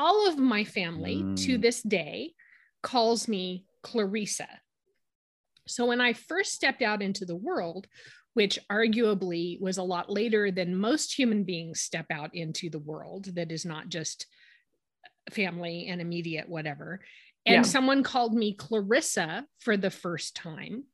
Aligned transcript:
all 0.00 0.26
of 0.26 0.38
my 0.38 0.64
family 0.64 1.16
to 1.36 1.58
Mm. 1.58 1.62
this 1.62 1.82
day 1.82 2.34
calls 2.82 3.28
me 3.28 3.66
Clarissa. 3.82 4.48
So 5.68 5.86
when 5.86 6.00
I 6.00 6.14
first 6.14 6.54
stepped 6.54 6.82
out 6.82 7.02
into 7.02 7.24
the 7.26 7.36
world, 7.36 7.86
which 8.32 8.58
arguably 8.70 9.60
was 9.60 9.76
a 9.78 9.82
lot 9.82 10.08
later 10.10 10.50
than 10.50 10.74
most 10.74 11.12
human 11.18 11.44
beings 11.44 11.80
step 11.80 12.06
out 12.10 12.34
into 12.34 12.70
the 12.70 12.78
world, 12.78 13.26
that 13.36 13.52
is 13.52 13.66
not 13.66 13.88
just 13.88 14.26
family 15.30 15.86
and 15.88 16.00
immediate 16.00 16.48
whatever. 16.48 17.00
And 17.44 17.56
Yeah. 17.66 17.70
someone 17.70 18.02
called 18.02 18.34
me 18.34 18.54
Clarissa 18.54 19.46
for 19.58 19.76
the 19.76 19.90
first 19.90 20.34
time. 20.34 20.84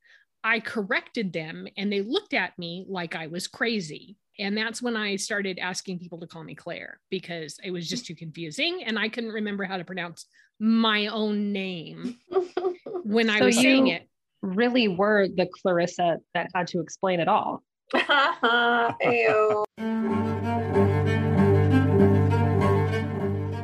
I 0.43 0.61
corrected 0.61 1.32
them 1.32 1.66
and 1.77 1.93
they 1.93 2.02
looked 2.02 2.34
at 2.34 2.59
me 2.59 2.84
like 2.88 3.14
I 3.14 3.29
was 3.29 3.46
crazy. 3.48 4.16
And 4.39 4.55
that's 4.55 4.82
when 4.82 4.98
I 4.98 5.16
started 5.16 5.59
asking 5.59 5.98
people 5.98 6.21
to 6.21 6.27
call 6.27 6.45
me 6.45 6.55
Claire 6.55 7.00
because 7.09 7.59
it 7.64 7.71
was 7.71 7.89
just 7.89 8.05
too 8.05 8.14
confusing 8.14 8.82
and 8.84 8.98
I 8.98 9.09
couldn't 9.09 9.32
remember 9.32 9.64
how 9.64 9.79
to 9.79 9.84
pronounce 9.84 10.27
my 10.60 11.06
own 11.06 11.52
name 11.52 12.19
when 13.05 13.30
I 13.30 13.38
So 13.38 13.46
was 13.46 13.57
saying 13.57 13.87
it. 13.87 14.07
Really 14.43 14.88
were 14.88 15.27
the 15.27 15.48
Clarissa 15.62 16.19
that 16.34 16.51
had 16.55 16.66
to 16.69 16.80
explain 16.80 17.19
it 17.20 17.29
all. 17.29 17.62
Ew. 17.95 19.65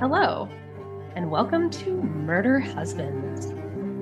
Hello, 0.00 0.48
and 1.14 1.30
welcome 1.30 1.68
to 1.68 2.02
Murder 2.02 2.58
Husbands, 2.60 3.46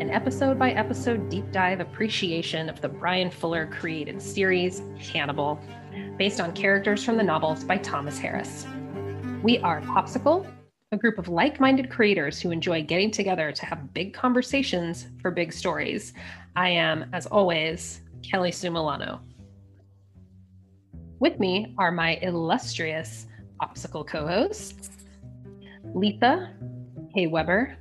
an 0.00 0.08
episode 0.10 0.56
by 0.56 0.70
episode 0.70 1.28
deep 1.28 1.50
dive 1.50 1.80
appreciation 1.80 2.68
of 2.68 2.80
the 2.80 2.88
Bryan 2.88 3.28
Fuller 3.28 3.66
created 3.66 4.22
series 4.22 4.82
Hannibal, 5.12 5.60
based 6.16 6.40
on 6.40 6.52
characters 6.52 7.04
from 7.04 7.16
the 7.16 7.22
novels 7.22 7.64
by 7.64 7.78
Thomas 7.78 8.18
Harris. 8.18 8.66
We 9.42 9.58
are 9.58 9.80
POPSKL, 9.80 10.46
a 10.92 10.96
group 10.96 11.18
of 11.18 11.28
like 11.28 11.60
minded 11.60 11.90
creators 11.90 12.40
who 12.40 12.50
enjoy 12.50 12.82
getting 12.82 13.10
together 13.10 13.52
to 13.52 13.66
have 13.66 13.94
big 13.94 14.12
conversations 14.12 15.06
for 15.22 15.30
big 15.30 15.52
stories. 15.52 16.12
I 16.56 16.68
am, 16.70 17.08
as 17.12 17.26
always, 17.26 18.00
Kelly 18.22 18.52
Sue 18.52 18.70
Milano. 18.70 19.20
With 21.20 21.38
me 21.38 21.74
are 21.78 21.92
my 21.92 22.16
illustrious 22.22 23.26
POPSKL 23.60 24.06
co 24.06 24.26
hosts. 24.26 24.90
Lisa 25.94 26.52
K. 27.14 27.26
Weber. 27.26 27.76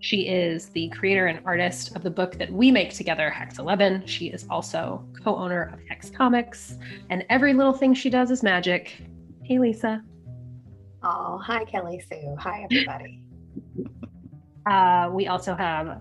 She 0.00 0.28
is 0.28 0.68
the 0.68 0.88
creator 0.90 1.26
and 1.26 1.40
artist 1.44 1.96
of 1.96 2.02
the 2.02 2.10
book 2.10 2.38
that 2.38 2.52
we 2.52 2.70
make 2.70 2.92
together, 2.92 3.30
Hex 3.30 3.58
11. 3.58 4.06
She 4.06 4.26
is 4.26 4.46
also 4.50 5.04
co 5.22 5.36
owner 5.36 5.70
of 5.72 5.80
Hex 5.88 6.10
Comics, 6.10 6.76
and 7.10 7.24
every 7.30 7.54
little 7.54 7.72
thing 7.72 7.94
she 7.94 8.10
does 8.10 8.30
is 8.30 8.42
magic. 8.42 9.00
Hey, 9.42 9.58
Lisa. 9.58 10.02
Oh, 11.02 11.38
hi, 11.38 11.64
Kelly 11.64 12.02
Sue. 12.08 12.36
Hi, 12.38 12.66
everybody. 12.70 13.22
Uh, 14.66 15.08
we 15.12 15.28
also 15.28 15.54
have 15.54 16.00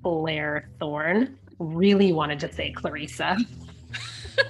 Blair 0.00 0.70
Thorne. 0.80 1.38
Really 1.58 2.14
wanted 2.14 2.40
to 2.40 2.50
say 2.50 2.72
Clarissa. 2.72 3.36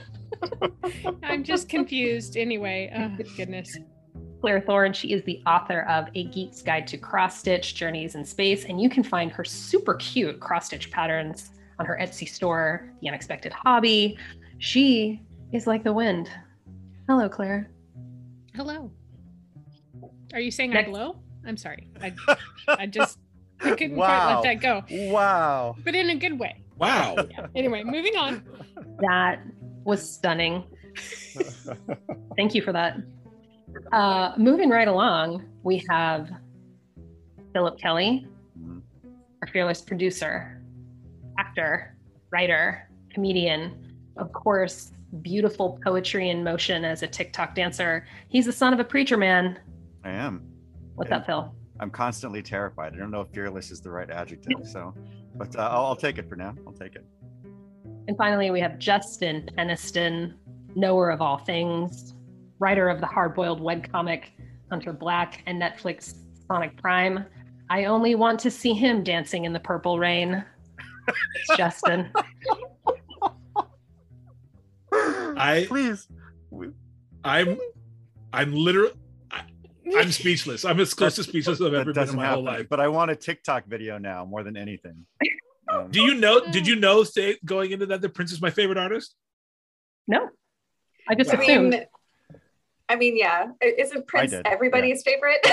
I'm 1.24 1.42
just 1.42 1.68
confused 1.68 2.36
anyway. 2.36 2.92
Oh, 2.96 3.24
goodness. 3.36 3.76
Claire 4.40 4.60
Thorne. 4.60 4.92
She 4.92 5.12
is 5.12 5.22
the 5.24 5.40
author 5.46 5.82
of 5.82 6.08
A 6.14 6.24
Geek's 6.26 6.62
Guide 6.62 6.86
to 6.88 6.98
Cross 6.98 7.38
Stitch 7.38 7.74
Journeys 7.74 8.14
in 8.14 8.24
Space, 8.24 8.64
and 8.64 8.80
you 8.80 8.88
can 8.88 9.02
find 9.02 9.30
her 9.32 9.44
super 9.44 9.94
cute 9.94 10.40
cross 10.40 10.66
stitch 10.66 10.90
patterns 10.90 11.50
on 11.78 11.86
her 11.86 11.98
Etsy 12.00 12.28
store, 12.28 12.90
The 13.00 13.08
Unexpected 13.08 13.52
Hobby. 13.52 14.18
She 14.58 15.20
is 15.52 15.66
like 15.66 15.84
the 15.84 15.92
wind. 15.92 16.30
Hello, 17.08 17.28
Claire. 17.28 17.70
Hello. 18.54 18.90
Are 20.32 20.40
you 20.40 20.50
saying 20.50 20.70
Next- 20.70 20.88
I 20.88 20.90
glow? 20.90 21.16
I'm 21.46 21.56
sorry. 21.56 21.86
I, 22.02 22.12
I 22.68 22.86
just 22.86 23.18
I 23.62 23.70
couldn't 23.74 23.94
quite 23.96 24.34
let 24.34 24.42
that 24.42 24.60
go, 24.60 24.82
Wow. 25.10 25.76
but 25.84 25.94
in 25.94 26.10
a 26.10 26.16
good 26.16 26.38
way. 26.38 26.62
Wow. 26.78 27.16
Anyway, 27.54 27.84
moving 27.84 28.16
on. 28.16 28.42
That 29.00 29.40
was 29.84 30.08
stunning. 30.08 30.64
Thank 32.36 32.54
you 32.54 32.60
for 32.62 32.72
that. 32.72 32.96
Uh, 33.92 34.32
moving 34.36 34.70
right 34.70 34.88
along, 34.88 35.44
we 35.62 35.84
have 35.88 36.30
Phillip 37.52 37.78
Kelly, 37.78 38.26
Mhm. 38.58 38.82
our 39.42 39.48
fearless 39.48 39.80
producer, 39.82 40.62
actor, 41.38 41.96
writer, 42.30 42.88
comedian, 43.10 43.72
of 44.16 44.32
course, 44.32 44.92
beautiful 45.22 45.78
poetry 45.84 46.30
in 46.30 46.42
motion 46.44 46.84
as 46.84 47.02
a 47.02 47.06
TikTok 47.06 47.54
dancer. 47.54 48.06
He's 48.28 48.46
the 48.46 48.52
son 48.52 48.72
of 48.72 48.80
a 48.80 48.84
preacher 48.84 49.16
man. 49.16 49.58
I 50.04 50.10
am. 50.10 50.42
What's 50.94 51.10
Yeah. 51.10 51.18
up, 51.18 51.26
Phil? 51.26 51.54
I'm 51.78 51.90
constantly 51.90 52.42
terrified. 52.42 52.94
I 52.94 52.96
don't 52.98 53.10
know 53.10 53.20
if 53.20 53.28
fearless 53.28 53.70
is 53.70 53.80
the 53.80 53.90
right 53.90 54.10
adjective. 54.10 54.58
So, 54.66 54.94
but 55.36 55.54
uh, 55.56 55.68
I'll, 55.70 55.86
I'll 55.86 55.96
take 55.96 56.18
it 56.18 56.28
for 56.28 56.36
now. 56.36 56.54
I'll 56.66 56.72
take 56.72 56.94
it. 56.96 57.04
And 58.08 58.16
finally, 58.16 58.50
we 58.50 58.60
have 58.60 58.78
Justin 58.78 59.48
Peniston, 59.56 60.34
knower 60.74 61.10
of 61.10 61.20
all 61.20 61.38
things, 61.38 62.14
writer 62.58 62.88
of 62.88 63.00
the 63.00 63.06
hard 63.06 63.34
boiled 63.34 63.60
webcomic 63.60 64.24
Hunter 64.70 64.92
Black 64.92 65.42
and 65.46 65.60
Netflix 65.60 66.14
Sonic 66.46 66.76
Prime. 66.80 67.24
I 67.68 67.84
only 67.86 68.14
want 68.14 68.40
to 68.40 68.50
see 68.50 68.72
him 68.74 69.02
dancing 69.02 69.44
in 69.44 69.52
the 69.52 69.60
purple 69.60 69.98
rain. 69.98 70.44
It's 71.34 71.56
Justin. 71.56 72.10
I 74.92 75.66
Please. 75.68 76.08
I'm 77.24 77.58
I'm 78.32 78.52
literally 78.52 78.92
I'm 79.96 80.10
speechless. 80.10 80.64
I'm 80.64 80.80
as 80.80 80.94
close 80.94 81.14
to 81.16 81.22
speechless 81.22 81.60
as 81.60 81.66
I've 81.66 81.74
ever 81.74 81.84
been 81.84 81.88
in 81.90 81.94
doesn't 81.94 82.16
my 82.16 82.26
whole 82.26 82.42
life. 82.42 82.66
But 82.68 82.80
I 82.80 82.88
want 82.88 83.10
a 83.10 83.16
TikTok 83.16 83.66
video 83.66 83.98
now 83.98 84.24
more 84.24 84.42
than 84.42 84.56
anything. 84.56 85.06
Um, 85.72 85.90
Do 85.90 86.00
you 86.00 86.14
know? 86.14 86.40
Did 86.50 86.66
you 86.66 86.76
know? 86.76 87.04
Say 87.04 87.36
going 87.44 87.72
into 87.72 87.86
that, 87.86 88.00
the 88.00 88.08
Prince 88.08 88.32
is 88.32 88.40
my 88.40 88.50
favorite 88.50 88.78
artist. 88.78 89.14
No, 90.08 90.28
I 91.08 91.14
just 91.14 91.30
I 91.32 91.40
assumed. 91.40 91.70
mean, 91.70 91.84
I 92.88 92.94
mean, 92.96 93.16
yeah. 93.16 93.46
Isn't 93.60 94.06
Prince 94.06 94.30
did, 94.30 94.46
everybody's 94.46 95.02
favorite? 95.02 95.44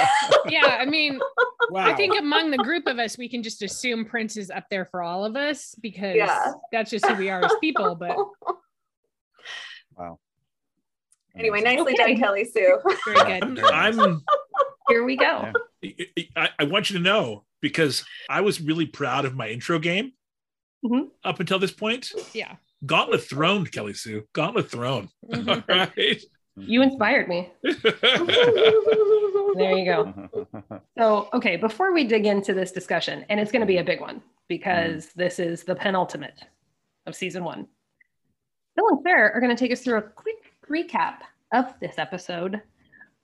Yeah, 0.47 0.77
I 0.79 0.85
mean, 0.85 1.19
Wow. 1.69 1.87
I 1.87 1.95
think 1.95 2.17
among 2.19 2.51
the 2.51 2.57
group 2.57 2.85
of 2.87 2.99
us, 2.99 3.17
we 3.17 3.27
can 3.27 3.41
just 3.41 3.61
assume 3.63 4.05
Prince 4.05 4.37
is 4.37 4.51
up 4.51 4.65
there 4.69 4.85
for 4.85 5.01
all 5.01 5.25
of 5.25 5.35
us 5.35 5.73
because 5.81 6.15
Yeah. 6.15 6.51
that's 6.71 6.91
just 6.91 7.05
who 7.07 7.15
we 7.15 7.29
are 7.29 7.43
as 7.43 7.51
people. 7.61 7.95
But 7.95 8.15
wow. 9.97 10.19
anyway, 11.37 11.61
nicely 11.61 11.93
Okay. 11.93 12.13
done, 12.13 12.17
Kelly 12.17 12.45
Sue. 12.45 12.79
very 13.07 13.39
good. 13.39 13.59
I'm. 13.63 14.21
Here 14.89 15.03
we 15.05 15.15
go. 15.15 15.51
Yeah. 15.81 16.05
I, 16.35 16.49
I 16.59 16.63
want 16.65 16.89
you 16.89 16.97
to 16.97 17.03
know 17.03 17.45
because 17.61 18.03
I 18.29 18.41
was 18.41 18.59
really 18.61 18.85
proud 18.85 19.23
of 19.25 19.33
my 19.35 19.47
intro 19.47 19.79
game 19.79 20.11
Mhm. 20.85 21.07
up 21.23 21.39
until 21.39 21.57
this 21.59 21.71
point. 21.71 22.11
Yeah. 22.33 22.55
Gauntlet 22.85 23.23
throned, 23.23 23.71
Kelly 23.71 23.93
Sue. 23.93 24.27
Gauntlet 24.33 24.69
thrown. 24.69 25.09
Mhm. 25.31 25.47
All 25.69 25.75
right. 25.75 26.21
You 26.55 26.81
mm-hmm. 26.81 26.89
inspired 26.89 27.27
me. 27.27 27.51
There 29.55 29.77
you 29.77 29.85
go. 29.85 30.81
So, 30.97 31.29
okay, 31.33 31.57
before 31.57 31.93
we 31.93 32.05
dig 32.05 32.25
into 32.25 32.53
this 32.53 32.71
discussion, 32.71 33.25
and 33.29 33.39
it's 33.39 33.51
going 33.51 33.61
to 33.61 33.67
be 33.67 33.77
a 33.77 33.83
big 33.83 34.01
one 34.01 34.21
because 34.47 35.07
mm-hmm. 35.07 35.19
this 35.19 35.39
is 35.39 35.63
the 35.63 35.75
penultimate 35.75 36.43
of 37.05 37.15
season 37.15 37.43
one, 37.43 37.67
Phil 38.75 38.87
and 38.89 39.01
Claire 39.03 39.31
are 39.31 39.39
going 39.39 39.55
to 39.55 39.59
take 39.59 39.71
us 39.71 39.81
through 39.81 39.97
a 39.97 40.01
quick 40.01 40.53
recap 40.69 41.17
of 41.53 41.73
this 41.79 41.99
episode, 41.99 42.61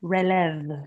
Relevés. 0.04 0.86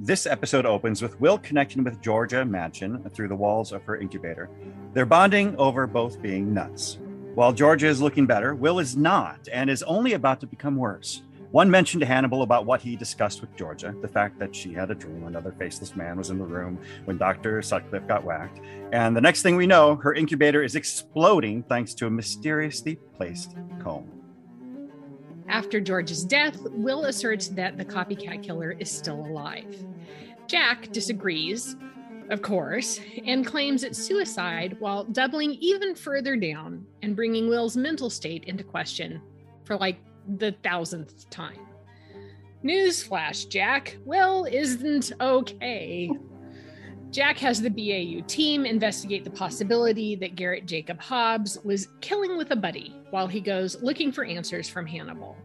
This 0.00 0.26
episode 0.26 0.66
opens 0.66 1.00
with 1.00 1.20
Will 1.20 1.38
connecting 1.38 1.84
with 1.84 2.00
Georgia 2.00 2.44
Madchen 2.44 3.12
through 3.14 3.28
the 3.28 3.36
walls 3.36 3.70
of 3.70 3.84
her 3.84 3.96
incubator. 3.96 4.50
They're 4.94 5.06
bonding 5.06 5.56
over 5.56 5.86
both 5.86 6.20
being 6.20 6.52
nuts. 6.52 6.98
While 7.34 7.52
Georgia 7.52 7.86
is 7.86 8.02
looking 8.02 8.26
better, 8.26 8.54
Will 8.54 8.80
is 8.80 8.96
not 8.96 9.48
and 9.52 9.70
is 9.70 9.82
only 9.84 10.14
about 10.14 10.40
to 10.40 10.46
become 10.46 10.76
worse. 10.76 11.22
One 11.52 11.70
mentioned 11.70 12.00
to 12.00 12.06
Hannibal 12.06 12.40
about 12.40 12.64
what 12.64 12.80
he 12.80 12.96
discussed 12.96 13.42
with 13.42 13.54
Georgia 13.56 13.94
the 14.00 14.08
fact 14.08 14.38
that 14.38 14.56
she 14.56 14.72
had 14.72 14.90
a 14.90 14.94
dream 14.94 15.24
another 15.24 15.54
faceless 15.58 15.94
man 15.94 16.16
was 16.16 16.30
in 16.30 16.38
the 16.38 16.44
room 16.46 16.78
when 17.04 17.18
Dr. 17.18 17.60
Sutcliffe 17.60 18.08
got 18.08 18.24
whacked. 18.24 18.60
And 18.90 19.14
the 19.14 19.20
next 19.20 19.42
thing 19.42 19.56
we 19.56 19.66
know, 19.66 19.96
her 19.96 20.14
incubator 20.14 20.62
is 20.62 20.76
exploding 20.76 21.62
thanks 21.64 21.92
to 21.94 22.06
a 22.06 22.10
mysteriously 22.10 22.96
placed 23.14 23.54
comb. 23.82 24.10
After 25.46 25.78
George's 25.78 26.24
death, 26.24 26.56
Will 26.70 27.04
asserts 27.04 27.48
that 27.48 27.76
the 27.76 27.84
copycat 27.84 28.42
killer 28.42 28.70
is 28.70 28.90
still 28.90 29.20
alive. 29.20 29.76
Jack 30.46 30.90
disagrees, 30.90 31.76
of 32.30 32.40
course, 32.40 32.98
and 33.26 33.46
claims 33.46 33.84
it's 33.84 33.98
suicide 33.98 34.74
while 34.78 35.04
doubling 35.04 35.52
even 35.60 35.94
further 35.94 36.34
down 36.34 36.86
and 37.02 37.14
bringing 37.14 37.50
Will's 37.50 37.76
mental 37.76 38.08
state 38.08 38.44
into 38.44 38.64
question 38.64 39.20
for 39.64 39.76
like 39.76 39.98
the 40.36 40.52
thousandth 40.62 41.28
time. 41.30 41.58
Newsflash, 42.64 43.48
Jack. 43.48 43.96
Will 44.04 44.44
isn't 44.44 45.12
okay. 45.20 46.10
Jack 47.10 47.36
has 47.38 47.60
the 47.60 47.68
BAU 47.68 48.24
team 48.26 48.64
investigate 48.64 49.24
the 49.24 49.30
possibility 49.30 50.16
that 50.16 50.34
Garrett 50.34 50.64
Jacob 50.64 50.98
Hobbs 51.00 51.58
was 51.62 51.88
killing 52.00 52.38
with 52.38 52.52
a 52.52 52.56
buddy 52.56 52.96
while 53.10 53.26
he 53.26 53.40
goes 53.40 53.82
looking 53.82 54.10
for 54.10 54.24
answers 54.24 54.68
from 54.68 54.86
Hannibal. 54.86 55.36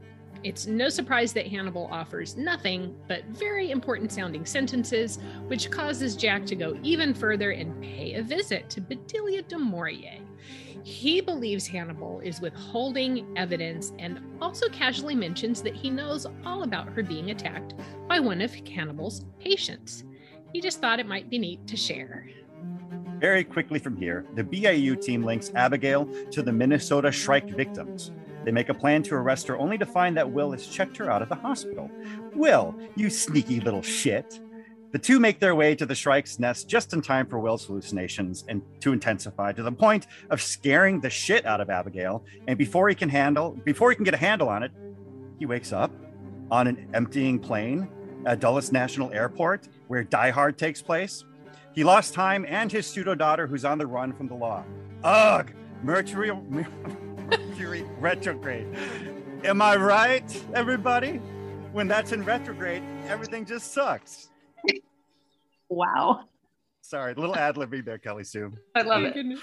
It's 0.43 0.67
no 0.67 0.87
surprise 0.87 1.33
that 1.33 1.47
Hannibal 1.47 1.89
offers 1.91 2.37
nothing 2.37 2.95
but 3.07 3.25
very 3.25 3.71
important 3.71 4.11
sounding 4.11 4.45
sentences, 4.45 5.19
which 5.47 5.69
causes 5.71 6.15
Jack 6.15 6.45
to 6.45 6.55
go 6.55 6.77
even 6.83 7.13
further 7.13 7.51
and 7.51 7.81
pay 7.81 8.13
a 8.13 8.23
visit 8.23 8.69
to 8.69 8.79
Bedelia 8.79 9.41
Du 9.41 9.57
Maurier. 9.57 10.19
He 10.87 11.19
believes 11.19 11.67
Hannibal 11.67 12.21
is 12.21 12.39
withholding 12.39 13.27
evidence 13.35 13.91
and 13.99 14.21
also 14.41 14.69
casually 14.69 15.15
mentions 15.15 15.61
that 15.63 15.75
he 15.75 15.89
knows 15.89 16.25
all 16.45 16.63
about 16.63 16.87
her 16.93 17.03
being 17.03 17.29
attacked 17.29 17.73
by 18.07 18.21
one 18.21 18.39
of 18.39 18.55
Hannibal's 18.55 19.25
patients. 19.37 20.05
He 20.53 20.61
just 20.61 20.79
thought 20.79 21.01
it 21.01 21.05
might 21.05 21.29
be 21.29 21.39
neat 21.39 21.67
to 21.67 21.75
share. 21.75 22.29
Very 23.19 23.43
quickly 23.43 23.79
from 23.79 23.97
here, 23.97 24.25
the 24.35 24.45
BAU 24.45 24.95
team 24.95 25.23
links 25.23 25.51
Abigail 25.55 26.05
to 26.31 26.41
the 26.41 26.53
Minnesota 26.53 27.11
Shrike 27.11 27.49
victims. 27.49 28.13
They 28.45 28.51
make 28.51 28.69
a 28.69 28.73
plan 28.73 29.03
to 29.03 29.15
arrest 29.15 29.45
her 29.47 29.57
only 29.57 29.77
to 29.79 29.85
find 29.85 30.15
that 30.15 30.31
Will 30.31 30.53
has 30.53 30.67
checked 30.67 30.95
her 30.95 31.11
out 31.11 31.21
of 31.21 31.27
the 31.27 31.35
hospital. 31.35 31.91
Will, 32.33 32.73
you 32.95 33.09
sneaky 33.09 33.59
little 33.59 33.81
shit. 33.81 34.39
The 34.93 34.99
two 34.99 35.19
make 35.19 35.39
their 35.39 35.53
way 35.53 35.75
to 35.75 35.85
the 35.85 35.95
Shrike's 35.95 36.39
nest 36.39 36.69
just 36.69 36.93
in 36.93 37.01
time 37.01 37.27
for 37.27 37.39
Will's 37.39 37.65
hallucinations 37.65 38.45
and 38.47 38.61
to 38.79 38.93
intensify 38.93 39.51
to 39.51 39.61
the 39.61 39.71
point 39.71 40.07
of 40.29 40.41
scaring 40.41 41.01
the 41.01 41.09
shit 41.09 41.45
out 41.45 41.59
of 41.59 41.69
Abigail. 41.69 42.23
And 42.47 42.57
before 42.57 42.87
he 42.87 42.95
can 42.95 43.09
handle, 43.09 43.51
before 43.65 43.89
he 43.89 43.95
can 43.95 44.05
get 44.05 44.13
a 44.13 44.17
handle 44.17 44.47
on 44.47 44.63
it, 44.63 44.71
he 45.39 45.45
wakes 45.45 45.73
up 45.73 45.91
on 46.49 46.67
an 46.67 46.89
emptying 46.93 47.37
plane 47.37 47.89
at 48.25 48.39
Dulles 48.39 48.71
National 48.71 49.11
Airport, 49.11 49.67
where 49.87 50.03
Die 50.03 50.29
Hard 50.29 50.57
takes 50.57 50.81
place. 50.81 51.25
He 51.73 51.83
lost 51.83 52.13
time 52.13 52.45
and 52.47 52.71
his 52.71 52.87
pseudo 52.87 53.13
daughter, 53.13 53.45
who's 53.45 53.65
on 53.65 53.77
the 53.77 53.85
run 53.85 54.13
from 54.13 54.27
the 54.27 54.35
law. 54.35 54.63
Ugh, 55.03 55.51
Mercury, 55.83 56.31
Mercury 57.29 57.83
retrograde. 57.99 58.67
Am 59.43 59.61
I 59.61 59.75
right, 59.75 60.43
everybody? 60.53 61.17
When 61.73 61.87
that's 61.87 62.13
in 62.13 62.23
retrograde, 62.23 62.81
everything 63.07 63.45
just 63.45 63.73
sucks. 63.73 64.29
Wow. 65.69 66.21
Sorry, 66.81 67.13
a 67.13 67.19
little 67.19 67.35
ad 67.35 67.55
libbing 67.55 67.83
there, 67.83 67.97
Kelly 67.97 68.23
Sue. 68.23 68.53
I 68.73 68.81
love 68.81 69.03
it. 69.03 69.13
goodness. 69.13 69.41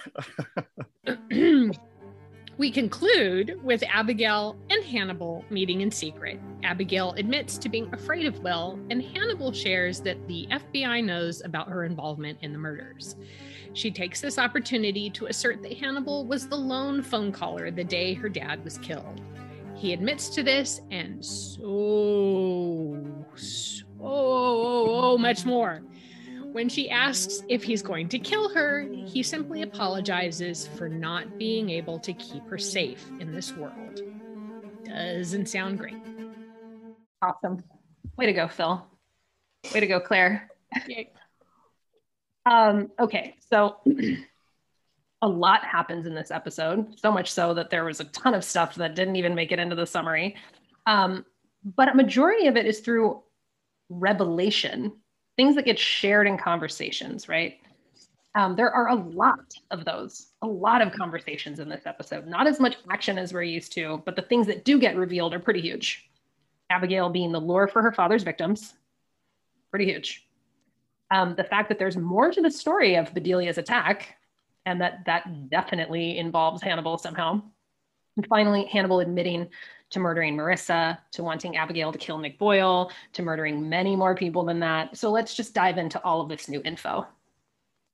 we 2.58 2.70
conclude 2.70 3.62
with 3.62 3.82
Abigail 3.86 4.56
and 4.70 4.82
Hannibal 4.82 5.44
meeting 5.50 5.82
in 5.82 5.90
secret. 5.90 6.40
Abigail 6.62 7.12
admits 7.18 7.58
to 7.58 7.68
being 7.68 7.92
afraid 7.92 8.24
of 8.24 8.38
Will, 8.38 8.78
and 8.88 9.02
Hannibal 9.02 9.52
shares 9.52 10.00
that 10.00 10.26
the 10.26 10.46
FBI 10.50 11.04
knows 11.04 11.42
about 11.44 11.68
her 11.68 11.84
involvement 11.84 12.38
in 12.40 12.52
the 12.52 12.58
murders. 12.58 13.16
She 13.74 13.90
takes 13.90 14.20
this 14.20 14.38
opportunity 14.38 15.10
to 15.10 15.26
assert 15.26 15.62
that 15.62 15.76
Hannibal 15.76 16.24
was 16.24 16.48
the 16.48 16.56
lone 16.56 17.02
phone 17.02 17.30
caller 17.32 17.70
the 17.70 17.84
day 17.84 18.14
her 18.14 18.28
dad 18.30 18.64
was 18.64 18.78
killed. 18.78 19.20
He 19.74 19.92
admits 19.92 20.28
to 20.30 20.42
this 20.42 20.80
and 20.90 21.22
so, 21.22 22.96
so 23.34 23.83
much 25.24 25.46
more. 25.46 25.82
When 26.52 26.68
she 26.68 26.88
asks 26.88 27.42
if 27.48 27.64
he's 27.64 27.82
going 27.82 28.08
to 28.10 28.18
kill 28.18 28.48
her, 28.50 28.86
he 29.06 29.22
simply 29.22 29.62
apologizes 29.62 30.68
for 30.68 30.88
not 30.88 31.38
being 31.38 31.70
able 31.70 31.98
to 31.98 32.12
keep 32.12 32.46
her 32.46 32.58
safe 32.58 33.04
in 33.18 33.32
this 33.32 33.56
world. 33.56 34.02
Doesn't 34.84 35.46
sound 35.48 35.78
great. 35.78 35.96
Awesome. 37.22 37.64
Way 38.16 38.26
to 38.26 38.32
go, 38.32 38.46
Phil. 38.46 38.86
Way 39.72 39.80
to 39.80 39.86
go, 39.86 39.98
Claire. 39.98 40.48
Yay. 40.86 41.10
Um, 42.46 42.92
okay, 43.00 43.34
so 43.50 43.78
a 45.22 45.28
lot 45.28 45.64
happens 45.64 46.06
in 46.06 46.14
this 46.14 46.30
episode, 46.30 47.00
so 47.00 47.10
much 47.10 47.32
so 47.32 47.54
that 47.54 47.70
there 47.70 47.84
was 47.84 47.98
a 47.98 48.04
ton 48.04 48.34
of 48.34 48.44
stuff 48.44 48.76
that 48.76 48.94
didn't 48.94 49.16
even 49.16 49.34
make 49.34 49.50
it 49.50 49.58
into 49.58 49.74
the 49.74 49.86
summary. 49.86 50.36
Um, 50.86 51.24
but 51.64 51.88
a 51.88 51.94
majority 51.94 52.46
of 52.46 52.56
it 52.56 52.66
is 52.66 52.80
through 52.80 53.23
revelation, 53.98 54.92
things 55.36 55.54
that 55.56 55.64
get 55.64 55.78
shared 55.78 56.26
in 56.26 56.38
conversations, 56.38 57.28
right? 57.28 57.58
Um, 58.36 58.56
there 58.56 58.70
are 58.70 58.88
a 58.88 58.94
lot 58.94 59.54
of 59.70 59.84
those, 59.84 60.28
a 60.42 60.46
lot 60.46 60.82
of 60.82 60.92
conversations 60.92 61.60
in 61.60 61.68
this 61.68 61.86
episode. 61.86 62.26
Not 62.26 62.46
as 62.46 62.58
much 62.58 62.76
action 62.90 63.16
as 63.16 63.32
we're 63.32 63.42
used 63.42 63.72
to, 63.74 64.02
but 64.04 64.16
the 64.16 64.22
things 64.22 64.46
that 64.48 64.64
do 64.64 64.78
get 64.78 64.96
revealed 64.96 65.34
are 65.34 65.38
pretty 65.38 65.60
huge. 65.60 66.10
Abigail 66.70 67.10
being 67.10 67.30
the 67.30 67.40
lure 67.40 67.68
for 67.68 67.82
her 67.82 67.92
father's 67.92 68.24
victims, 68.24 68.74
pretty 69.70 69.84
huge. 69.84 70.26
Um, 71.10 71.34
the 71.36 71.44
fact 71.44 71.68
that 71.68 71.78
there's 71.78 71.96
more 71.96 72.32
to 72.32 72.40
the 72.40 72.50
story 72.50 72.96
of 72.96 73.14
Bedelia's 73.14 73.58
attack, 73.58 74.16
and 74.66 74.80
that 74.80 75.04
that 75.06 75.50
definitely 75.50 76.18
involves 76.18 76.62
Hannibal 76.62 76.98
somehow. 76.98 77.42
And 78.16 78.26
finally, 78.26 78.64
Hannibal 78.64 79.00
admitting 79.00 79.48
to 79.90 80.00
murdering 80.00 80.36
Marissa, 80.36 80.98
to 81.12 81.22
wanting 81.22 81.56
Abigail 81.56 81.92
to 81.92 81.98
kill 81.98 82.18
Nick 82.18 82.38
Boyle, 82.38 82.90
to 83.12 83.22
murdering 83.22 83.68
many 83.68 83.94
more 83.96 84.14
people 84.14 84.44
than 84.44 84.60
that. 84.60 84.96
So 84.96 85.10
let's 85.10 85.34
just 85.34 85.54
dive 85.54 85.78
into 85.78 86.02
all 86.02 86.20
of 86.20 86.28
this 86.28 86.48
new 86.48 86.60
info. 86.64 87.06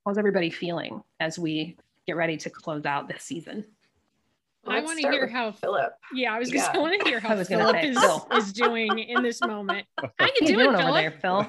How's 0.07 0.17
everybody 0.19 0.51
feeling 0.51 1.03
as 1.21 1.39
we 1.39 1.77
get 2.07 2.17
ready 2.17 2.37
to 2.39 2.51
close 2.51 2.87
out 2.87 3.07
this 3.09 3.23
season? 3.23 3.65
I 4.67 4.81
want 4.81 5.01
to 5.01 5.11
hear 5.11 5.27
how. 5.27 5.53
Phillip. 5.53 5.93
Yeah, 6.15 6.35
I 6.35 6.39
was 6.39 6.51
just 6.51 6.73
Yeah. 6.75 6.81
want 6.81 7.01
to 7.01 7.09
hear 7.09 7.19
how 7.19 7.43
Phillip 7.43 7.83
is, 7.83 7.99
Phil. 7.99 8.29
is 8.33 8.53
doing 8.53 8.99
in 8.99 9.23
this 9.23 9.41
moment. 9.41 9.87
How 10.03 10.07
you 10.09 10.11
What 10.19 10.21
are 10.21 10.45
you 10.45 10.47
doing, 10.47 10.73
doing 10.73 10.83
over 10.83 10.93
there, 10.93 11.11
Phil? 11.13 11.47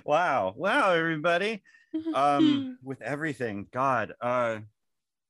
wow, 0.04 0.54
wow, 0.56 0.92
everybody. 0.92 1.62
um 2.14 2.76
with 2.82 3.00
everything 3.02 3.68
god 3.72 4.14
uh 4.20 4.58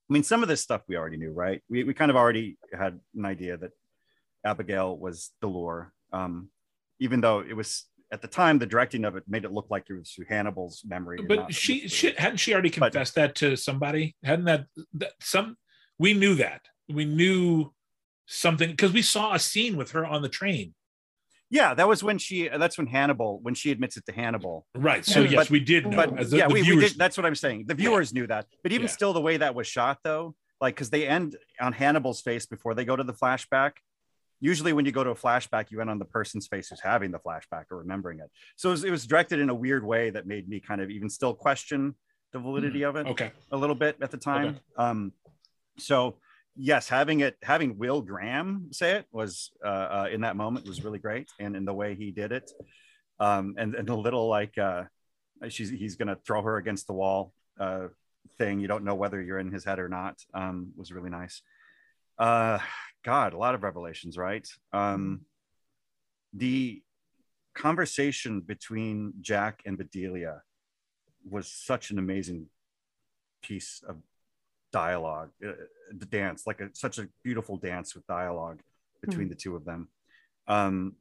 i 0.08 0.12
mean 0.12 0.22
some 0.22 0.42
of 0.42 0.48
this 0.48 0.60
stuff 0.60 0.82
we 0.88 0.96
already 0.96 1.16
knew 1.16 1.32
right 1.32 1.62
we, 1.68 1.84
we 1.84 1.94
kind 1.94 2.10
of 2.10 2.16
already 2.16 2.56
had 2.72 2.98
an 3.16 3.24
idea 3.24 3.56
that 3.56 3.70
abigail 4.44 4.96
was 4.96 5.30
the 5.40 5.46
lure 5.46 5.92
um 6.12 6.48
even 7.00 7.20
though 7.20 7.40
it 7.40 7.54
was 7.54 7.86
at 8.12 8.20
the 8.22 8.28
time 8.28 8.58
the 8.58 8.66
directing 8.66 9.04
of 9.04 9.16
it 9.16 9.24
made 9.26 9.44
it 9.44 9.52
look 9.52 9.66
like 9.70 9.84
it 9.88 9.94
was 9.94 10.10
through 10.10 10.26
hannibal's 10.28 10.82
memory 10.86 11.18
But 11.26 11.52
she, 11.54 11.88
she 11.88 12.12
hadn't 12.16 12.36
she 12.38 12.52
already 12.52 12.68
But- 12.68 12.92
confessed 12.92 13.14
that 13.16 13.34
to 13.36 13.56
somebody? 13.56 14.14
Hadn't 14.22 14.44
that, 14.44 14.66
that 14.94 15.12
some? 15.20 15.56
We 15.98 16.12
knew 16.14 16.34
that. 16.36 16.60
We 16.88 17.04
knew 17.06 17.72
something 18.26 18.70
because 18.70 18.92
we 18.92 19.02
saw 19.02 19.34
a 19.34 19.38
scene 19.38 19.76
with 19.76 19.92
her 19.92 20.04
on 20.06 20.22
the 20.22 20.28
train. 20.28 20.74
Yeah 21.54 21.72
that 21.72 21.88
was 21.88 22.02
when 22.02 22.18
she 22.18 22.50
uh, 22.50 22.58
that's 22.58 22.76
when 22.76 22.86
hannibal 22.88 23.38
when 23.46 23.54
she 23.54 23.70
admits 23.70 23.96
it 23.96 24.04
to 24.06 24.12
hannibal 24.12 24.66
Right. 24.74 25.04
So 25.04 25.20
Yeah. 25.20 25.28
yes, 25.30 25.38
But- 25.44 25.50
we 25.50 25.60
did 25.60 25.86
know. 25.86 25.96
but 25.96 26.18
as 26.18 26.30
the, 26.30 26.38
yeah 26.38 26.48
the 26.48 26.54
we, 26.54 26.62
we 26.62 26.80
did 26.80 26.98
that's 26.98 27.16
what 27.16 27.24
i'm 27.24 27.34
saying 27.44 27.64
the 27.66 27.74
viewers 27.74 28.12
knew 28.12 28.26
that 28.26 28.46
but 28.62 28.72
even 28.72 28.86
Yeah. 28.88 28.98
still 28.98 29.12
the 29.12 29.20
way 29.28 29.36
that 29.38 29.54
was 29.54 29.66
shot 29.66 29.98
though 30.02 30.34
like 30.60 30.74
because 30.74 30.90
they 30.90 31.06
end 31.06 31.36
on 31.60 31.72
hannibal's 31.72 32.20
face 32.20 32.44
before 32.54 32.74
they 32.74 32.84
go 32.84 32.96
to 32.96 33.04
the 33.04 33.14
flashback 33.22 33.72
usually 34.40 34.72
when 34.72 34.84
you 34.84 34.92
go 34.92 35.04
to 35.04 35.10
a 35.10 35.14
flashback 35.14 35.70
you 35.70 35.80
end 35.80 35.88
on 35.90 35.98
the 35.98 36.04
person's 36.18 36.46
face 36.48 36.68
who's 36.68 36.80
having 36.80 37.10
the 37.12 37.20
flashback 37.26 37.64
or 37.70 37.78
remembering 37.78 38.18
it 38.18 38.30
so 38.56 38.68
it 38.70 38.72
was, 38.72 38.84
it 38.84 38.90
was 38.90 39.06
directed 39.06 39.38
in 39.38 39.48
a 39.48 39.54
weird 39.54 39.84
way 39.92 40.10
that 40.10 40.26
made 40.26 40.48
me 40.48 40.58
kind 40.60 40.80
of 40.80 40.90
even 40.90 41.08
still 41.08 41.34
question 41.34 41.94
the 42.32 42.38
validity 42.40 42.80
mm, 42.80 42.88
of 42.88 42.96
it 42.96 43.06
okay. 43.06 43.30
a 43.52 43.56
little 43.56 43.76
bit 43.76 43.96
at 44.02 44.10
the 44.10 44.16
time 44.16 44.48
Okay. 44.48 44.58
um 44.76 45.12
so 45.78 46.16
yes 46.56 46.88
having 46.88 47.20
it 47.20 47.36
having 47.42 47.76
will 47.76 48.00
graham 48.00 48.68
say 48.70 48.92
it 48.92 49.06
was 49.10 49.50
uh, 49.64 49.68
uh 49.68 50.08
in 50.12 50.20
that 50.20 50.36
moment 50.36 50.66
was 50.66 50.84
really 50.84 50.98
great 50.98 51.28
and 51.40 51.56
in 51.56 51.64
the 51.64 51.74
way 51.74 51.94
he 51.94 52.10
did 52.10 52.32
it. 52.32 52.50
Um 53.18 53.54
and 53.58 53.74
and 53.74 53.88
a 53.88 53.94
little 53.94 54.28
like 54.28 54.56
uh 54.58 54.84
she's 55.48 55.70
he's 55.70 55.96
gonna 55.96 56.16
throw 56.26 56.42
her 56.42 56.56
against 56.56 56.86
the 56.86 56.92
wall 56.92 57.32
uh 57.58 57.88
thing. 58.38 58.60
You 58.60 58.68
don't 58.68 58.84
know 58.84 58.94
whether 58.94 59.20
you're 59.20 59.38
in 59.38 59.52
his 59.52 59.64
head 59.64 59.78
or 59.78 59.88
not 59.88 60.16
um 60.32 60.72
was 60.76 60.92
really 60.92 61.10
nice. 61.10 61.42
Uh 62.18 62.58
god 63.04 63.32
a 63.32 63.38
lot 63.38 63.54
of 63.54 63.62
revelations 63.62 64.16
right? 64.16 64.46
Um 64.72 65.22
the 66.32 66.82
conversation 67.54 68.40
between 68.40 69.12
jack 69.20 69.62
and 69.64 69.78
bedelia 69.78 70.42
was 71.28 71.48
such 71.48 71.90
an 71.90 71.98
amazing 71.98 72.46
piece 73.42 73.82
of 73.88 73.96
dialogue 74.82 75.30
uh, 75.46 75.52
the 76.00 76.06
dance 76.06 76.40
like 76.50 76.60
a, 76.60 76.68
such 76.72 76.96
a 76.98 77.08
beautiful 77.22 77.56
dance 77.70 77.94
with 77.94 78.04
dialogue 78.06 78.60
between 79.04 79.28
the 79.28 79.38
two 79.42 79.54
of 79.58 79.64
them. 79.64 79.88
Um 80.56 80.96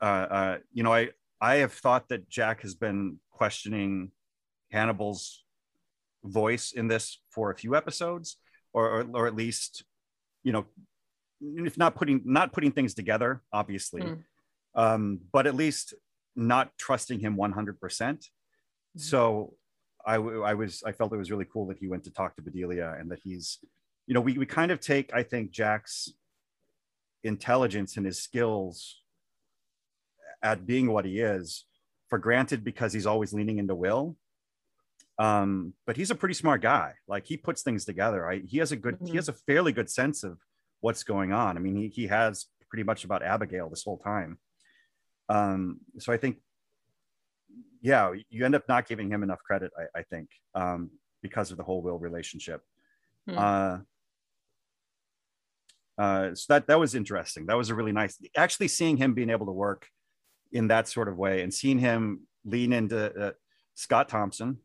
uh, 0.00 0.26
uh 0.38 0.56
you 0.76 0.82
know 0.84 0.94
i 1.00 1.02
i 1.40 1.54
have 1.62 1.72
thought 1.84 2.04
that 2.08 2.28
jack 2.38 2.56
has 2.66 2.74
been 2.86 3.00
questioning 3.40 4.12
hannibal's 4.74 5.44
voice 6.24 6.66
in 6.80 6.88
this 6.92 7.06
for 7.34 7.50
a 7.50 7.56
few 7.62 7.72
episodes 7.80 8.28
or 8.72 8.84
or, 8.94 9.00
or 9.16 9.26
at 9.26 9.34
least 9.34 9.72
you 10.46 10.52
know 10.52 10.64
if 11.66 11.76
not 11.82 11.92
putting 11.98 12.20
not 12.24 12.52
putting 12.52 12.72
things 12.72 12.94
together 12.94 13.30
obviously 13.60 14.02
Mm. 14.02 14.18
um 14.84 15.02
but 15.32 15.44
at 15.50 15.54
least 15.64 15.86
not 16.36 16.66
trusting 16.78 17.18
him 17.24 17.36
100% 17.36 18.24
so 18.96 19.54
I, 20.12 20.14
I 20.14 20.54
was 20.54 20.72
I 20.90 20.92
felt 20.92 21.12
it 21.12 21.22
was 21.24 21.30
really 21.30 21.48
cool 21.52 21.66
that 21.68 21.78
he 21.82 21.88
went 21.92 22.04
to 22.04 22.10
talk 22.18 22.30
to 22.36 22.42
Bedelia 22.42 22.88
and 22.98 23.06
that 23.12 23.20
he's 23.26 23.46
you 24.06 24.14
know 24.14 24.20
we, 24.26 24.32
we 24.42 24.46
kind 24.46 24.70
of 24.72 24.78
take 24.80 25.08
I 25.20 25.22
think 25.22 25.44
Jack's 25.60 25.96
intelligence 27.32 27.96
and 27.96 28.06
his 28.06 28.18
skills 28.28 29.02
at 30.42 30.66
being 30.66 30.86
what 30.90 31.04
he 31.04 31.20
is 31.20 31.64
for 32.08 32.18
granted 32.18 32.60
because 32.64 32.92
he's 32.92 33.06
always 33.12 33.32
leaning 33.38 33.58
into 33.58 33.74
Will 33.74 34.16
um 35.18 35.74
but 35.86 35.96
he's 35.96 36.12
a 36.12 36.14
pretty 36.14 36.34
smart 36.42 36.60
guy 36.62 36.92
like 37.08 37.26
he 37.26 37.36
puts 37.36 37.60
things 37.62 37.84
together 37.84 38.20
I, 38.30 38.38
he 38.52 38.58
has 38.58 38.70
a 38.72 38.76
good 38.76 38.96
he 39.04 39.12
Mhm. 39.12 39.16
has 39.16 39.28
a 39.28 39.32
fairly 39.48 39.72
good 39.72 39.90
sense 39.90 40.22
of 40.22 40.38
what's 40.80 41.02
going 41.02 41.32
on 41.32 41.56
I 41.56 41.60
mean 41.60 41.76
he, 41.76 41.88
he 41.88 42.06
has 42.06 42.46
pretty 42.70 42.84
much 42.84 43.04
about 43.04 43.22
Abigail 43.22 43.68
this 43.68 43.84
whole 43.84 43.98
time. 43.98 44.38
Um, 45.30 45.80
so 45.98 46.12
I 46.12 46.18
think, 46.18 46.36
yeah, 47.80 48.12
you 48.30 48.44
end 48.44 48.54
up 48.54 48.68
not 48.68 48.88
giving 48.88 49.10
him 49.10 49.22
enough 49.22 49.42
credit. 49.44 49.70
I, 49.78 50.00
I 50.00 50.02
think 50.02 50.28
um, 50.54 50.90
because 51.22 51.50
of 51.50 51.56
the 51.56 51.64
whole 51.64 51.82
Will 51.82 51.98
relationship. 51.98 52.62
Hmm. 53.28 53.38
Uh, 53.38 53.78
uh, 55.98 56.34
so 56.34 56.52
that 56.52 56.66
that 56.68 56.78
was 56.78 56.94
interesting. 56.94 57.46
That 57.46 57.56
was 57.56 57.70
a 57.70 57.74
really 57.74 57.92
nice. 57.92 58.16
Actually, 58.36 58.68
seeing 58.68 58.96
him 58.96 59.14
being 59.14 59.30
able 59.30 59.46
to 59.46 59.52
work 59.52 59.88
in 60.52 60.68
that 60.68 60.88
sort 60.88 61.08
of 61.08 61.18
way, 61.18 61.42
and 61.42 61.52
seeing 61.52 61.78
him 61.78 62.20
lean 62.44 62.72
into 62.72 63.12
uh, 63.12 63.32
Scott 63.74 64.08
Thompson, 64.08 64.58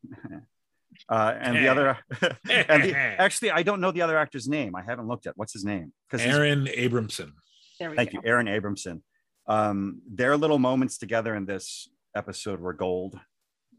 uh, 1.09 1.33
and 1.39 1.57
the 1.57 1.67
other, 1.67 1.97
and 2.49 2.83
the, 2.83 2.95
actually, 2.95 3.49
I 3.49 3.63
don't 3.63 3.81
know 3.81 3.91
the 3.91 4.03
other 4.03 4.17
actor's 4.17 4.47
name. 4.47 4.75
I 4.75 4.83
haven't 4.83 5.07
looked 5.07 5.25
at 5.25 5.35
what's 5.35 5.53
his 5.53 5.65
name 5.65 5.91
because 6.09 6.25
Aaron 6.25 6.65
Abramson. 6.65 7.31
There 7.79 7.89
we 7.89 7.95
thank 7.95 8.11
go. 8.11 8.19
you, 8.21 8.29
Aaron 8.29 8.45
Abramson. 8.45 9.01
Um, 9.47 10.01
their 10.07 10.37
little 10.37 10.59
moments 10.59 10.99
together 10.99 11.35
in 11.35 11.45
this 11.45 11.89
episode 12.15 12.59
were 12.59 12.73
gold. 12.73 13.19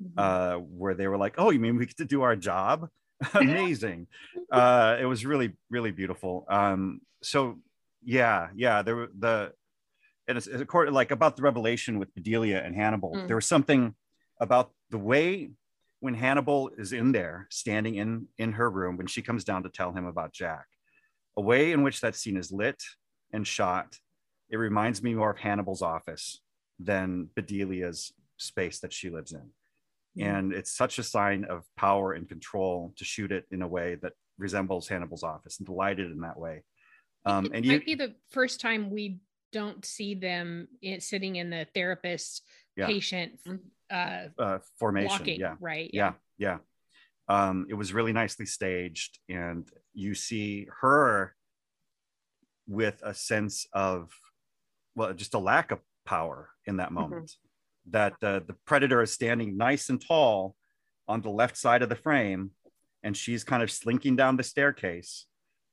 Mhm. 0.03 0.13
Uh, 0.17 0.59
where 0.59 0.95
they 0.95 1.07
were 1.07 1.17
like, 1.17 1.35
"Oh, 1.39 1.51
you 1.51 1.61
mean 1.61 1.77
we 1.77 1.87
get 1.87 1.97
to 1.99 2.05
do 2.05 2.23
our 2.23 2.35
job?" 2.35 2.89
Amazing. 3.35 4.09
uh, 4.51 4.97
it 5.01 5.05
was 5.05 5.25
really, 5.25 5.53
really 5.71 5.93
beautiful. 5.93 6.45
Um, 6.49 7.01
so 7.23 7.61
yeah, 8.03 8.49
yeah, 8.55 8.83
there 8.83 8.97
were 8.97 9.11
the 9.17 9.53
and 10.27 10.39
it's, 10.39 10.47
it's 10.47 10.73
like 10.73 11.11
about 11.11 11.37
the 11.37 11.43
revelation 11.43 11.99
with 11.99 12.15
Bedelia 12.15 12.63
and 12.65 12.75
Hannibal. 12.75 13.13
Mm. 13.15 13.27
There 13.27 13.37
was 13.37 13.47
something 13.47 13.95
about 14.41 14.73
the 14.91 14.99
way 14.99 15.51
when 16.01 16.15
Hannibal 16.15 16.71
is 16.77 16.93
in 16.93 17.13
there, 17.13 17.47
standing 17.51 17.95
in 17.97 18.27
in 18.39 18.53
her 18.53 18.71
room 18.71 18.97
when 18.97 19.07
she 19.07 19.23
comes 19.23 19.45
down 19.45 19.63
to 19.63 19.69
tell 19.69 19.93
him 19.93 20.07
about 20.07 20.33
Jack, 20.33 20.67
a 21.37 21.41
way 21.41 21.73
in 21.73 21.83
which 21.83 22.01
that 22.01 22.15
scene 22.15 22.37
is 22.37 22.51
lit 22.53 22.83
and 23.33 23.47
shot. 23.47 23.99
It 24.51 24.57
reminds 24.57 25.03
me 25.03 25.15
more 25.15 25.31
of 25.31 25.39
Hannibal's 25.39 25.83
office 25.83 26.41
than 26.79 27.31
Bedelia's 27.35 28.13
space 28.37 28.81
that 28.81 28.93
she 28.93 29.11
lives 29.11 29.33
in. 29.33 29.51
And 30.17 30.53
it's 30.53 30.71
such 30.71 31.01
a 31.01 31.03
sign 31.03 31.45
of 31.45 31.65
power 31.77 32.13
and 32.13 32.29
control 32.29 32.95
to 32.99 33.05
shoot 33.05 33.33
it 33.33 33.47
in 33.51 33.63
a 33.63 33.69
way 33.69 33.97
that 33.97 34.13
resembles 34.39 34.87
Hannibal's 34.87 35.25
office 35.25 35.59
and 35.59 35.67
to 35.67 35.73
light 35.73 35.99
it 35.99 36.11
in 36.11 36.21
that 36.21 36.39
way. 36.39 36.63
Um, 37.25 37.47
it 37.47 37.53
and 37.53 37.67
might 37.67 37.81
you, 37.81 37.97
be 37.97 38.07
the 38.07 38.15
first 38.31 38.61
time 38.61 38.91
we 38.91 39.19
don't 39.53 39.85
see 39.85 40.15
them 40.15 40.69
in, 40.83 41.01
sitting 41.01 41.37
in 41.37 41.51
the 41.51 41.67
therapist 41.75 42.43
Yeah. 42.77 42.87
patient 42.87 43.41
uh, 43.91 44.29
uh, 44.39 44.59
formation, 44.79 45.11
walking, 45.11 45.41
yeah, 45.41 45.57
right? 45.61 45.91
yeah, 45.93 46.13
yeah. 46.39 46.59
Um, 47.29 47.67
it 47.69 47.75
was 47.75 47.93
really 47.93 48.13
nicely 48.13 48.47
staged, 48.47 49.19
and 49.29 49.69
you 49.95 50.15
see 50.15 50.69
her 50.81 51.35
with 52.69 53.01
a 53.03 53.15
sense 53.15 53.67
of, 53.73 54.13
well, 54.95 55.13
just 55.13 55.35
a 55.35 55.39
lack 55.39 55.71
of 55.71 55.81
power 56.05 56.51
in 56.67 56.77
that 56.77 56.93
moment. 56.93 57.33
That 57.91 58.15
uh, 58.23 58.41
the 58.47 58.55
predator 58.65 59.03
is 59.03 59.13
standing 59.13 59.57
nice 59.57 59.91
and 59.91 60.01
tall 60.01 60.57
on 61.07 61.21
the 61.21 61.29
left 61.31 61.57
side 61.57 61.83
of 61.83 61.89
the 61.91 61.97
frame, 61.97 62.51
and 63.03 63.15
she's 63.17 63.45
kind 63.45 63.63
of 63.63 63.71
slinking 63.71 64.17
down 64.17 64.37
the 64.37 64.43
staircase. 64.43 65.27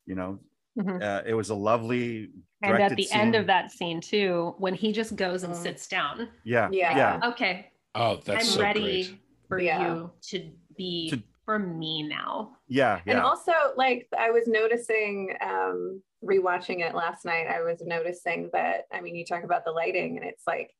You 0.05 0.15
know, 0.15 0.39
Mhm. 0.77 1.01
uh, 1.01 1.23
it 1.25 1.33
was 1.33 1.49
a 1.49 1.55
lovely. 1.55 2.29
And 2.63 2.73
at 2.73 2.77
directed 2.89 2.97
the 2.97 3.11
end 3.11 3.35
of 3.35 3.47
that 3.47 3.71
scene 3.71 4.01
too, 4.01 4.55
when 4.57 4.73
he 4.73 4.91
just 4.91 5.15
goes 5.15 5.43
and 5.43 5.53
Mm. 5.53 5.57
sits 5.63 5.87
down. 5.87 6.29
yeah, 6.43 6.69
Yeah. 6.71 6.97
yeah, 6.97 7.29
Okay, 7.29 7.71
Oh, 7.95 8.17
that's 8.17 8.45
I'm 8.47 8.55
so 8.55 8.61
ready 8.61 8.81
great. 9.05 9.19
for 9.47 9.59
Yeah. 9.59 9.93
you 9.95 10.11
to 10.31 10.51
be 10.77 11.09
To- 11.11 11.23
for 11.45 11.57
me 11.59 12.03
now. 12.03 12.55
yeah, 12.67 13.01
And 13.07 13.19
also, 13.19 13.51
like, 13.75 14.07
I 14.17 14.29
was 14.31 14.47
noticing, 14.47 15.35
um, 15.41 16.03
rewatching 16.23 16.79
it 16.87 16.93
last 16.93 17.25
night, 17.25 17.47
I 17.47 17.61
was 17.63 17.81
noticing 17.81 18.49
that, 18.53 18.85
I 18.91 19.01
mean, 19.01 19.15
you 19.15 19.25
talk 19.25 19.43
about 19.43 19.65
the 19.65 19.71
lighting, 19.71 20.17
and 20.17 20.25
it's 20.25 20.45
like 20.45 20.71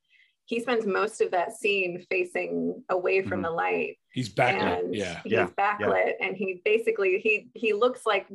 he 0.51 0.60
spends 0.60 0.86
most 0.86 1.22
of 1.22 1.31
that 1.31 1.53
scene 1.53 2.05
facing 2.12 2.84
away 2.89 3.22
from 3.22 3.39
Mhm. 3.39 3.43
the 3.46 3.51
light. 3.51 3.98
He's 4.12 4.27
backlit. 4.34 4.79
and 4.79 4.93
Yeah. 4.93 5.22
he's 5.24 5.31
Yeah, 5.31 5.48
backlit, 5.58 6.15
and 6.20 6.36
he 6.36 6.62
basically 6.65 7.20
he 7.20 7.50
he 7.55 7.72
looks 7.72 8.05
like 8.05 8.27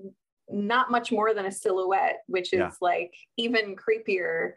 not 0.48 0.90
much 0.90 1.12
more 1.12 1.34
than 1.34 1.44
a 1.44 1.52
silhouette, 1.52 2.22
which 2.26 2.54
is 2.54 2.58
Yeah. 2.60 2.70
like 2.80 3.12
even 3.36 3.76
creepier 3.76 4.52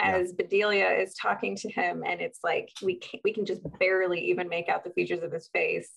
Yeah. 0.00 0.16
as 0.16 0.32
Bedelia 0.32 0.90
is 1.02 1.14
talking 1.14 1.54
to 1.62 1.70
him, 1.70 2.02
and 2.04 2.20
it's 2.20 2.40
like 2.42 2.70
we 2.82 2.96
can 2.96 3.20
we 3.22 3.32
can 3.32 3.44
just 3.46 3.62
barely 3.78 4.20
even 4.30 4.48
make 4.48 4.68
out 4.68 4.82
the 4.82 4.90
features 4.90 5.22
of 5.22 5.30
his 5.30 5.46
face. 5.48 5.92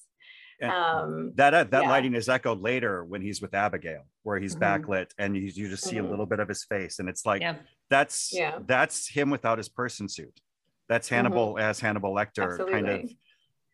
And 0.61 0.71
Um, 0.71 1.31
that 1.35 1.53
uh, 1.55 1.63
that 1.65 1.83
yeah. 1.83 1.89
lighting 1.89 2.13
is 2.13 2.29
echoed 2.29 2.59
later 2.61 3.03
when 3.03 3.21
he's 3.23 3.41
with 3.41 3.53
Abigail, 3.55 4.03
where 4.21 4.39
he's 4.39 4.55
Mhm. 4.55 4.61
backlit 4.65 5.09
and 5.17 5.35
you, 5.35 5.43
you 5.43 5.67
just 5.69 5.83
see 5.83 5.97
a 5.97 6.03
Mhm. 6.03 6.09
little 6.11 6.25
bit 6.27 6.39
of 6.39 6.47
his 6.47 6.63
face, 6.63 6.99
and 6.99 7.09
it's 7.09 7.25
like 7.25 7.41
Yeah. 7.41 7.57
that's 7.89 8.31
Yeah. 8.31 8.59
that's 8.67 9.09
him 9.09 9.31
without 9.31 9.57
his 9.57 9.69
person 9.69 10.07
suit. 10.09 10.39
That's 10.89 11.09
Hannibal 11.09 11.57
as 11.59 11.79
Hannibal 11.79 12.13
Lecter, 12.13 12.69
kind 12.71 12.87
of. 12.87 13.01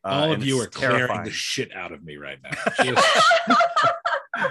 Uh, 0.05 0.09
All 0.09 0.33
of 0.33 0.43
you 0.43 0.59
are 0.59 0.65
it's 0.65 0.75
clearing 0.75 1.23
the 1.23 1.31
shit 1.31 1.73
out 1.75 1.91
of 1.91 2.03
me 2.03 2.17
right 2.17 2.39
now. 2.43 2.51
Just- 2.83 3.07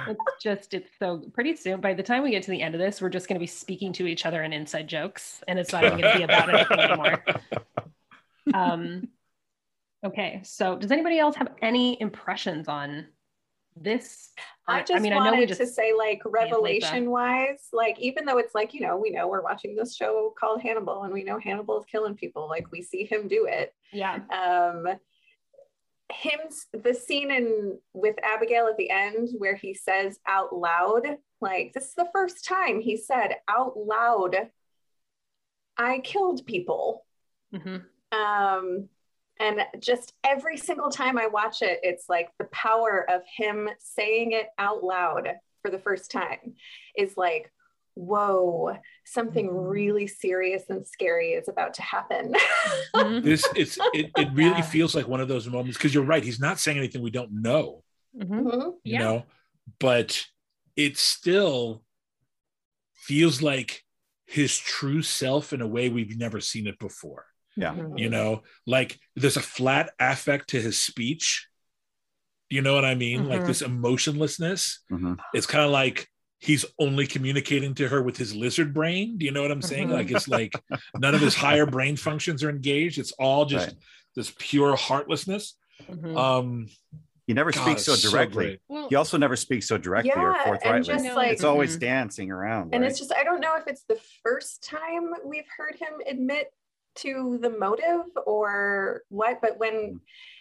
It's 0.06 0.42
just 0.42 0.74
it's 0.74 0.90
so 0.98 1.18
pretty 1.34 1.54
soon. 1.56 1.80
By 1.80 1.92
the 1.92 2.02
time 2.04 2.22
we 2.22 2.30
get 2.30 2.42
to 2.44 2.50
the 2.50 2.62
end 2.62 2.74
of 2.74 2.80
this, 2.80 3.02
we're 3.02 3.08
just 3.10 3.28
going 3.28 3.34
to 3.34 3.40
be 3.40 3.46
speaking 3.48 3.92
to 3.94 4.06
each 4.06 4.24
other 4.24 4.42
in 4.42 4.52
inside 4.52 4.88
jokes, 4.88 5.42
and 5.48 5.58
it's 5.58 5.72
not 5.72 5.84
even 5.84 6.00
going 6.00 6.12
to 6.12 6.18
be 6.18 6.24
about 6.24 6.48
anything 6.48 6.78
anymore. 6.80 7.24
Um, 8.54 9.08
okay, 10.06 10.40
so 10.44 10.76
does 10.76 10.92
anybody 10.92 11.18
else 11.18 11.34
have 11.36 11.48
any 11.60 12.00
impressions 12.00 12.68
on 12.68 13.06
this? 13.76 14.30
I 14.68 14.82
just 14.82 15.02
mean, 15.02 15.12
I 15.12 15.16
wanted 15.16 15.32
know 15.32 15.38
we 15.40 15.46
to 15.46 15.66
say, 15.66 15.92
like, 15.96 16.20
revelation 16.24 17.10
wise, 17.10 17.68
like, 17.72 17.98
even 17.98 18.24
though 18.24 18.38
it's 18.38 18.54
like, 18.54 18.74
you 18.74 18.80
know, 18.80 18.96
we 18.96 19.10
know 19.10 19.28
we're 19.28 19.42
watching 19.42 19.74
this 19.74 19.96
show 19.96 20.32
called 20.38 20.62
Hannibal 20.62 21.02
and 21.02 21.12
we 21.12 21.24
know 21.24 21.38
Hannibal 21.38 21.80
is 21.80 21.86
killing 21.86 22.14
people, 22.14 22.48
like, 22.48 22.70
we 22.70 22.82
see 22.82 23.04
him 23.04 23.28
do 23.28 23.46
it. 23.48 23.74
yeah. 23.92 24.20
Um, 24.30 24.86
him, 26.10 26.40
the 26.74 26.92
scene 26.92 27.30
in 27.30 27.78
with 27.94 28.16
Abigail 28.22 28.66
at 28.66 28.76
the 28.76 28.90
end 28.90 29.30
where 29.38 29.56
he 29.56 29.72
says 29.72 30.18
out 30.26 30.54
loud, 30.54 31.16
like, 31.40 31.72
this 31.72 31.86
is 31.86 31.94
the 31.94 32.08
first 32.12 32.44
time 32.44 32.80
he 32.80 32.96
said 32.98 33.36
out 33.48 33.76
loud, 33.76 34.36
I 35.78 36.00
killed 36.00 36.44
people. 36.46 37.06
Mhm. 37.54 37.84
Um, 38.12 38.88
and 39.40 39.60
just 39.80 40.12
every 40.24 40.56
single 40.56 40.90
time 40.90 41.18
I 41.18 41.26
watch 41.26 41.62
it, 41.62 41.80
it's 41.82 42.08
like 42.08 42.28
the 42.38 42.44
power 42.46 43.04
of 43.10 43.22
him 43.36 43.68
saying 43.78 44.32
it 44.32 44.48
out 44.58 44.84
loud 44.84 45.28
for 45.62 45.70
the 45.70 45.78
first 45.78 46.10
time 46.10 46.54
is 46.96 47.16
like, 47.16 47.52
whoa, 47.94 48.76
something 49.04 49.48
really 49.54 50.06
serious 50.06 50.62
and 50.70 50.86
scary 50.86 51.32
is 51.32 51.48
about 51.48 51.74
to 51.74 51.82
happen. 51.82 52.34
This 53.22 53.46
it's 53.56 53.78
it, 53.94 54.10
it 54.16 54.28
really 54.32 54.50
Yeah. 54.56 54.60
feels 54.62 54.94
like 54.94 55.08
one 55.08 55.20
of 55.20 55.28
those 55.28 55.48
moments 55.48 55.76
because 55.76 55.94
you're 55.94 56.04
right. 56.04 56.22
He's 56.22 56.40
not 56.40 56.58
saying 56.58 56.78
anything 56.78 57.02
we 57.02 57.10
don't 57.10 57.42
know, 57.42 57.82
Mhm. 58.16 58.28
Mhm. 58.42 58.64
you 58.84 58.92
Yeah. 58.94 58.98
know, 58.98 59.22
but 59.78 60.24
it 60.76 60.96
still 60.98 61.84
feels 62.94 63.42
like 63.42 63.82
his 64.26 64.56
true 64.56 65.02
self 65.02 65.52
in 65.52 65.60
a 65.60 65.66
way 65.66 65.88
we've 65.88 66.16
never 66.16 66.40
seen 66.40 66.66
it 66.66 66.78
before. 66.78 67.26
Yeah. 67.56 67.74
Mhm. 67.74 67.98
you 67.98 68.08
know 68.08 68.42
like 68.66 68.98
there's 69.14 69.36
a 69.36 69.42
flat 69.42 69.90
affect 70.00 70.50
to 70.50 70.60
his 70.60 70.80
speech 70.80 71.48
you 72.48 72.62
know 72.62 72.74
what 72.74 72.84
i 72.84 72.94
mean 72.94 73.28
like 73.28 73.42
Mhm. 73.42 73.46
this 73.46 73.60
emotionlessness 73.62 74.80
Mhm. 74.90 75.18
it's 75.34 75.46
kind 75.46 75.64
of 75.64 75.70
like 75.70 76.08
he's 76.38 76.64
only 76.78 77.06
communicating 77.06 77.74
to 77.74 77.88
her 77.88 78.02
with 78.02 78.16
his 78.16 78.34
lizard 78.34 78.72
brain 78.74 79.18
do 79.18 79.24
you 79.26 79.32
know 79.32 79.42
what 79.42 79.50
i'm 79.52 79.62
saying 79.62 79.88
Mhm. 79.88 79.92
like 79.92 80.10
it's 80.10 80.28
like 80.28 80.52
none 80.98 81.14
of 81.14 81.20
his 81.20 81.34
higher 81.34 81.66
brain 81.66 81.96
functions 81.96 82.42
are 82.42 82.50
engaged 82.50 82.98
it's 82.98 83.12
all 83.12 83.44
just 83.44 83.68
Right. 83.68 83.76
this 84.16 84.32
pure 84.38 84.74
heartlessness 84.76 85.58
Mhm. 85.90 86.16
um 86.16 86.68
He 87.28 87.34
never 87.34 87.52
God, 87.52 87.62
speaks 87.78 87.84
so 87.84 87.94
directly. 88.10 88.44
great. 88.44 88.60
Well, 88.66 88.88
he 88.88 88.96
also 88.96 89.16
never 89.16 89.36
speaks 89.36 89.68
so 89.68 89.78
directly 89.78 90.10
or 90.10 90.32
Yeah, 90.32 90.34
and 90.34 90.44
forthrightly. 90.44 90.92
just 91.04 91.16
like 91.16 91.30
it's 91.32 91.44
always 91.44 91.76
Mhm. 91.76 91.80
dancing 91.80 92.30
around. 92.32 92.74
And 92.74 92.82
right? 92.82 92.90
it's 92.90 92.98
just, 92.98 93.12
I 93.14 93.22
don't 93.22 93.40
know 93.40 93.54
if 93.56 93.68
it's 93.68 93.84
the 93.84 93.98
first 94.24 94.64
time 94.64 95.14
we've 95.24 95.46
heard 95.56 95.76
him 95.76 96.00
admit 96.06 96.52
to 96.96 97.38
the 97.40 97.50
motive 97.50 98.02
or 98.26 99.02
what, 99.08 99.40
but 99.40 99.58
when 99.58 100.00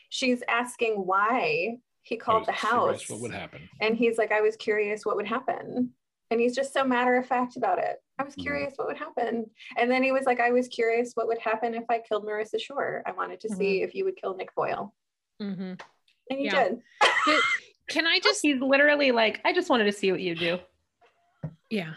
she's 0.09 0.43
asking 0.47 0.93
why 1.05 1.77
he 2.03 2.17
called 2.17 2.45
the 2.47 2.51
house 2.51 3.07
what 3.09 3.21
would 3.21 3.31
happen 3.31 3.69
and 3.79 3.95
he's 3.95 4.17
like, 4.17 4.31
I 4.31 4.41
was 4.41 4.55
curious 4.55 5.05
what 5.05 5.15
would 5.15 5.27
happen. 5.27 5.91
And 6.31 6.39
he's 6.39 6.55
just 6.55 6.73
so 6.73 6.83
matter 6.85 7.15
of 7.17 7.27
fact 7.27 7.57
about 7.57 7.77
it. 7.77 8.01
I 8.17 8.23
was 8.23 8.35
Mhm. 8.35 8.41
curious 8.43 8.73
what 8.77 8.87
would 8.87 8.97
happen. 8.97 9.49
And 9.77 9.91
then 9.91 10.01
he 10.01 10.11
was 10.11 10.23
like, 10.25 10.39
I 10.39 10.51
was 10.51 10.67
curious 10.67 11.11
what 11.13 11.27
would 11.27 11.39
happen 11.39 11.73
if 11.75 11.83
I 11.89 11.99
killed 11.99 12.25
Marissa 12.25 12.59
Schurr. 12.59 13.03
I 13.05 13.11
wanted 13.11 13.39
to 13.41 13.49
see 13.49 13.81
if 13.81 13.93
you 13.93 14.05
would 14.05 14.15
kill 14.15 14.35
Nick 14.35 14.53
Boyle. 14.55 14.93
mhm. 15.41 15.79
And 16.29 16.39
he 16.39 16.45
Yeah. 16.45 16.63
did. 16.69 16.81
But 17.25 17.41
can 17.89 18.07
I 18.07 18.19
just 18.23 18.41
He's 18.41 18.61
literally 18.61 19.11
like, 19.11 19.41
I 19.45 19.51
just 19.53 19.69
wanted 19.69 19.85
to 19.85 19.91
see 19.91 20.11
what 20.11 20.21
you 20.21 20.35
do. 20.35 20.59
yeah 21.69 21.93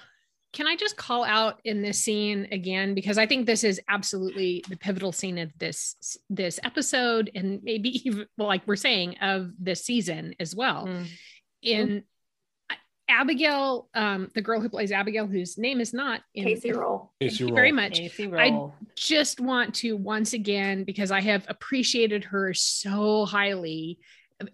can 0.54 0.66
i 0.66 0.74
just 0.76 0.96
call 0.96 1.22
out 1.24 1.60
in 1.64 1.82
this 1.82 1.98
scene 2.00 2.48
again 2.52 2.94
because 2.94 3.18
i 3.18 3.26
think 3.26 3.44
this 3.44 3.62
is 3.64 3.80
absolutely 3.88 4.64
the 4.70 4.76
pivotal 4.76 5.12
scene 5.12 5.36
of 5.38 5.50
this 5.58 6.16
this 6.30 6.58
episode 6.64 7.30
and 7.34 7.60
maybe 7.62 7.90
even 8.08 8.24
well, 8.38 8.48
like 8.48 8.62
we're 8.66 8.76
saying 8.76 9.16
of 9.20 9.50
this 9.58 9.84
season 9.84 10.34
as 10.40 10.54
well 10.54 10.86
Mm. 10.86 11.06
in 11.62 12.04
Abigail, 13.06 13.88
um, 13.94 14.30
the 14.34 14.40
girl 14.40 14.62
who 14.62 14.70
plays 14.70 14.90
Abigail, 14.90 15.26
whose 15.26 15.58
name 15.58 15.78
is 15.78 15.92
not 15.92 16.22
in 16.34 16.46
Kacey 16.46 16.72
Rohl. 16.72 17.10
Thank 17.20 17.32
Kacey 17.32 17.40
you 17.40 17.46
Rohl. 17.48 17.54
very 17.54 17.70
much. 17.72 18.00
Kacey 18.00 18.30
Rohl. 18.30 18.72
I- 18.72 18.86
Just 18.96 19.40
want 19.40 19.74
to 19.76 19.94
once 19.94 20.32
again, 20.32 20.84
because 20.84 21.10
I 21.10 21.20
have 21.20 21.44
appreciated 21.48 22.24
her 22.24 22.54
so 22.54 23.26
highly 23.26 23.98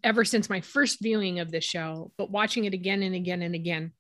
ever 0.03 0.25
since 0.25 0.51
my 0.51 0.61
first 0.63 0.99
viewing 1.01 1.39
of 1.39 1.53
the 1.53 1.61
show, 1.61 2.11
but 2.19 2.33
watching 2.33 2.65
it 2.65 2.75
again 2.75 3.05
and 3.05 3.15
again 3.15 3.41
and 3.43 3.55
again, 3.55 3.93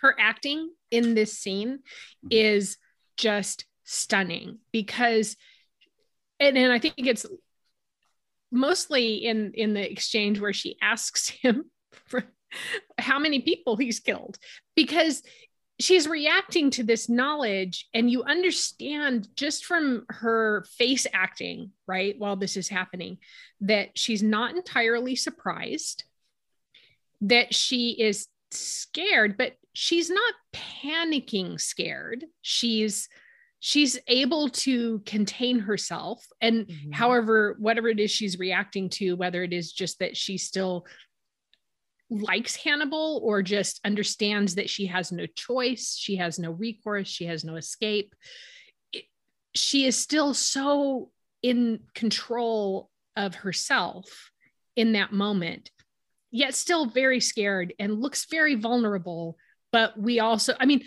her 0.00 0.16
acting 0.18 0.70
in 0.90 1.14
this 1.14 1.36
scene 1.36 1.78
mm-hmm. 1.78 2.28
is 2.30 2.76
just 3.16 3.64
stunning 3.84 4.58
because, 4.72 5.36
and, 6.38 6.56
and 6.56 6.72
I 6.72 6.78
think 6.78 6.94
it's 6.98 7.26
mostly 8.50 9.16
in 9.16 9.52
in 9.54 9.74
the 9.74 9.90
exchange 9.90 10.40
where 10.40 10.52
she 10.52 10.76
asks 10.80 11.28
him 11.42 11.70
for 12.06 12.24
how 12.98 13.18
many 13.18 13.40
people 13.40 13.76
he's 13.76 14.00
killed 14.00 14.38
because 14.74 15.22
she's 15.80 16.08
reacting 16.08 16.70
to 16.70 16.82
this 16.82 17.08
knowledge 17.08 17.86
and 17.94 18.10
you 18.10 18.24
understand 18.24 19.28
just 19.36 19.64
from 19.64 20.04
her 20.08 20.64
face 20.76 21.06
acting 21.12 21.70
right 21.86 22.18
while 22.18 22.36
this 22.36 22.56
is 22.56 22.68
happening 22.68 23.18
that 23.60 23.90
she's 23.96 24.22
not 24.22 24.56
entirely 24.56 25.14
surprised 25.14 26.04
that 27.20 27.54
she 27.54 27.90
is 27.90 28.28
scared 28.50 29.36
but 29.36 29.52
she's 29.80 30.10
not 30.10 30.34
panicking 30.52 31.60
scared 31.60 32.24
she's 32.42 33.08
she's 33.60 33.96
able 34.08 34.48
to 34.48 34.98
contain 35.06 35.60
herself 35.60 36.26
and 36.40 36.66
Mhm. 36.66 36.92
however 36.92 37.54
whatever 37.60 37.88
it 37.88 38.00
is 38.00 38.10
she's 38.10 38.40
reacting 38.40 38.88
to 38.88 39.14
whether 39.14 39.44
it 39.44 39.52
is 39.52 39.70
just 39.70 40.00
that 40.00 40.16
she 40.16 40.36
still 40.36 40.84
likes 42.10 42.56
hannibal 42.56 43.20
or 43.22 43.40
just 43.40 43.80
understands 43.84 44.56
that 44.56 44.68
she 44.68 44.86
has 44.86 45.12
no 45.12 45.26
choice 45.26 45.96
she 45.96 46.16
has 46.16 46.40
no 46.40 46.50
recourse 46.50 47.06
she 47.06 47.26
has 47.26 47.44
no 47.44 47.54
escape 47.54 48.16
it, 48.92 49.04
she 49.54 49.86
is 49.86 49.96
still 49.96 50.34
so 50.34 51.12
in 51.40 51.78
control 51.94 52.90
of 53.14 53.36
herself 53.36 54.32
in 54.74 54.94
that 54.94 55.12
moment 55.12 55.70
yet 56.32 56.52
still 56.52 56.86
very 56.86 57.20
scared 57.20 57.72
and 57.78 58.00
looks 58.00 58.24
very 58.28 58.56
vulnerable 58.56 59.38
but 59.72 59.98
we 59.98 60.20
also 60.20 60.54
i 60.60 60.66
mean 60.66 60.82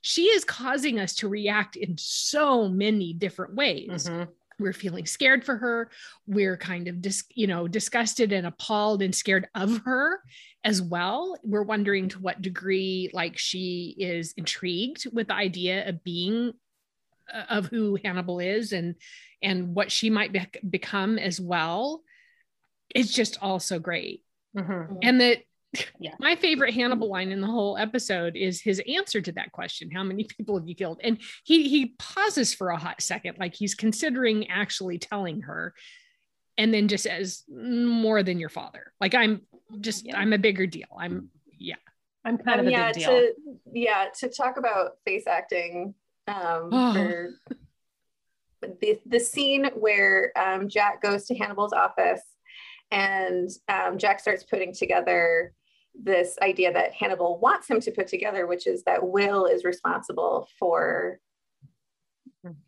she 0.00 0.24
is 0.24 0.44
causing 0.44 0.98
us 1.00 1.14
to 1.14 1.28
react 1.28 1.76
in 1.76 1.96
so 1.98 2.68
many 2.68 3.12
different 3.12 3.54
ways. 3.54 4.08
Mhm. 4.08 4.28
we're 4.60 4.72
feeling 4.72 5.04
scared 5.04 5.44
for 5.44 5.56
her. 5.56 5.90
We're 6.28 6.56
kind 6.56 6.86
of 6.86 7.02
dis, 7.02 7.24
you 7.34 7.48
know 7.48 7.66
disgusted 7.66 8.32
and 8.32 8.46
appalled 8.46 9.02
and 9.02 9.12
scared 9.12 9.48
of 9.54 9.78
her 9.84 10.20
as 10.62 10.80
well. 10.80 11.36
We're 11.42 11.64
wondering 11.64 12.08
to 12.10 12.20
what 12.20 12.40
degree 12.40 13.10
like 13.12 13.36
she 13.36 13.96
is 13.98 14.32
intrigued 14.36 15.12
with 15.12 15.26
the 15.26 15.34
idea 15.34 15.88
of 15.88 16.04
being 16.04 16.52
uh, 17.32 17.42
of 17.50 17.66
who 17.66 17.98
hannibal 18.04 18.38
is 18.38 18.72
and 18.72 18.94
and 19.42 19.74
what 19.74 19.90
she 19.90 20.08
might 20.08 20.32
be- 20.32 20.46
become 20.70 21.18
as 21.18 21.40
well. 21.40 22.04
It's 22.94 23.12
just 23.12 23.38
all 23.42 23.58
so 23.58 23.80
great. 23.80 24.22
Mhm. 24.56 24.98
and 25.02 25.20
that 25.20 25.38
Yeah. 25.98 26.14
my 26.20 26.36
favorite 26.36 26.74
Hannibal 26.74 27.08
line 27.10 27.30
in 27.32 27.40
the 27.40 27.46
whole 27.46 27.76
episode 27.76 28.36
is 28.36 28.60
his 28.60 28.80
answer 28.88 29.20
to 29.20 29.32
that 29.32 29.52
question: 29.52 29.90
"How 29.90 30.02
many 30.02 30.24
people 30.24 30.58
have 30.58 30.68
you 30.68 30.74
killed?" 30.74 31.00
And 31.02 31.20
he 31.44 31.68
he 31.68 31.94
pauses 31.98 32.54
for 32.54 32.70
a 32.70 32.76
hot 32.76 33.00
second, 33.02 33.38
like 33.38 33.54
he's 33.54 33.74
considering 33.74 34.48
actually 34.48 34.98
telling 34.98 35.42
her, 35.42 35.74
and 36.58 36.72
then 36.72 36.88
just 36.88 37.04
says, 37.04 37.42
"More 37.48 38.22
than 38.22 38.38
your 38.38 38.48
father." 38.50 38.92
Like 39.00 39.14
I'm 39.14 39.42
just 39.80 40.06
Yeah. 40.06 40.18
I'm 40.18 40.32
a 40.32 40.38
bigger 40.38 40.66
deal. 40.66 40.88
I'm 40.98 41.30
yeah. 41.58 41.76
I'm 42.24 42.38
kind 42.38 42.60
Um, 42.60 42.66
of 42.66 42.68
a 42.68 42.70
yeah, 42.70 42.92
big 42.92 43.02
deal. 43.02 43.08
to 43.10 43.34
yeah, 43.72 44.06
to 44.20 44.28
talk 44.28 44.56
about 44.56 44.92
face 45.04 45.26
acting 45.26 45.94
um 46.26 46.70
Oh. 46.72 46.92
for 46.94 47.30
the 48.80 48.98
the 49.06 49.20
scene 49.20 49.66
where 49.74 50.32
um, 50.36 50.68
Jack 50.68 51.02
goes 51.02 51.26
to 51.26 51.34
Hannibal's 51.34 51.72
office 51.74 52.22
and 52.90 53.50
um, 53.68 53.98
Jack 53.98 54.20
starts 54.20 54.42
putting 54.44 54.72
together 54.72 55.52
this 56.00 56.36
idea 56.42 56.72
that 56.72 56.92
Hannibal 56.92 57.38
wants 57.38 57.68
him 57.68 57.80
to 57.80 57.90
put 57.92 58.08
together, 58.08 58.46
which 58.46 58.66
is 58.66 58.82
that 58.84 59.06
Will 59.06 59.46
is 59.46 59.64
responsible 59.64 60.48
for 60.58 61.20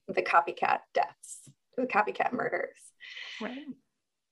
the 0.09 0.23
copycat 0.23 0.81
deaths, 0.95 1.51
the 1.77 1.85
copycat 1.87 2.33
murders 2.33 2.79
Right. 3.41 3.67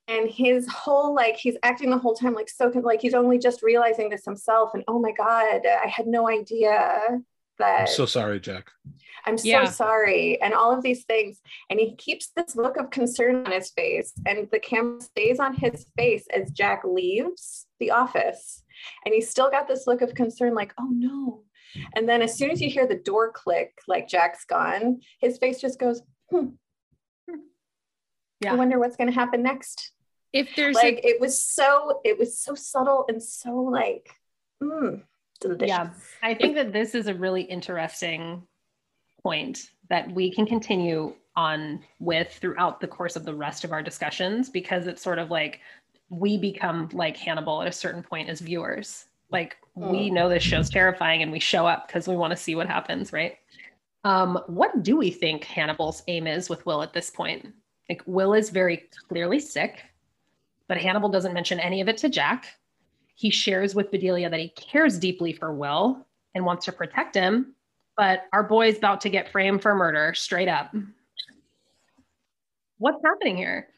and 0.08 0.28
his 0.30 0.66
whole 0.68 1.14
like 1.14 1.36
he's 1.36 1.56
acting 1.62 1.90
the 1.90 1.98
whole 1.98 2.14
time 2.14 2.32
like 2.34 2.48
so 2.48 2.70
con- 2.70 2.82
like 2.82 3.02
he's 3.02 3.12
only 3.14 3.38
just 3.38 3.62
realizing 3.62 4.08
this 4.08 4.24
himself 4.24 4.70
and 4.74 4.82
oh 4.88 4.98
my 4.98 5.12
god 5.12 5.60
i 5.66 5.86
had 5.86 6.06
no 6.06 6.28
idea 6.28 7.20
that 7.58 7.80
I'm 7.82 7.86
so 7.86 8.06
sorry, 8.06 8.40
Jack. 8.40 8.70
i'm 9.26 9.36
so 9.36 9.46
Yeah. 9.46 9.64
sorry 9.66 10.40
and 10.40 10.54
all 10.54 10.72
of 10.76 10.82
these 10.82 11.04
things 11.04 11.40
and 11.68 11.78
he 11.78 11.94
keeps 11.96 12.28
this 12.34 12.56
look 12.56 12.78
of 12.78 12.90
concern 12.90 13.44
on 13.44 13.52
his 13.52 13.70
face 13.70 14.14
and 14.26 14.48
the 14.50 14.58
camera 14.58 15.00
stays 15.02 15.38
on 15.38 15.54
his 15.54 15.84
face 15.98 16.26
as 16.34 16.50
jack 16.52 16.82
leaves 16.84 17.66
the 17.80 17.90
office 17.90 18.62
and 19.04 19.14
he's 19.14 19.30
still 19.30 19.50
got 19.50 19.68
this 19.68 19.86
look 19.86 20.02
of 20.02 20.14
concern 20.14 20.54
like 20.54 20.72
oh 20.78 20.88
no 20.90 21.42
and 21.96 22.08
then 22.08 22.22
as 22.22 22.36
soon 22.36 22.50
as 22.50 22.60
you 22.60 22.70
hear 22.70 22.86
the 22.86 22.94
door 22.94 23.30
click 23.32 23.78
like 23.88 24.08
jack's 24.08 24.44
gone 24.44 25.00
his 25.20 25.38
face 25.38 25.60
just 25.60 25.78
goes 25.78 26.02
hmm. 26.30 26.48
Yeah. 28.40 28.52
i 28.52 28.56
wonder 28.56 28.78
what's 28.78 28.96
going 28.96 29.08
to 29.08 29.14
happen 29.14 29.42
next 29.42 29.92
if 30.32 30.54
there's 30.56 30.74
like 30.74 30.96
a, 30.96 31.06
it 31.06 31.20
was 31.20 31.38
so 31.42 32.00
it 32.04 32.18
was 32.18 32.38
so 32.38 32.54
subtle 32.54 33.04
and 33.08 33.22
so 33.22 33.54
like 33.54 34.10
mm, 34.62 35.00
delicious. 35.40 35.68
Yeah. 35.68 35.90
I 36.22 36.34
think 36.34 36.56
that 36.56 36.72
this 36.72 36.94
is 36.94 37.06
a 37.06 37.14
really 37.14 37.42
interesting 37.42 38.42
point 39.22 39.70
that 39.88 40.10
we 40.12 40.32
can 40.32 40.46
continue 40.46 41.14
on 41.36 41.82
with 41.98 42.32
throughout 42.40 42.80
the 42.80 42.88
course 42.88 43.16
of 43.16 43.24
the 43.24 43.34
rest 43.34 43.64
of 43.64 43.72
our 43.72 43.82
discussions 43.82 44.48
because 44.48 44.86
it's 44.86 45.02
sort 45.02 45.18
of 45.18 45.30
like 45.30 45.60
we 46.18 46.38
become 46.38 46.88
like 46.92 47.16
Hannibal 47.16 47.62
at 47.62 47.68
a 47.68 47.72
certain 47.72 48.02
point 48.02 48.28
as 48.28 48.40
viewers. 48.40 49.06
Like 49.30 49.56
we 49.74 50.10
know 50.10 50.28
this 50.28 50.42
show's 50.42 50.70
terrifying 50.70 51.22
and 51.22 51.32
we 51.32 51.40
show 51.40 51.66
up 51.66 51.88
because 51.88 52.06
we 52.06 52.16
want 52.16 52.30
to 52.30 52.36
see 52.36 52.54
what 52.54 52.68
happens, 52.68 53.12
right? 53.12 53.36
Um, 54.04 54.38
what 54.46 54.82
do 54.82 54.96
we 54.96 55.10
think 55.10 55.44
Hannibal's 55.44 56.02
aim 56.08 56.26
is 56.26 56.48
with 56.48 56.64
Will 56.66 56.82
at 56.82 56.92
this 56.92 57.10
point? 57.10 57.52
Like 57.88 58.02
Will 58.06 58.34
is 58.34 58.50
very 58.50 58.88
clearly 59.08 59.40
sick, 59.40 59.82
but 60.68 60.76
Hannibal 60.76 61.08
doesn't 61.08 61.32
mention 61.32 61.58
any 61.58 61.80
of 61.80 61.88
it 61.88 61.96
to 61.98 62.08
Jack. 62.08 62.46
He 63.14 63.30
shares 63.30 63.74
with 63.74 63.90
Bedelia 63.90 64.30
that 64.30 64.40
he 64.40 64.50
cares 64.50 64.98
deeply 64.98 65.32
for 65.32 65.54
Will 65.54 66.06
and 66.34 66.44
wants 66.44 66.64
to 66.66 66.72
protect 66.72 67.14
him, 67.14 67.54
but 67.96 68.24
our 68.32 68.42
boy's 68.42 68.78
about 68.78 69.00
to 69.02 69.10
get 69.10 69.30
framed 69.32 69.62
for 69.62 69.74
murder 69.74 70.12
straight 70.14 70.48
up. 70.48 70.74
What's 72.78 73.02
happening 73.04 73.36
here? 73.36 73.68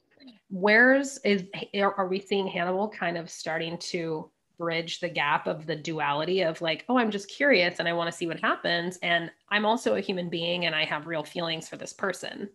Where's 0.48 1.18
is 1.18 1.44
are 1.74 2.06
we 2.06 2.20
seeing 2.20 2.46
Hannibal 2.46 2.88
kind 2.88 3.18
of 3.18 3.28
starting 3.30 3.78
to 3.78 4.30
bridge 4.59 5.00
the 5.00 5.09
gap 5.09 5.46
of 5.46 5.66
the 5.66 5.76
duality 5.76 6.42
of 6.42 6.61
like, 6.61 6.85
oh, 6.88 6.98
I'm 6.98 7.11
just 7.11 7.28
curious 7.28 7.78
and 7.78 7.88
I 7.88 7.92
want 7.92 8.11
to 8.11 8.16
see 8.16 8.26
what 8.26 8.40
happens, 8.40 8.98
and 9.02 9.30
I'm 9.50 9.66
also 9.66 9.96
a 9.96 10.00
human 10.00 10.30
being 10.30 10.64
and 10.66 10.74
I 10.74 10.85
have 10.85 11.06
real 11.06 11.24
feelings 11.24 11.68
for 11.68 11.76
this 11.76 11.92
person. 11.92 12.48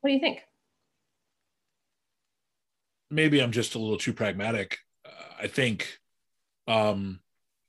What 0.00 0.08
do 0.08 0.14
you 0.14 0.20
think? 0.20 0.42
maybe 3.10 3.40
I'm 3.40 3.52
just 3.52 3.74
a 3.74 3.78
little 3.78 3.98
too 3.98 4.12
pragmatic. 4.12 4.78
Uh, 5.04 5.10
I 5.42 5.46
think, 5.46 5.98
um, 6.66 7.20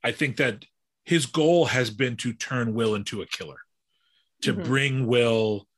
I 0.02 0.12
think 0.12 0.38
that 0.38 0.64
his 1.04 1.26
goal 1.26 1.66
has 1.66 1.90
been 1.90 2.16
to 2.18 2.32
turn 2.32 2.74
Will 2.74 2.94
into 2.94 3.22
a 3.22 3.26
killer, 3.26 3.58
to 4.42 4.54
Mhm. 4.54 4.64
bring 4.64 5.06
Will, 5.06 5.68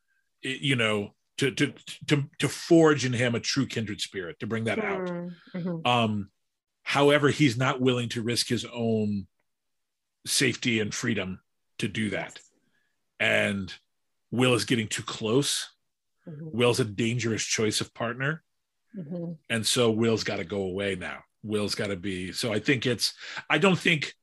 you 0.42 0.76
know, 0.76 1.15
to 1.38 1.51
to 1.51 1.72
to 2.07 2.25
to 2.38 2.49
forge 2.49 3.05
in 3.05 3.12
him 3.12 3.35
a 3.35 3.40
true 3.40 3.66
kindred 3.66 4.01
spirit, 4.01 4.38
to 4.40 4.46
bring 4.46 4.64
that 4.64 4.79
out. 4.79 5.09
Mhm. 5.55 5.87
Um, 5.87 6.31
however, 6.83 7.31
he's 7.31 7.57
not 7.57 7.81
willing 7.81 8.09
to 8.11 8.22
risk 8.22 8.49
his 8.49 8.64
own 8.64 9.27
safety 10.27 10.81
and 10.81 10.94
freedom 10.94 11.40
to 11.79 11.88
do 11.88 12.11
that, 12.11 12.40
and 13.20 13.72
Will 14.31 14.55
is 14.55 14.64
getting 14.64 14.88
too 14.88 15.03
close. 15.05 15.68
Mhm. 16.27 16.53
Will's 16.53 16.81
a 16.81 16.85
dangerous 16.85 17.44
choice 17.44 17.81
of 17.81 17.94
partner 17.94 18.42
Mhm. 18.96 19.38
and 19.49 19.64
so 19.66 19.90
will's 19.90 20.25
got 20.25 20.37
to 20.37 20.44
go 20.44 20.62
away 20.62 20.94
now 20.96 21.22
will's 21.42 21.75
got 21.77 21.88
to 21.88 21.96
be 21.96 22.33
so 22.33 22.53
i 22.53 22.59
think 22.59 22.87
it's 22.87 23.12
i 23.51 23.59
don't 23.59 23.79
think 23.79 24.14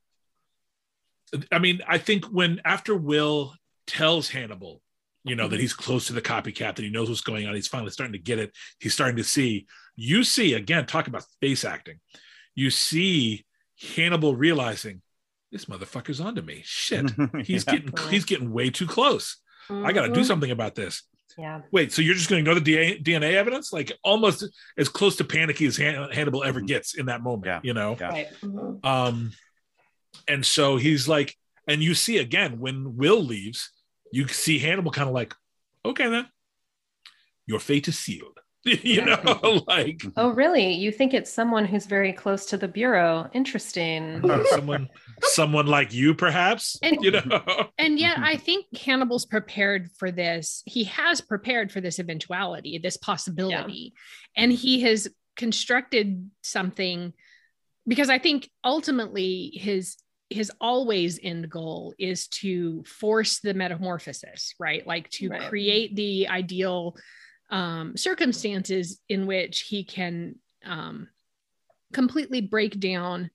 i 1.51 1.59
mean 1.59 1.81
i 1.87 1.97
think 1.97 2.25
when 2.25 2.59
after 2.65 2.95
will 2.95 3.55
tells 3.87 4.29
hannibal 4.29 4.82
you 5.23 5.35
know 5.35 5.47
that 5.47 5.59
he's 5.59 5.73
close 5.73 6.07
to 6.07 6.13
the 6.13 6.21
copycat 6.21 6.75
that 6.75 6.79
he 6.83 6.89
knows 6.89 7.09
what's 7.09 7.21
going 7.21 7.47
on 7.47 7.53
he's 7.55 7.67
finally 7.67 7.91
starting 7.91 8.13
to 8.13 8.19
get 8.19 8.39
it 8.39 8.51
he's 8.79 8.93
starting 8.93 9.15
to 9.17 9.23
see 9.23 9.65
you 9.95 10.23
see 10.23 10.53
again 10.53 10.85
talk 10.85 11.07
about 11.07 11.23
face 11.41 11.63
acting 11.65 11.99
you 12.55 12.69
see 12.69 13.45
hannibal 13.95 14.35
realizing 14.35 15.01
this 15.51 15.65
motherfucker's 15.65 16.19
onto 16.19 16.41
me 16.41 16.61
shit 16.65 17.11
he's 17.45 17.65
Yeah. 17.67 17.73
getting 17.77 17.93
he's 18.09 18.25
getting 18.25 18.51
way 18.51 18.69
too 18.69 18.87
close 18.87 19.37
i 19.69 19.91
got 19.93 20.05
to 20.07 20.13
do 20.13 20.21
Mhm. 20.21 20.25
something 20.25 20.51
about 20.51 20.75
this 20.75 21.03
Yeah. 21.37 21.61
Wait, 21.71 21.91
so 21.91 22.01
you're 22.03 22.13
just 22.13 22.29
going 22.29 22.43
to 22.45 22.51
ignore 22.51 22.61
the 22.61 22.71
DNA, 22.75 23.01
DNA 23.03 23.33
evidence? 23.33 23.73
Like 23.73 23.91
almost 24.03 24.45
as 24.77 24.87
close 24.87 25.15
to 25.15 25.23
panicky 25.23 25.65
as 25.65 25.77
Han- 25.77 26.11
Hannibal 26.11 26.43
ever 26.43 26.61
Mhm. 26.61 26.67
gets 26.67 26.93
in 26.93 27.07
that 27.07 27.23
moment, 27.23 27.45
Yeah. 27.47 27.59
you 27.63 27.73
know? 27.73 27.97
Yeah. 27.99 28.09
Right. 28.09 28.27
Um, 28.83 29.31
and 30.27 30.45
so 30.45 30.77
he's 30.77 31.07
like, 31.07 31.35
and 31.67 31.81
you 31.81 31.95
see 31.95 32.17
again 32.19 32.59
when 32.59 32.97
Will 32.97 33.23
leaves, 33.23 33.71
you 34.13 34.27
see 34.27 34.59
Hannibal 34.59 34.91
kind 34.91 35.07
of 35.09 35.15
like, 35.15 35.33
okay 35.83 36.07
then, 36.07 36.27
your 37.47 37.59
fate 37.59 37.87
is 37.87 37.97
sealed. 37.97 38.39
you 38.63 39.03
know, 39.03 39.63
like 39.67 40.03
Oh, 40.17 40.29
really? 40.29 40.71
You 40.73 40.91
think 40.91 41.15
it's 41.15 41.33
someone 41.33 41.65
who's 41.65 41.87
very 41.87 42.13
close 42.13 42.45
to 42.45 42.57
the 42.57 42.67
bureau? 42.67 43.27
Interesting. 43.33 44.23
Uh, 44.23 44.43
someone, 44.51 44.87
someone 45.23 45.65
like 45.65 45.93
you, 45.93 46.13
perhaps. 46.13 46.77
And- 46.83 46.97
you 47.01 47.11
know, 47.11 47.41
And 47.79 47.99
yet, 47.99 48.19
I 48.19 48.37
think 48.37 48.65
Hannibal's 48.77 49.25
prepared 49.25 49.89
for 49.97 50.11
this. 50.11 50.61
He 50.67 50.83
has 50.85 51.19
prepared 51.19 51.71
for 51.71 51.81
this 51.81 51.97
eventuality, 51.99 52.77
this 52.77 52.97
possibility, 52.97 53.95
and 54.37 54.51
he 54.53 54.81
has 54.81 55.07
constructed 55.35 56.29
something 56.43 57.13
because 57.87 58.09
I 58.09 58.19
think 58.19 58.47
ultimately 58.63 59.51
his 59.55 59.97
his 60.33 60.51
always 60.59 61.19
end 61.21 61.49
goal 61.49 61.93
is 61.97 62.27
to 62.27 62.83
force 62.83 63.39
the 63.39 63.53
metamorphosis, 63.53 64.53
right? 64.59 64.85
Like 64.85 65.09
to 65.11 65.29
Right. 65.29 65.41
create 65.49 65.95
the 65.95 66.27
ideal 66.27 66.95
um, 67.49 67.95
circumstances 67.95 68.99
in 69.07 69.27
which 69.27 69.61
he 69.61 69.83
can 69.83 70.35
um, 70.65 71.07
completely 71.91 72.41
break 72.41 72.79
down 72.79 73.29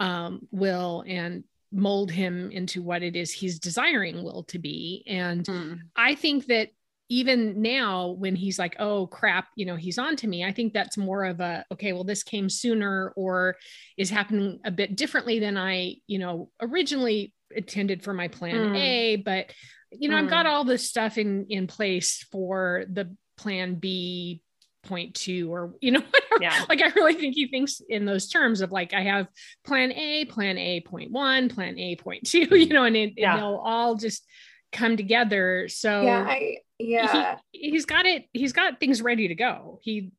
um, 0.00 0.46
Will 0.50 1.04
and 1.06 1.44
mold 1.70 2.10
him 2.10 2.50
into 2.50 2.82
what 2.82 3.02
it 3.02 3.14
is 3.14 3.30
he's 3.30 3.58
desiring 3.58 4.22
Will 4.24 4.44
to 4.44 4.58
be. 4.58 5.04
And 5.06 5.46
Hmm. 5.46 5.74
I 5.94 6.14
think 6.14 6.46
that 6.46 6.70
even 7.08 7.62
now, 7.62 8.08
when 8.18 8.36
he's 8.36 8.58
like, 8.58 8.76
oh 8.78 9.06
crap, 9.06 9.48
you 9.56 9.64
know, 9.64 9.76
he's 9.76 9.98
on 9.98 10.14
to 10.16 10.26
me, 10.26 10.44
I 10.44 10.52
think 10.52 10.72
that's 10.74 10.96
more 10.98 11.24
of 11.24 11.40
a, 11.40 11.64
okay, 11.72 11.92
well, 11.92 12.04
this 12.04 12.22
came 12.22 12.48
sooner 12.50 13.12
or 13.16 13.56
is 13.96 14.10
happening 14.10 14.60
a 14.64 14.70
bit 14.70 14.94
differently 14.96 15.38
than 15.38 15.56
I, 15.56 15.96
you 16.06 16.18
know, 16.18 16.50
originally 16.60 17.32
intended 17.50 18.02
for 18.02 18.12
my 18.12 18.28
plan 18.28 18.74
Mm. 18.74 18.76
A. 18.76 19.16
But, 19.16 19.52
you 19.90 20.10
know, 20.10 20.18
I've 20.18 20.26
Mm. 20.26 20.30
got 20.30 20.46
all 20.46 20.64
this 20.64 20.86
stuff 20.86 21.16
in, 21.16 21.46
in 21.48 21.66
place 21.66 22.26
for 22.30 22.84
the 22.92 23.16
plan 23.38 23.76
B 23.76 24.42
point 24.84 25.14
two 25.14 25.50
or, 25.52 25.74
you 25.80 25.92
know, 25.92 26.00
whatever. 26.10 26.42
Yeah. 26.42 26.64
like 26.68 26.82
I 26.82 26.88
really 26.94 27.14
think 27.14 27.34
he 27.34 27.48
thinks 27.48 27.80
in 27.88 28.04
those 28.04 28.28
terms 28.28 28.60
of 28.60 28.70
like 28.70 28.92
I 28.92 29.02
have 29.02 29.28
plan 29.64 29.92
A, 29.92 30.26
plan 30.26 30.58
A 30.58 30.80
point 30.82 31.10
one, 31.10 31.48
plan 31.48 31.78
A 31.78 31.96
point 31.96 32.26
two, 32.26 32.40
you 32.56 32.68
know, 32.68 32.84
and, 32.84 32.96
it, 32.96 33.14
Yeah. 33.16 33.36
they'll 33.36 33.62
all 33.64 33.94
just 33.96 34.26
come 34.72 34.96
together. 34.98 35.68
So 35.68 36.02
yeah, 36.02 36.26
I 36.28 36.58
yeah. 36.78 37.38
he, 37.52 37.70
he's 37.70 37.84
got 37.86 38.06
it, 38.06 38.26
he's 38.32 38.52
got 38.52 38.80
things 38.80 39.02
ready 39.02 39.28
to 39.28 39.34
go. 39.34 39.78
He 39.82 40.12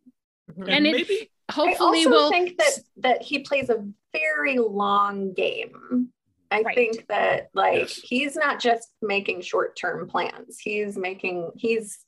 Mhm. 0.51 0.67
and 0.67 0.87
it 0.87 0.91
maybe 0.93 1.29
I 1.47 1.53
hopefully 1.53 1.99
also 1.99 2.09
will 2.09 2.29
think 2.31 2.57
that 2.57 2.79
that 2.97 3.21
he 3.21 3.39
plays 3.39 3.69
a 3.69 3.85
very 4.11 4.57
long 4.57 5.33
game. 5.33 6.09
I 6.51 6.61
Right. 6.61 6.75
think 6.75 7.05
that 7.07 7.49
like 7.53 7.81
Yes. 7.81 7.95
he's 8.03 8.35
not 8.35 8.59
just 8.59 8.89
making 9.01 9.41
short-term 9.41 10.07
plans. 10.07 10.57
He's 10.59 10.97
making 10.97 11.51
he's 11.55 12.03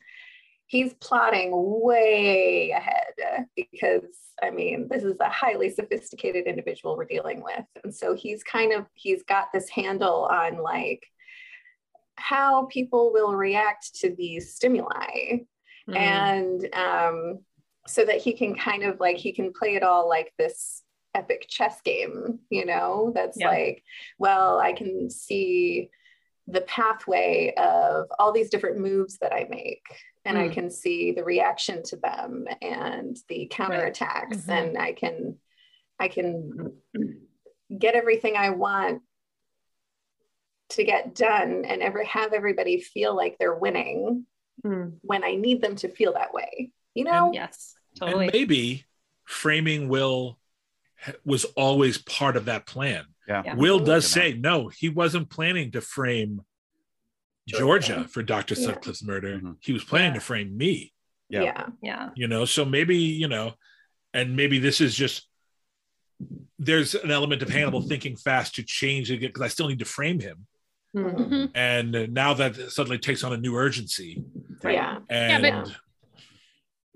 he's 0.65 0.93
plotting 0.95 1.51
way 1.53 2.71
ahead 2.71 3.45
because 3.55 4.05
I 4.41 4.49
mean, 4.49 4.87
this 4.89 5.03
is 5.03 5.19
a 5.19 5.29
highly 5.29 5.69
sophisticated 5.69 6.47
individual 6.47 6.97
we're 6.97 7.05
dealing 7.05 7.43
with. 7.43 7.63
And 7.83 7.93
so 7.93 8.15
he's 8.15 8.41
kind 8.43 8.73
of 8.73 8.87
he's 8.95 9.21
got 9.21 9.49
this 9.53 9.69
handle 9.69 10.23
on 10.31 10.57
like 10.57 11.05
how 12.15 12.65
people 12.65 13.11
will 13.13 13.33
react 13.35 13.95
to 14.01 14.13
these 14.15 14.53
stimuli 14.55 15.39
Hmm. 15.87 15.95
and 15.97 16.75
um, 16.75 17.39
so 17.87 18.05
that 18.05 18.21
he 18.21 18.33
can 18.33 18.53
kind 18.55 18.83
of 18.83 18.99
like 18.99 19.17
he 19.17 19.31
can 19.33 19.51
play 19.51 19.73
it 19.75 19.81
all 19.81 20.07
like 20.07 20.31
this 20.37 20.83
epic 21.15 21.47
chess 21.49 21.81
game 21.81 22.37
you 22.51 22.65
know 22.67 23.11
that's 23.15 23.37
Yeah. 23.39 23.49
like 23.49 23.83
well 24.19 24.59
i 24.59 24.73
can 24.73 25.09
see 25.09 25.89
the 26.47 26.61
pathway 26.61 27.53
of 27.57 28.05
all 28.19 28.31
these 28.31 28.51
different 28.51 28.77
moves 28.79 29.17
that 29.17 29.33
i 29.33 29.47
make 29.49 29.83
and 30.23 30.37
i 30.37 30.47
Mm. 30.49 30.53
can 30.53 30.69
see 30.69 31.11
the 31.13 31.23
reaction 31.23 31.81
to 31.85 31.95
them 31.97 32.45
and 32.61 33.17
the 33.27 33.51
counterattacks 33.51 34.45
Mhm. 34.45 34.49
and 34.49 34.77
i 34.77 34.93
can 34.93 35.39
i 35.99 36.07
can 36.07 36.73
get 37.75 37.95
everything 37.95 38.35
i 38.37 38.51
want 38.51 39.01
to 40.71 40.83
get 40.83 41.15
done 41.15 41.65
and 41.65 41.81
ever 41.81 42.03
have 42.03 42.33
everybody 42.33 42.79
feel 42.81 43.15
like 43.15 43.37
they're 43.37 43.55
winning 43.55 44.25
Hmm. 44.63 44.89
when 45.01 45.23
I 45.23 45.35
need 45.35 45.61
them 45.61 45.75
to 45.77 45.87
feel 45.89 46.13
that 46.13 46.33
way. 46.33 46.71
You 46.93 47.05
know? 47.05 47.31
Yes, 47.33 47.73
totally. 47.99 48.25
and 48.25 48.33
maybe 48.33 48.85
framing 49.25 49.87
Will 49.89 50.37
was 51.25 51.45
always 51.55 51.97
part 51.97 52.37
of 52.37 52.45
that 52.45 52.67
plan. 52.67 53.05
Yeah. 53.27 53.41
Yeah. 53.45 53.55
Will 53.55 53.79
does 53.79 54.05
say 54.07 54.33
no, 54.33 54.67
he 54.67 54.89
wasn't 54.89 55.29
planning 55.31 55.71
to 55.71 55.81
frame 55.81 56.41
Georgia 57.47 57.93
Georgia. 57.95 58.07
for 58.09 58.21
Dr. 58.21 58.53
Yeah. 58.55 58.67
Sutcliffe's 58.67 59.03
murder. 59.03 59.39
Mhm. 59.39 59.57
He 59.61 59.73
was 59.73 59.83
planning 59.83 60.11
Yeah. 60.11 60.19
to 60.19 60.25
frame 60.25 60.55
me, 60.55 60.93
Yeah. 61.29 61.41
Yeah. 61.43 61.67
yeah. 61.81 62.09
you 62.15 62.27
know. 62.27 62.45
So 62.45 62.63
maybe, 62.65 62.97
you 62.97 63.27
know, 63.27 63.53
and 64.13 64.35
maybe 64.35 64.59
this 64.59 64.79
is 64.81 64.93
just 64.95 65.27
there's 66.59 66.93
an 66.93 67.09
element 67.09 67.41
of 67.41 67.49
Hannibal 67.49 67.81
thinking 67.81 68.15
fast 68.15 68.53
to 68.55 68.63
change 68.63 69.09
it 69.09 69.19
because 69.21 69.41
I 69.41 69.47
still 69.47 69.67
need 69.67 69.79
to 69.79 69.85
frame 69.85 70.19
him. 70.19 70.45
Hmm. 70.93 70.99
Mhm. 71.07 71.51
And 71.55 72.13
now 72.13 72.33
that 72.33 72.55
suddenly 72.71 72.97
takes 72.99 73.23
on 73.23 73.33
a 73.33 73.37
new 73.37 73.55
urgency. 73.55 74.23
Yeah. 74.63 74.99
And 75.09 75.43
but- 75.43 75.75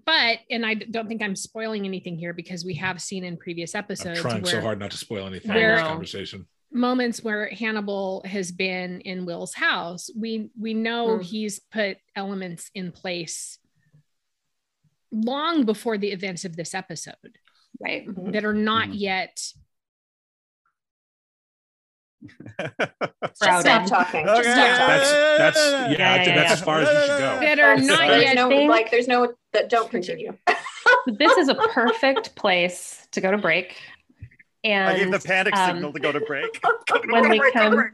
but 0.06 0.40
and 0.52 0.64
I 0.66 0.76
don't 0.76 1.08
think 1.08 1.24
I'm 1.24 1.36
spoiling 1.36 1.86
anything 1.86 2.16
here 2.18 2.32
because 2.34 2.64
we 2.64 2.76
have 2.76 3.02
seen 3.02 3.24
in 3.24 3.38
previous 3.38 3.74
I'm 3.74 3.80
episodes 3.80 4.20
trying 4.22 4.44
where 4.44 4.52
so 4.52 4.62
hard 4.62 4.80
not 4.80 4.92
to 4.92 4.98
spoil 4.98 5.26
anything 5.26 5.50
in 5.52 5.58
this 5.58 5.82
conversation. 5.82 6.46
moments 6.72 7.24
where 7.24 7.48
Hannibal 7.50 8.22
has 8.26 8.52
been 8.52 9.02
in 9.02 9.26
Will's 9.26 9.56
house, 9.56 10.10
we 10.16 10.52
we 10.60 10.74
know 10.76 11.18
Hmm. 11.18 11.24
he's 11.24 11.60
put 11.60 11.98
elements 12.16 12.70
in 12.76 12.92
place 12.92 13.58
long 15.12 15.66
before 15.66 15.98
the 15.98 16.12
events 16.12 16.46
of 16.46 16.56
this 16.56 16.74
episode 16.76 17.16
Right. 17.80 18.06
Mhm. 18.08 18.32
that 18.34 18.46
are 18.46 18.54
not 18.54 18.90
Mhm. 18.90 19.00
yet 19.00 19.36
Just 19.36 19.56
Crowded. 19.56 19.65
stop 23.34 23.86
talking. 23.88 24.26
Just 24.26 24.40
Okay. 24.42 24.52
stop 24.52 24.78
That's 24.88 25.12
talking. 25.12 25.38
that's 25.38 25.58
yeah, 25.58 25.90
Yeah, 25.90 25.90
yeah, 25.90 26.16
that's 26.18 26.28
yeah. 26.28 26.54
as 26.54 26.62
far 26.62 26.80
as 26.80 26.88
we 26.88 26.94
should 27.02 27.08
go. 27.20 27.40
that 27.40 27.60
are 27.60 27.76
That's- 27.80 27.86
not 27.86 28.08
there's 28.08 28.24
yet 28.24 28.36
no 28.36 28.50
think- 28.50 28.70
like 28.70 28.92
there's 28.92 29.08
no 29.08 29.34
that 29.54 29.70
don't 29.70 29.90
continue. 29.90 30.38
this 31.08 31.38
is 31.38 31.48
a 31.50 31.56
perfect 31.56 32.36
place 32.36 33.08
to 33.12 33.22
go 33.22 33.32
to 33.32 33.38
break. 33.38 33.76
And 34.64 34.90
I 34.90 34.98
gave 34.98 35.12
the 35.12 35.20
panic 35.20 35.56
um, 35.56 35.76
signal 35.76 35.94
to 35.94 36.00
go 36.00 36.12
to 36.12 36.20
break. 36.22 36.60
when 37.10 37.30
we 37.30 37.52
come 37.52 37.92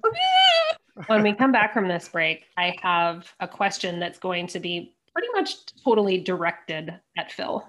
when 1.08 1.24
we 1.24 1.34
come 1.34 1.52
back 1.52 1.74
from 1.74 1.88
this 1.88 2.08
break, 2.10 2.46
I 2.58 2.76
have 2.82 3.30
a 3.40 3.48
question 3.48 4.00
that's 4.00 4.20
going 4.20 4.48
to 4.48 4.60
be 4.60 4.96
pretty 5.14 5.28
much 5.34 5.56
totally 5.84 6.20
directed 6.20 6.94
at 7.18 7.32
Phil. 7.32 7.68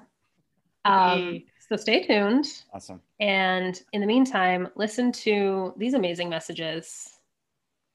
Um, 0.85 1.19
Yay. 1.19 1.45
So 1.73 1.77
stay 1.79 2.03
tuned. 2.03 2.45
Awesome. 2.75 3.01
And 3.19 3.81
in 3.95 4.03
the 4.03 4.07
meantime, 4.07 4.69
listen 4.77 5.11
to 5.13 5.73
these 5.79 5.95
amazing 5.95 6.29
messages 6.29 7.09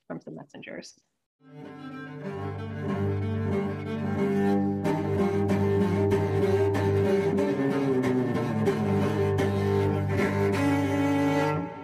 from 0.07 0.19
some 0.19 0.35
messengers. 0.35 0.95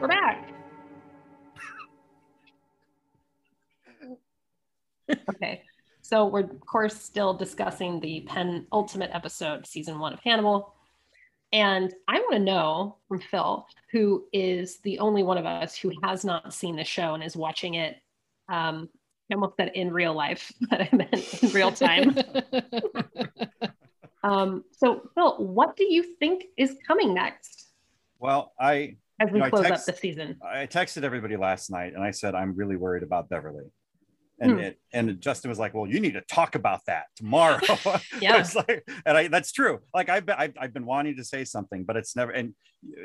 We're 0.02 0.08
back. 0.08 0.50
okay. 5.30 5.62
So 6.02 6.26
we're 6.26 6.40
of 6.40 6.60
course 6.62 7.00
still 7.00 7.36
discussing 7.36 8.00
the 8.00 8.22
penultimate 8.28 9.12
episode, 9.14 9.68
season 9.68 10.00
one 10.00 10.14
of 10.14 10.20
Hannibal. 10.24 10.74
And 11.54 11.94
I 12.08 12.20
want 12.20 12.34
to 12.34 12.40
know 12.40 12.98
from 13.08 13.20
Phil, 13.20 13.68
who 13.92 14.26
is 14.34 14.80
the 14.80 14.98
only 14.98 15.22
one 15.22 15.38
of 15.38 15.46
us 15.46 15.78
who 15.78 15.92
has 16.02 16.26
not 16.26 16.52
seen 16.52 16.76
the 16.76 16.84
show 16.84 17.14
and 17.14 17.24
is 17.24 17.38
watching 17.38 17.76
it. 17.76 17.98
Um, 18.50 18.90
I 19.32 19.36
almost 19.36 19.56
said 19.58 19.72
in 19.76 19.94
real 19.94 20.16
life, 20.16 20.52
but 20.70 20.82
I 20.82 20.90
meant 20.92 21.44
in 21.44 21.52
real 21.52 21.72
time. 21.72 22.18
um, 24.24 24.64
so, 24.72 25.10
Phil, 25.14 25.38
what 25.38 25.78
do 25.78 25.86
you 25.86 26.16
think 26.20 26.46
is 26.58 26.76
coming 26.88 27.14
next 27.14 27.68
Well, 28.20 28.52
I 28.60 28.98
as 29.20 29.30
we 29.30 29.38
You 29.38 29.44
know, 29.44 29.50
close 29.52 29.68
text- 29.68 29.88
up 29.88 29.96
the 29.96 30.00
season? 30.00 30.40
I 30.44 30.66
texted 30.66 31.04
everybody 31.04 31.38
last 31.38 31.70
night 31.70 31.94
and 31.94 32.04
I 32.04 32.10
said 32.10 32.34
I'm 32.34 32.56
really 32.56 32.78
worried 32.78 33.04
about 33.04 33.30
Beverly. 33.30 33.66
And 34.44 34.52
Hmm. 34.54 34.60
it 34.60 34.80
and 34.92 35.22
Justin 35.22 35.50
was 35.50 35.58
like, 35.60 35.74
"Well, 35.74 35.88
you 35.88 36.00
need 36.00 36.14
to 36.14 36.22
talk 36.22 36.56
about 36.56 36.82
that 36.88 37.06
tomorrow." 37.16 37.60
Yeah. 38.22 38.38
it's 38.40 38.56
like, 38.56 38.84
and 39.06 39.18
I 39.18 39.28
that's 39.30 39.52
true. 39.52 39.80
Like 39.94 40.10
I've 40.10 40.26
been, 40.26 40.36
I've, 40.38 40.54
I've 40.60 40.74
been 40.74 40.86
wanting 40.86 41.16
to 41.18 41.24
say 41.24 41.46
something, 41.46 41.84
but 41.86 41.96
it's 41.98 42.16
never. 42.16 42.32
And 42.32 42.54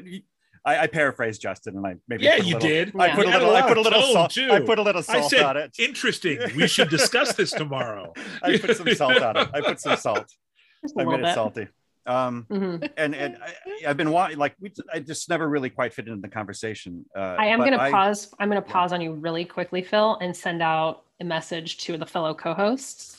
you- 0.05 0.23
I, 0.67 0.79
I 0.81 0.87
paraphrased 0.89 1.41
Justin, 1.41 1.77
and 1.77 1.87
I 1.87 1.95
maybe 2.09 2.25
Yeah, 2.25 2.37
you 2.37 2.55
little- 2.55 2.61
did. 2.61 2.93
I 2.99 3.07
Yeah. 3.07 3.15
put 3.15 3.25
a 3.25 3.29
You 3.29 3.33
had 3.33 3.43
little. 3.43 3.57
I 3.57 3.63
put 3.63 3.77
a 3.77 3.81
little 3.81 4.03
salt. 4.13 4.31
too. 4.33 4.51
I 4.51 4.61
put 4.61 4.79
a 4.81 4.83
little 4.83 5.03
salt 5.05 5.33
on 5.35 5.57
it. 5.57 5.71
Interesting. 5.79 6.39
We 6.57 6.67
should 6.67 6.91
discuss 6.91 7.35
this 7.35 7.53
tomorrow. 7.53 8.13
I 8.43 8.59
put 8.59 8.77
some 8.77 8.93
salt 8.95 9.23
on 9.23 9.37
it. 9.37 9.49
I 9.55 9.61
put 9.61 9.81
some 9.81 9.97
salt. 9.97 10.27
Just 10.83 10.97
a 10.97 11.01
I 11.01 11.05
little 11.05 11.19
made 11.21 11.31
it 11.31 11.35
salty. 11.35 11.69
Um, 12.07 12.47
Mhm. 12.51 12.91
and 12.97 13.15
and 13.15 13.37
I, 13.41 13.55
I've 13.89 13.97
been 13.97 14.11
wanting 14.11 14.39
like 14.39 14.57
we 14.61 14.73
I 14.93 14.99
just 14.99 15.29
never 15.29 15.47
really 15.49 15.69
quite 15.71 15.93
fit 15.95 16.09
into 16.09 16.21
the 16.23 16.29
conversation. 16.29 17.05
Uh, 17.17 17.37
I 17.39 17.47
am 17.47 17.59
going 17.61 17.73
to 17.73 17.91
pause. 17.91 18.35
I'm 18.41 18.49
going 18.51 18.61
to 18.63 18.67
yeah. 18.67 18.73
pause 18.73 18.93
on 18.93 19.01
you 19.01 19.13
really 19.13 19.45
quickly, 19.45 19.83
Phil, 19.83 20.17
and 20.23 20.35
send 20.37 20.61
out 20.63 21.05
a 21.21 21.25
message 21.25 21.79
to 21.79 21.97
the 21.97 22.07
fellow 22.07 22.35
co-hosts. 22.35 23.17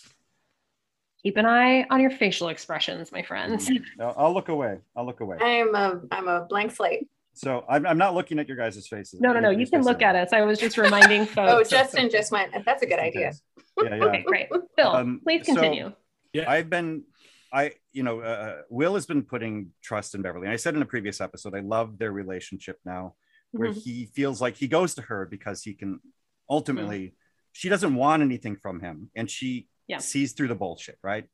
Keep 1.23 1.35
an 1.37 1.45
eye 1.45 1.85
on 1.89 1.99
your 1.99 2.11
facial 2.11 2.47
expressions, 2.47 3.11
my 3.11 3.21
friends. 3.21 3.69
I'll, 3.99 4.15
I'll 4.17 4.33
look 4.33 4.47
away. 4.47 4.77
I'll 4.95 5.05
look 5.05 5.19
away. 5.19 5.37
I'm 5.41 5.75
a 5.75 6.01
I'm 6.11 6.27
a 6.29 6.45
blank 6.49 6.71
slate. 6.71 7.07
So 7.33 7.63
I'm, 7.69 7.85
I'm 7.85 7.97
not 7.97 8.15
looking 8.15 8.39
at 8.39 8.47
your 8.47 8.57
guys' 8.57 8.87
faces. 8.87 9.19
No, 9.21 9.31
no, 9.33 9.39
no. 9.39 9.49
You 9.49 9.67
can 9.67 9.81
look 9.83 10.01
at 10.01 10.15
us. 10.15 10.33
I 10.33 10.41
was 10.41 10.59
just 10.59 10.77
reminding 10.77 11.27
Oh. 11.37 11.63
Justin 11.63 12.09
just 12.09 12.31
went. 12.31 12.53
That's 12.65 12.83
a 12.83 12.85
good 12.85 12.99
idea. 12.99 13.33
Yeah, 13.81 13.95
yeah. 13.95 14.03
Okay, 14.05 14.23
great. 14.25 14.47
Phil, 14.75 14.87
Um, 14.87 15.21
please 15.23 15.45
so- 15.45 15.93
yeah, 16.33 16.49
I've 16.51 16.69
been, 16.69 17.03
I, 17.51 17.71
you 17.93 18.03
know, 18.03 18.19
uh, 18.19 18.61
Will 18.69 18.93
has 18.95 19.05
been 19.05 19.23
putting 19.23 19.71
trust 19.81 20.15
in 20.15 20.21
Beverly. 20.21 20.45
And 20.47 20.53
I 20.53 20.57
said 20.57 20.75
in 20.75 20.81
a 20.81 20.85
previous 20.85 21.21
episode, 21.21 21.55
I 21.55 21.61
love 21.61 21.97
their 21.97 22.11
relationship 22.11 22.77
now, 22.85 23.15
where 23.51 23.69
Mhm. 23.71 23.81
he 23.81 24.05
feels 24.13 24.41
like 24.41 24.55
he 24.55 24.67
goes 24.67 24.93
to 24.95 25.01
her 25.03 25.25
because 25.25 25.63
he 25.63 25.73
can 25.73 26.01
ultimately, 26.49 27.15
she 27.51 27.69
doesn't 27.69 27.95
want 27.95 28.21
anything 28.23 28.55
from 28.55 28.79
him, 28.81 29.09
and 29.15 29.29
she 29.29 29.67
Yeah. 29.87 29.97
sees 29.99 30.33
through 30.33 30.47
the 30.49 30.55
bullshit, 30.55 30.97
right? 31.03 31.25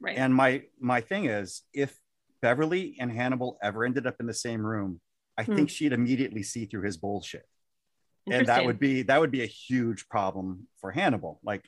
Right. 0.00 0.16
And 0.16 0.34
my 0.34 0.64
my 0.80 1.00
thing 1.00 1.26
is, 1.26 1.62
if 1.72 1.98
Beverly 2.40 2.96
and 3.00 3.10
Hannibal 3.12 3.58
ever 3.62 3.84
ended 3.84 4.06
up 4.06 4.16
in 4.20 4.26
the 4.26 4.34
same 4.34 4.64
room, 4.66 5.00
I 5.38 5.44
Hmm. 5.44 5.54
think 5.56 5.70
she'd 5.70 5.92
immediately 5.92 6.42
see 6.42 6.66
through 6.66 6.82
his 6.82 6.96
bullshit, 6.96 7.46
and 8.30 8.46
that 8.46 8.64
would 8.64 8.78
be 8.78 9.02
that 9.02 9.20
would 9.20 9.30
be 9.30 9.42
a 9.42 9.46
huge 9.46 10.08
problem 10.08 10.68
for 10.80 10.90
Hannibal. 10.90 11.40
Like, 11.42 11.64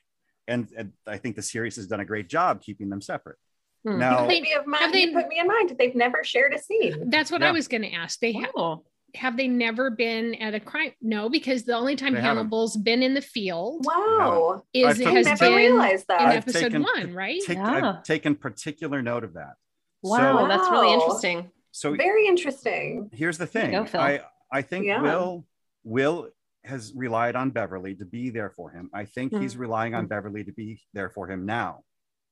and, 0.47 0.71
and 0.77 0.93
I 1.07 1.17
think 1.19 1.37
the 1.37 1.43
series 1.43 1.77
has 1.77 1.87
done 1.87 2.01
a 2.01 2.05
great 2.05 2.29
job 2.29 2.61
keeping 2.61 2.89
them 2.91 3.01
separate. 3.01 3.39
Hmm. 3.87 3.99
Now, 3.99 4.27
Maybe 4.27 4.53
of 4.53 4.67
mind, 4.67 4.83
have 4.83 4.93
they- 4.93 5.03
you 5.05 5.13
put 5.13 5.29
me 5.29 5.39
in 5.39 5.47
mind. 5.47 5.75
They've 5.79 5.95
never 5.95 6.25
shared 6.25 6.53
a 6.55 6.59
scene. 6.59 7.09
That's 7.11 7.31
what 7.31 7.41
Yeah. 7.41 7.49
I 7.49 7.53
was 7.53 7.69
going 7.69 7.83
to 7.83 7.93
ask. 7.93 8.19
They 8.19 8.33
ha- 8.33 8.51
Oh, 8.57 8.85
have 9.15 9.37
they 9.37 9.49
never 9.49 9.91
been 9.91 10.35
at 10.37 10.55
a 10.55 10.61
crime? 10.61 10.93
No, 11.01 11.29
because 11.29 11.65
the 11.65 11.75
only 11.75 11.97
time 11.97 12.15
They 12.15 12.21
haven't. 12.21 12.37
Hannibal's 12.39 12.77
been 12.77 13.03
in 13.03 13.15
the 13.15 13.21
field 13.21 13.85
Wow. 13.87 14.65
is 14.73 14.87
I've 14.87 15.01
it 15.01 15.07
has 15.09 15.27
Never 15.27 15.39
been 15.47 15.55
realized 15.57 16.07
in. 16.09 16.17
I've 16.17 16.37
episode 16.39 16.61
taken- 16.61 16.83
one, 16.83 17.15
right? 17.15 17.41
take, 17.47 17.57
Yeah. 17.59 17.97
I've 17.99 18.03
taken 18.03 18.35
particular 18.35 19.03
note 19.03 19.25
of 19.25 19.35
that. 19.35 19.55
wow, 20.03 20.47
that's 20.49 20.69
really 20.71 20.93
interesting. 20.93 21.51
So, 21.71 21.93
so 21.93 21.97
Very 21.97 22.27
interesting. 22.27 23.11
here's 23.13 23.39
the 23.39 23.47
thing. 23.47 23.71
go, 23.73 23.85
Phil. 23.85 24.01
I 24.01 24.21
I 24.53 24.63
think 24.63 24.87
Yeah. 24.87 25.01
Will 25.03 25.47
Will 25.85 26.29
has 26.65 26.93
relied 26.95 27.37
on 27.37 27.51
Beverly 27.51 27.95
to 27.97 28.05
be 28.07 28.31
there 28.31 28.49
for 28.51 28.71
him. 28.71 28.89
I 28.95 29.05
think 29.05 29.33
Hmm. 29.33 29.41
he's 29.43 29.57
relying 29.57 29.95
on 29.95 30.07
Beverly 30.07 30.45
to 30.45 30.53
be 30.53 30.81
there 30.95 31.11
for 31.11 31.29
him 31.31 31.45
now. 31.45 31.83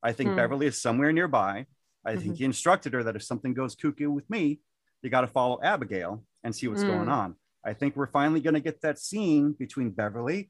I 0.01 0.11
think 0.11 0.31
Hmm. 0.31 0.35
Beverly 0.37 0.65
is 0.67 0.81
somewhere 0.81 1.11
nearby. 1.13 1.67
I 2.05 2.15
think 2.15 2.33
Mhm. 2.33 2.37
he 2.37 2.45
instructed 2.45 2.93
her 2.93 3.03
that 3.03 3.15
if 3.15 3.23
something 3.23 3.53
goes 3.53 3.75
cuckoo 3.75 4.09
with 4.11 4.29
me, 4.29 4.59
you 5.01 5.09
got 5.09 5.21
to 5.21 5.27
follow 5.27 5.59
Abigail 5.61 6.23
and 6.43 6.55
see 6.55 6.67
what's 6.67 6.81
Hmm. 6.83 6.89
going 6.89 7.09
on. 7.09 7.35
I 7.65 7.73
think 7.73 7.95
we're 7.95 8.07
finally 8.07 8.41
going 8.41 8.55
to 8.55 8.59
get 8.59 8.81
that 8.81 8.99
scene 8.99 9.53
between 9.53 9.91
Beverly. 9.91 10.49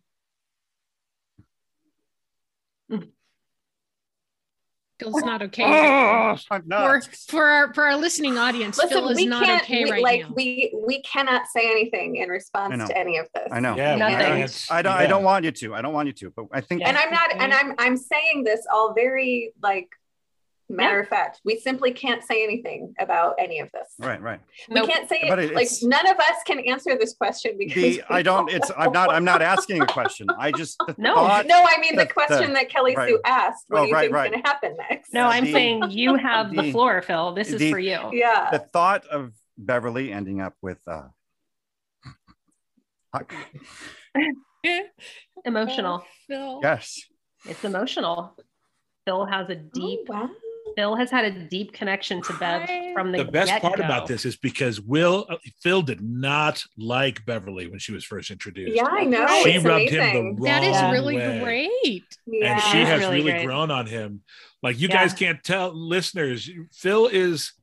Phil's 5.00 5.24
not 5.24 5.42
okay. 5.42 5.64
Oh, 5.66 6.38
I'm 6.52 6.62
For, 6.62 6.68
not. 6.68 7.06
for 7.28 7.44
our 7.46 7.74
for 7.74 7.84
our 7.84 7.98
listening 7.98 8.38
audience, 8.38 8.78
Listen, 8.78 9.00
Phil 9.00 9.10
is 9.10 9.18
we 9.18 9.26
not 9.26 9.44
can't 9.44 9.64
okay 9.64 9.84
we, 9.86 9.92
right 9.92 10.04
like 10.04 10.22
now. 10.22 10.34
we 10.36 10.74
we 10.88 11.02
cannot 11.02 11.48
say 11.48 11.70
anything 11.70 12.18
in 12.18 12.30
response 12.30 12.88
to 12.88 12.98
any 12.98 13.18
of 13.18 13.28
this. 13.34 13.48
I 13.52 13.60
know. 13.60 13.76
Yeah, 13.76 13.96
Nothing. 13.96 14.18
we 14.18 14.24
can't- 14.24 14.68
I 14.70 14.82
don't. 14.82 14.94
I 14.94 15.08
don't 15.08 15.24
want 15.24 15.46
you 15.46 15.52
to. 15.52 15.74
I 15.76 15.82
don't 15.82 15.94
want 15.94 16.08
you 16.08 16.14
to. 16.14 16.30
But 16.36 16.46
I 16.54 16.62
think 16.62 16.82
Yeah. 16.82 16.90
And 16.90 16.98
I'm 16.98 17.12
not 17.12 17.34
and 17.36 17.54
I'm 17.54 17.74
I'm 17.80 17.98
saying 17.98 18.44
this 18.44 18.66
all 18.72 18.94
very 18.94 19.52
like 19.62 19.90
matter 20.70 21.00
of 21.00 21.08
fact. 21.08 21.40
We 21.46 21.60
simply 21.60 21.92
can't 21.92 22.24
say 22.24 22.44
anything 22.44 22.94
about 23.00 23.36
any 23.40 23.60
of 23.60 23.70
this. 23.72 23.88
right, 24.00 24.22
right. 24.22 24.40
We 24.70 24.76
Nope. 24.76 24.90
can't 24.90 25.08
say 25.10 25.26
But 25.28 25.40
it, 25.40 25.52
it- 25.52 25.56
like 25.56 25.68
none 25.84 26.08
of 26.08 26.18
us 26.18 26.38
can 26.46 26.60
answer 26.60 26.98
this 26.98 27.14
question 27.14 27.56
because 27.58 27.98
The 27.98 28.04
I 28.10 28.22
don't. 28.22 28.50
It's. 28.52 28.72
I'm 28.78 28.92
not. 28.92 29.10
I'm 29.12 29.26
not 29.26 29.42
asking 29.42 29.82
a 29.82 29.86
question. 29.86 30.28
I 30.38 30.52
just 30.52 30.82
No. 30.98 31.16
thought. 31.16 31.46
No, 31.48 31.62
I 31.64 31.78
mean 31.80 31.96
the, 31.96 32.06
the- 32.06 32.14
question 32.14 32.54
that 32.54 32.70
Kelly 32.70 32.96
right. 32.96 33.10
Sue 33.10 33.20
asked. 33.26 33.66
What 33.68 33.80
Oh, 33.80 33.84
do 33.84 33.90
you 33.90 33.94
right, 33.96 34.02
think's 34.04 34.14
right. 34.14 34.32
going 34.32 34.42
to 34.44 34.48
happen 34.50 34.76
next? 34.90 35.14
No, 35.14 35.28
I'm 35.28 35.46
The- 35.46 35.52
saying 35.52 35.84
you 35.92 36.16
have 36.30 36.50
the 36.56 36.62
the- 36.64 36.72
floor, 36.72 37.02
Phil. 37.02 37.34
This 37.34 37.52
is 37.52 37.70
for 37.72 37.80
you. 37.80 38.00
Yeah. 38.12 38.50
the 38.52 38.60
thought 38.60 39.06
of 39.08 39.34
Beverly 39.58 40.12
ending 40.12 40.42
up 40.42 40.56
with 40.62 40.80
uh 40.88 41.04
Emotional. 45.46 46.04
Phil. 46.28 46.60
yes 46.64 47.02
It's 47.46 47.64
emotional. 47.66 48.36
Phil 49.06 49.26
has 49.26 49.50
a 49.50 49.56
deep. 49.56 50.00
Oh, 50.10 50.14
wow. 50.14 50.30
Phil 50.76 50.96
has 50.96 51.12
had 51.12 51.26
a 51.26 51.32
deep 51.48 51.74
connection 51.74 52.22
to 52.24 52.34
Bev 52.34 52.68
from 52.94 53.12
the, 53.12 53.20
the 53.24 53.32
best 53.32 53.52
part 53.62 53.76
get-go. 53.78 53.84
about 53.86 54.08
this 54.08 54.26
is 54.26 54.36
because 54.36 54.82
Will 54.82 55.26
uh, 55.30 55.38
Phil 55.62 55.82
did 55.82 56.02
not 56.02 56.64
like 56.78 57.26
Beverly 57.26 57.68
when 57.68 57.80
she 57.80 57.92
was 57.92 58.04
first 58.04 58.32
introduced. 58.32 58.76
Yeah, 58.76 58.86
I 58.86 59.04
know. 59.04 59.26
she 59.44 59.52
it's 59.52 59.66
rubbed 59.66 59.90
amazing. 59.90 60.00
him 60.00 60.36
the 60.36 60.42
wrong 60.42 60.62
That 60.62 60.64
is 60.64 60.92
really 60.92 61.16
way. 61.18 61.40
great. 61.44 62.18
Yeah. 62.26 62.54
and 62.54 62.62
she 62.64 62.80
has 62.80 63.02
really 63.02 63.24
really, 63.32 63.46
grown 63.46 63.72
on 63.72 63.86
him. 63.88 64.22
Like 64.62 64.80
you 64.80 64.88
Yeah. 64.88 64.96
guys 65.04 65.14
can't 65.14 65.44
tell 65.44 65.74
listeners, 65.74 66.50
Phil 66.72 67.08
is 67.08 67.54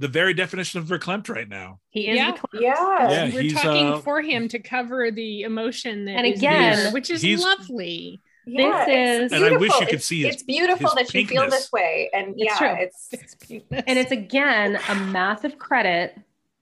the 0.00 0.08
very 0.08 0.32
definition 0.34 0.78
of 0.80 0.86
verklempt 0.86 1.28
right 1.28 1.48
now. 1.48 1.80
He 1.90 2.08
is 2.08 2.16
Yeah. 2.16 2.36
yeah. 2.54 3.10
Yeah, 3.10 3.34
We're 3.34 3.42
he's, 3.42 3.54
talking 3.54 3.88
uh, 3.94 3.98
for 4.00 4.22
him 4.22 4.46
to 4.48 4.58
cover 4.60 5.10
the 5.10 5.42
emotion 5.42 6.04
that 6.04 6.12
And 6.24 6.26
again, 6.26 6.76
there, 6.76 6.92
which 6.92 7.10
is 7.10 7.20
he's- 7.22 7.42
lovely. 7.42 8.20
Yeah, 8.50 8.84
This 8.86 9.32
is- 9.32 9.32
And 9.32 9.44
I 9.44 9.56
wish 9.56 9.72
you 9.72 9.78
could 9.86 9.88
It's- 9.94 10.04
see 10.04 10.22
his- 10.22 10.34
It's 10.34 10.42
beautiful 10.42 10.90
his 10.96 11.08
that 11.08 11.14
you 11.14 11.26
feel 11.26 11.48
this 11.50 11.70
way, 11.72 12.10
and 12.12 12.34
It's 12.36 12.44
yeah, 12.44 12.58
true. 12.58 12.76
it's 12.84 13.08
and 13.86 13.98
it's 13.98 14.12
again 14.12 14.78
a 14.88 14.94
massive 14.94 15.58
credit 15.58 16.18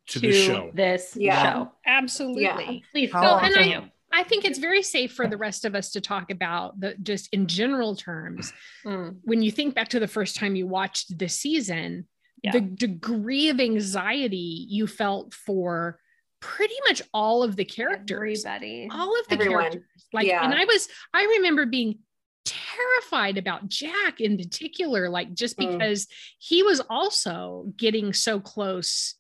To 0.09 0.20
to 0.20 0.33
show. 0.33 0.70
this 0.75 1.16
Yeah. 1.18 1.42
show. 1.53 1.72
Absolutely. 1.87 2.42
Yeah. 2.44 2.81
Please, 2.92 3.12
How 3.12 3.20
Phil, 3.22 3.31
often- 3.31 3.53
continue. 3.53 3.88
I 4.12 4.22
think 4.22 4.44
it's 4.44 4.59
very 4.59 4.83
safe 4.83 5.12
for 5.12 5.27
the 5.27 5.37
rest 5.37 5.64
of 5.64 5.75
us 5.75 5.90
to 5.90 6.01
talk 6.01 6.31
about 6.31 6.81
the 6.81 6.94
just 7.03 7.29
in 7.35 7.46
general 7.49 7.94
terms. 7.96 8.53
Mm, 8.85 9.16
When 9.25 9.42
you 9.42 9.51
think 9.51 9.75
back 9.75 9.88
to 9.88 10.01
the 10.01 10.09
first 10.09 10.37
time 10.37 10.57
you 10.57 10.66
watched 10.66 11.18
the 11.18 11.29
season, 11.29 12.07
Yeah. 12.42 12.53
the 12.53 12.61
degree 12.61 13.49
of 13.49 13.61
anxiety 13.61 14.66
you 14.68 14.87
felt 14.87 15.35
for 15.35 15.99
pretty 16.46 16.74
much 16.88 17.02
all 17.12 17.42
of 17.42 17.56
the 17.56 17.64
characters. 17.64 18.44
Everybody. 18.44 18.88
All 18.92 19.18
of 19.20 19.26
the 19.26 19.35
Everyone. 19.35 19.62
characters. 19.62 19.82
Like, 20.12 20.26
Yeah. 20.28 20.44
and 20.44 20.54
I 20.54 20.64
was, 20.64 20.88
I 21.12 21.24
remember 21.24 21.66
being 21.66 21.98
terrified 22.44 23.37
about 23.37 23.68
Jack 23.68 24.20
in 24.20 24.37
particular, 24.38 25.09
like 25.09 25.35
just 25.35 25.59
Mm. 25.59 25.72
because 25.72 26.06
he 26.38 26.62
was 26.62 26.80
also 26.88 27.72
getting 27.76 28.12
so 28.12 28.38
close. 28.38 29.16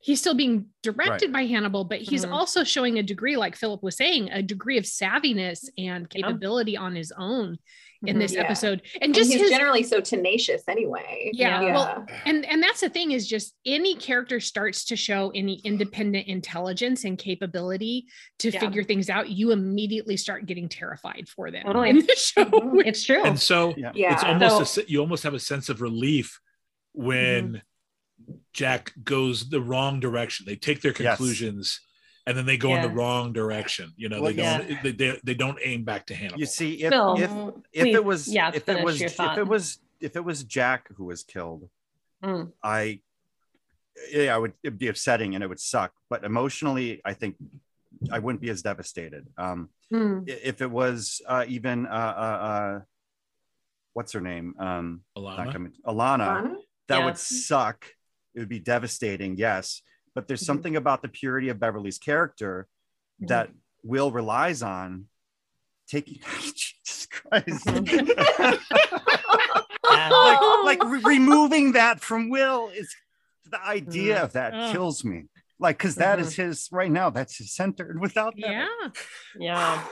He's 0.00 0.18
still 0.20 0.34
being 0.34 0.70
directed 0.82 1.32
by 1.32 1.44
Hannibal, 1.46 1.84
but 1.84 2.00
he's 2.00 2.24
Mhm. 2.24 2.32
also 2.32 2.64
showing 2.64 2.98
a 2.98 3.02
degree, 3.02 3.36
like 3.36 3.54
Phillip 3.54 3.82
was 3.82 3.96
saying, 3.96 4.30
a 4.30 4.42
degree 4.42 4.76
of 4.78 4.84
savviness 4.84 5.68
and 5.78 6.10
capability 6.10 6.76
on 6.76 6.96
his 6.96 7.12
own 7.16 7.58
in 8.06 8.16
Mhm. 8.16 8.20
this 8.20 8.32
Yeah. 8.32 8.40
episode. 8.42 8.82
And 8.94 9.02
and 9.04 9.14
just 9.14 9.30
he's 9.30 9.40
his 9.42 9.50
generally 9.50 9.82
so 9.82 10.00
tenacious 10.00 10.62
anyway. 10.68 11.30
Yeah, 11.34 11.60
Yeah. 11.60 11.72
well, 11.74 12.06
and 12.24 12.46
and 12.46 12.62
that's 12.62 12.80
the 12.80 12.88
thing 12.88 13.10
is 13.12 13.28
just 13.28 13.54
any 13.66 13.94
character 13.94 14.40
starts 14.40 14.84
to 14.86 14.96
show 14.96 15.30
any 15.34 15.60
independent 15.64 16.26
intelligence 16.26 17.04
and 17.04 17.18
capability 17.18 18.06
to 18.38 18.50
Yeah. 18.50 18.60
figure 18.60 18.82
things 18.84 19.10
out 19.10 19.28
you 19.28 19.52
immediately 19.52 20.16
start 20.16 20.46
getting 20.46 20.68
terrified 20.68 21.28
for 21.28 21.50
them 21.50 21.64
Totally. 21.66 21.90
in 21.90 21.98
the 22.06 22.16
show 22.16 22.44
Mhm. 22.46 22.86
It's 22.86 23.04
true. 23.04 23.22
And 23.22 23.38
so 23.38 23.74
Yeah. 23.76 23.92
yeah. 23.94 24.14
it's 24.14 24.24
almost 24.24 24.74
So- 24.74 24.82
a, 24.82 24.84
you 24.86 25.00
almost 25.00 25.22
have 25.24 25.34
a 25.34 25.40
sense 25.40 25.68
of 25.68 25.80
relief 25.82 26.40
when 26.92 27.62
Jack 28.52 28.92
goes 29.02 29.48
the 29.50 29.60
wrong 29.60 30.00
direction. 30.00 30.46
They 30.46 30.56
take 30.56 30.80
their 30.80 30.94
Yes. 30.98 31.18
Conclusions 32.20 32.26
and 32.26 32.36
then 32.38 32.46
they 32.46 32.56
go 32.56 32.74
in 32.76 32.82
the 32.82 32.88
wrong 32.88 33.32
direction. 33.32 33.92
You 33.96 34.08
know, 34.08 34.20
Well, 34.20 34.32
they 34.32 34.42
yeah. 34.42 34.58
don't 34.58 34.82
they, 34.82 34.92
they, 34.92 35.20
they 35.24 35.34
don't 35.34 35.58
aim 35.62 35.84
back 35.84 36.06
to 36.06 36.14
Hannibal. 36.14 36.40
you 36.40 36.46
see 36.46 36.82
if 36.82 36.90
Phil, 36.90 37.16
if 37.18 37.30
if 37.72 37.84
please, 37.84 37.94
it 37.96 38.04
was 38.04 38.28
yeah, 38.28 38.50
if 38.54 38.68
it 38.68 38.84
was 38.84 39.00
if 39.00 39.20
it 39.20 39.46
was 39.46 39.78
if 40.00 40.16
it 40.16 40.24
was 40.24 40.44
Jack 40.44 40.88
who 40.96 41.04
was 41.04 41.22
killed 41.24 41.68
Mm. 42.22 42.52
I 42.62 43.00
yeah 44.12 44.34
I 44.34 44.38
would 44.38 44.52
it'd 44.62 44.78
be 44.78 44.88
upsetting 44.88 45.34
and 45.34 45.42
it 45.42 45.46
would 45.46 45.58
suck 45.60 45.92
but 46.10 46.22
emotionally 46.22 47.00
I 47.02 47.14
think 47.14 47.36
I 48.12 48.18
wouldn't 48.18 48.42
be 48.42 48.50
as 48.50 48.60
devastated 48.62 49.26
um 49.38 49.70
Mm. 49.90 50.28
if 50.28 50.60
it 50.60 50.70
was 50.70 51.20
uh 51.26 51.44
even 51.48 51.86
uh 51.86 51.90
uh, 52.24 52.44
uh 52.50 52.80
what's 53.94 54.12
her 54.12 54.20
name 54.20 54.54
um 54.58 55.00
Alana. 55.16 55.50
coming 55.52 55.72
Alana 55.86 56.18
Lana? 56.18 56.54
that 56.88 56.98
Yeah. 56.98 57.04
would 57.06 57.16
suck 57.18 57.86
it 58.34 58.38
would 58.40 58.48
be 58.50 58.60
devastating 58.60 59.36
yes 59.38 59.80
but 60.20 60.28
there's 60.28 60.42
Mhm. 60.42 60.46
something 60.52 60.76
about 60.76 61.00
the 61.00 61.08
purity 61.08 61.48
of 61.48 61.58
beverly's 61.58 61.98
character 61.98 62.68
Mhm. 63.22 63.28
that 63.28 63.50
will 63.82 64.12
relies 64.12 64.62
on 64.62 65.06
taking 65.88 66.18
jesus 66.54 67.06
christ 67.06 67.66
like 69.84 70.40
like 70.64 70.84
re- 70.84 71.00
removing 71.04 71.72
that 71.72 72.00
from 72.00 72.28
will 72.28 72.68
is 72.68 72.94
the 73.46 73.60
idea 73.64 74.16
Mhm. 74.18 74.24
of 74.24 74.32
that 74.34 74.52
Ugh. 74.54 74.72
kills 74.72 75.04
me 75.04 75.24
like 75.58 75.78
because 75.78 75.94
that 75.96 76.18
is 76.20 76.34
his 76.36 76.68
right 76.70 76.90
now 76.90 77.08
that's 77.08 77.38
his 77.38 77.52
center 77.54 77.90
and 77.90 77.98
without 78.00 78.34
that 78.36 78.50
yeah 78.50 78.90
Yeah. 79.38 79.84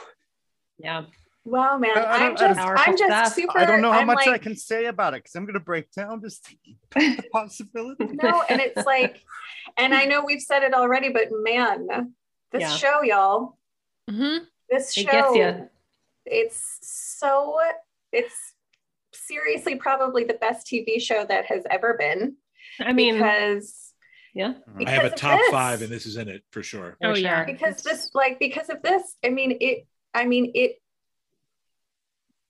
Yeah. 0.79 1.05
Wow, 1.49 1.79
man. 1.79 1.97
I, 1.97 2.03
I 2.03 2.17
I'm 2.27 2.37
just, 2.37 2.61
I'm 2.61 2.97
just 2.97 3.05
stuff. 3.11 3.35
super. 3.35 3.59
I 3.59 3.65
don't 3.65 3.81
know 3.81 3.93
how 3.93 4.01
I'm 4.01 4.07
much 4.07 4.27
I 4.27 4.39
can 4.39 4.55
say 4.57 4.87
about 4.87 5.15
it 5.15 5.19
because 5.25 5.35
I'm 5.35 5.45
going 5.45 5.55
to 5.55 5.61
break 5.61 5.91
down 5.93 6.21
just 6.21 6.47
the 6.95 7.23
possibility. 7.33 8.05
No, 8.13 8.43
and 8.49 8.61
it's 8.61 8.85
like, 8.87 9.23
and 9.77 9.95
I 9.95 10.05
know 10.05 10.23
we've 10.25 10.43
said 10.43 10.63
it 10.63 10.75
already, 10.75 11.11
but 11.11 11.29
man, 11.31 12.13
this 12.53 12.61
Yeah. 12.63 12.77
show, 12.77 13.03
y'all, 13.03 13.59
Mhm. 14.11 14.47
this 14.71 14.97
It 14.97 15.03
show, 15.07 15.11
gets 15.35 15.37
you. 15.37 15.69
it's 16.27 16.79
so, 16.83 17.59
it's 18.13 18.35
seriously 19.13 19.77
probably 19.77 20.25
the 20.25 20.35
best 20.35 20.67
TV 20.67 21.01
show 21.01 21.25
that 21.25 21.47
has 21.47 21.63
ever 21.71 21.95
been. 21.99 22.37
I 22.81 22.93
mean, 22.93 23.15
because 23.15 23.93
yeah. 24.35 24.55
I 24.87 24.91
have 24.91 25.05
a 25.05 25.11
because 25.11 25.13
of 25.13 25.19
top 25.19 25.39
this. 25.41 25.51
five, 25.51 25.83
and 25.83 25.91
this 25.91 26.07
is 26.07 26.17
in 26.17 26.29
it 26.29 26.43
for 26.51 26.63
sure. 26.63 26.97
Oh, 27.03 27.15
for 27.15 27.19
yeah. 27.19 27.45
sure. 27.45 27.47
because 27.55 27.83
this 27.83 28.11
like 28.15 28.39
because 28.39 28.69
of 28.69 28.83
this 28.83 29.17
i 29.25 29.31
mean 29.31 29.57
it 29.61 29.87
i 30.15 30.25
mean 30.27 30.53
it 30.55 30.81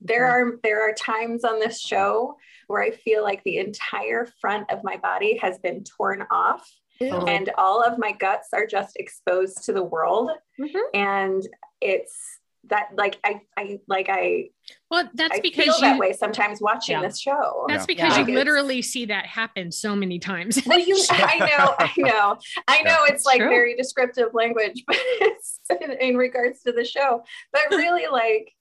there 0.01 0.27
are 0.27 0.59
there 0.63 0.81
are 0.89 0.93
times 0.95 1.45
on 1.45 1.59
this 1.59 1.81
show 1.81 2.37
where 2.69 2.83
i 2.83 2.91
feel 2.91 3.23
like 3.23 3.43
the 3.45 3.59
entire 3.59 4.27
front 4.41 4.71
of 4.71 4.85
my 4.85 4.97
body 4.97 5.37
has 5.39 5.59
been 5.59 5.83
torn 5.85 6.25
off 6.31 6.69
Totally. 7.01 7.33
and 7.33 7.51
all 7.59 7.83
of 7.83 7.99
my 7.99 8.13
guts 8.13 8.49
are 8.53 8.67
just 8.67 8.97
exposed 8.97 9.65
to 9.65 9.73
the 9.73 9.83
world 9.85 10.31
Mhm. 10.61 10.81
and 10.95 11.49
it's 11.81 12.17
that 12.65 12.89
like 12.97 13.19
i 13.25 13.41
i 13.57 13.79
like 13.89 14.09
i 14.11 14.51
Well, 14.91 15.09
that's 15.15 15.39
i 15.39 15.41
because 15.41 15.65
feel 15.65 15.75
you 15.77 15.81
that 15.81 15.99
way 15.99 16.13
sometimes 16.13 16.61
watching 16.61 16.97
Yeah. 16.97 17.03
this 17.09 17.19
show 17.19 17.65
that's 17.69 17.87
because 17.87 18.17
Yeah. 18.19 18.27
you 18.27 18.35
literally 18.35 18.83
see 18.83 19.07
that 19.07 19.27
happen 19.27 19.73
so 19.73 19.97
many 19.97 20.19
times. 20.19 20.61
well, 20.67 20.79
you, 20.79 20.97
I 21.11 21.39
know, 21.57 21.75
I 21.79 21.93
know, 21.97 22.37
I 22.67 22.83
know. 22.83 23.05
It's 23.05 23.25
like 23.25 23.41
True. 23.41 23.49
very 23.49 23.75
descriptive 23.77 24.35
language, 24.35 24.83
but 24.87 24.97
it's 25.01 25.61
in, 25.81 25.93
in 25.93 26.17
regards 26.17 26.63
to 26.65 26.73
the 26.73 26.85
show. 26.85 27.23
But 27.53 27.63
really, 27.71 28.07
like 28.11 28.53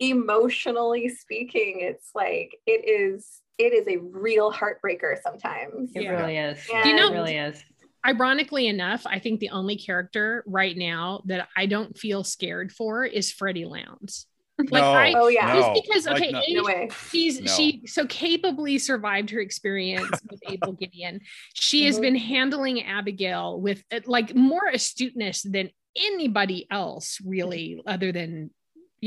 emotionally 0.00 1.08
speaking, 1.08 1.78
it's 1.80 2.10
like 2.14 2.56
it 2.66 2.88
is. 2.88 3.40
It 3.58 3.72
is 3.72 3.88
a 3.88 3.96
real 3.96 4.52
heartbreaker 4.52 5.16
sometimes. 5.22 5.92
It 5.94 6.02
Yeah. 6.02 6.10
really 6.20 6.36
is. 6.36 6.68
Yeah. 6.68 6.82
Do 6.82 6.88
you 6.90 6.96
know- 6.96 7.08
it 7.08 7.14
really 7.14 7.36
is. 7.36 7.64
Ironically 8.06 8.66
enough, 8.68 9.04
I 9.06 9.18
think 9.18 9.40
the 9.40 9.48
only 9.50 9.76
character 9.76 10.44
right 10.46 10.76
now 10.76 11.22
that 11.26 11.48
I 11.56 11.66
don't 11.66 11.96
feel 11.98 12.22
scared 12.22 12.70
for 12.70 13.04
is 13.04 13.32
Freddie 13.32 13.64
Lowndes. 13.64 14.26
Like 14.58 14.70
no, 14.70 14.80
I, 14.92 15.12
Oh, 15.14 15.28
yeah. 15.28 15.52
no, 15.52 15.60
just 15.60 15.82
because 15.82 16.06
like, 16.06 16.22
okay, 16.34 16.52
no. 16.54 16.66
A, 16.68 16.86
No 16.86 16.88
she's 17.10 17.40
No. 17.40 17.46
she 17.52 17.82
so 17.86 18.06
capably 18.06 18.78
survived 18.78 19.30
her 19.30 19.40
experience 19.40 20.08
with 20.30 20.40
Abel 20.48 20.72
Gideon. 20.72 21.20
She 21.54 21.84
has 21.86 21.98
Mhm. 21.98 22.02
been 22.02 22.16
handling 22.16 22.82
Abigail 22.82 23.60
with 23.60 23.84
like 24.06 24.34
more 24.34 24.66
astuteness 24.72 25.42
than 25.42 25.70
anybody 25.96 26.66
else, 26.70 27.18
really, 27.24 27.82
other 27.86 28.12
than 28.12 28.50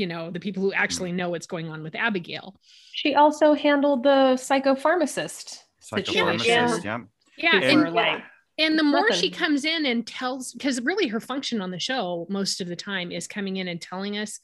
you 0.00 0.06
know 0.06 0.30
the 0.30 0.40
people 0.40 0.62
who 0.62 0.72
actually 0.72 1.12
know 1.12 1.28
what's 1.28 1.46
going 1.46 1.68
on 1.68 1.82
with 1.82 1.94
Abigail. 1.94 2.56
She 2.94 3.14
also 3.14 3.52
handled 3.52 4.02
the 4.02 4.36
psychopharmacist 4.46 5.58
situation. 5.80 6.38
Psychopharmacist, 6.38 6.84
yeah. 6.84 6.98
Yeah, 7.36 7.50
Super, 7.52 7.66
and 7.86 7.94
Yeah. 7.94 8.02
like, 8.02 8.22
and 8.58 8.78
the 8.78 8.82
more 8.82 9.12
she 9.12 9.30
comes 9.30 9.64
in 9.64 9.86
and 9.86 10.06
tells, 10.06 10.52
because 10.52 10.80
really 10.82 11.08
her 11.08 11.20
function 11.20 11.60
on 11.60 11.70
the 11.70 11.78
show 11.78 12.26
most 12.30 12.60
of 12.60 12.68
the 12.68 12.76
time 12.76 13.12
is 13.12 13.26
coming 13.26 13.56
in 13.58 13.68
and 13.68 13.80
telling 13.80 14.16
us 14.18 14.40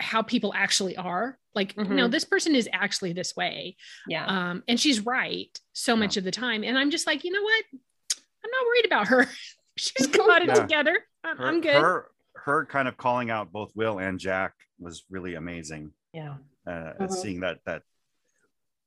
how 0.00 0.22
people 0.22 0.52
actually 0.54 0.96
are. 0.96 1.38
Like, 1.54 1.76
no, 1.76 2.06
Mhm. 2.06 2.10
this 2.10 2.24
person 2.24 2.54
is 2.54 2.68
actually 2.72 3.12
this 3.12 3.34
way. 3.36 3.76
yeah. 4.06 4.24
Um, 4.26 4.62
and 4.68 4.78
she's 4.78 5.00
right 5.00 5.58
so 5.72 5.96
much 5.96 6.16
of 6.16 6.24
the 6.24 6.30
time. 6.30 6.62
And 6.64 6.78
I'm 6.78 6.90
just 6.90 7.06
like, 7.06 7.24
you 7.24 7.32
know 7.32 7.42
what? 7.42 7.64
I'm 7.72 8.50
not 8.50 8.66
worried 8.66 8.86
about 8.86 9.06
her. 9.08 9.28
she's 9.76 10.06
got 10.06 10.42
it 10.42 10.48
Yeah. 10.48 10.54
together. 10.54 11.04
I'm, 11.24 11.36
Her, 11.36 11.46
I'm 11.46 11.60
good. 11.60 11.82
Her, 11.82 12.06
her 12.44 12.64
kind 12.66 12.88
of 12.88 12.96
calling 12.96 13.30
out 13.30 13.52
both 13.52 13.72
Will 13.74 13.98
and 13.98 14.18
Jack 14.18 14.54
was 14.78 15.04
really 15.10 15.34
amazing. 15.34 15.92
yeah. 16.12 16.36
Uh, 16.66 16.92
Mhm. 17.00 17.12
Seeing 17.12 17.40
that 17.40 17.60
that 17.64 17.82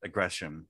aggression. 0.04 0.68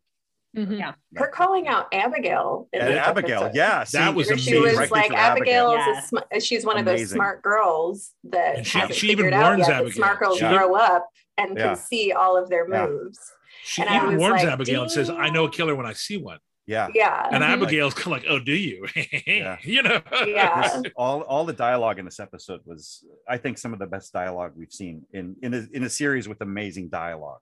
Mhm. 0.55 0.79
Yeah. 0.79 0.93
Her 1.15 1.27
calling 1.27 1.67
out 1.67 1.87
Abigail. 1.91 2.69
And 2.71 2.83
Abigail, 2.83 3.45
episode. 3.45 3.55
yeah, 3.57 3.83
That 3.91 4.13
was 4.15 4.27
Where 4.27 4.37
she 4.37 4.59
was 4.59 4.75
Right 4.77 4.91
like 4.91 5.07
through 5.07 5.15
Abigail 5.15 5.71
is 5.73 5.85
Yeah. 5.85 5.99
a 5.99 6.01
sm- 6.03 6.39
she's 6.39 6.65
one 6.65 6.77
of 6.77 6.85
those 6.85 7.09
smart 7.09 7.41
girls 7.41 8.13
that 8.25 8.57
And 8.57 8.67
she- 8.67 8.77
hasn't 8.79 8.95
she 8.97 9.07
even 9.07 9.25
figured 9.25 9.33
out 9.33 9.43
warns 9.57 9.67
yet 9.67 9.71
Abigail. 9.77 9.91
smart 9.93 10.19
girls 10.19 10.37
She- 10.37 10.47
grow 10.47 10.75
up 10.75 11.09
and 11.37 11.57
Yeah. 11.57 11.63
can 11.69 11.75
see 11.75 12.11
all 12.11 12.37
of 12.37 12.49
their 12.49 12.69
Yeah. 12.69 12.85
moves. 12.85 13.19
She 13.63 13.81
And 13.81 13.89
even 13.95 14.17
warns 14.19 14.43
like, 14.43 14.47
Abigail 14.53 14.83
and 14.83 14.91
says, 14.91 15.09
"I 15.09 15.29
know 15.29 15.45
a 15.45 15.49
killer 15.51 15.73
when 15.75 15.85
I 15.87 15.93
see 15.93 16.17
one." 16.17 16.39
Yeah. 16.65 16.87
Yeah. 16.93 17.27
And 17.31 17.43
Mhm. 17.43 17.47
Abigail's 17.49 17.93
kind 17.93 18.07
of 18.15 18.23
like, 18.23 18.25
"Oh, 18.29 18.39
do 18.39 18.53
you?" 18.53 18.87
Yeah. 19.27 19.57
you 19.63 19.83
know. 19.83 20.01
Yeah. 20.25 20.81
all 20.95 21.21
all 21.21 21.43
the 21.45 21.53
dialogue 21.53 21.99
in 21.99 22.05
this 22.05 22.19
episode 22.19 22.61
was 22.65 23.03
i 23.27 23.37
think 23.37 23.57
some 23.57 23.73
of 23.73 23.79
the 23.79 23.85
best 23.87 24.13
dialogue 24.13 24.53
we've 24.55 24.71
seen 24.71 25.05
in 25.11 25.35
in 25.41 25.53
a, 25.53 25.65
in 25.73 25.83
a 25.83 25.89
series 25.89 26.27
with 26.29 26.39
amazing 26.41 26.87
dialogue 26.89 27.41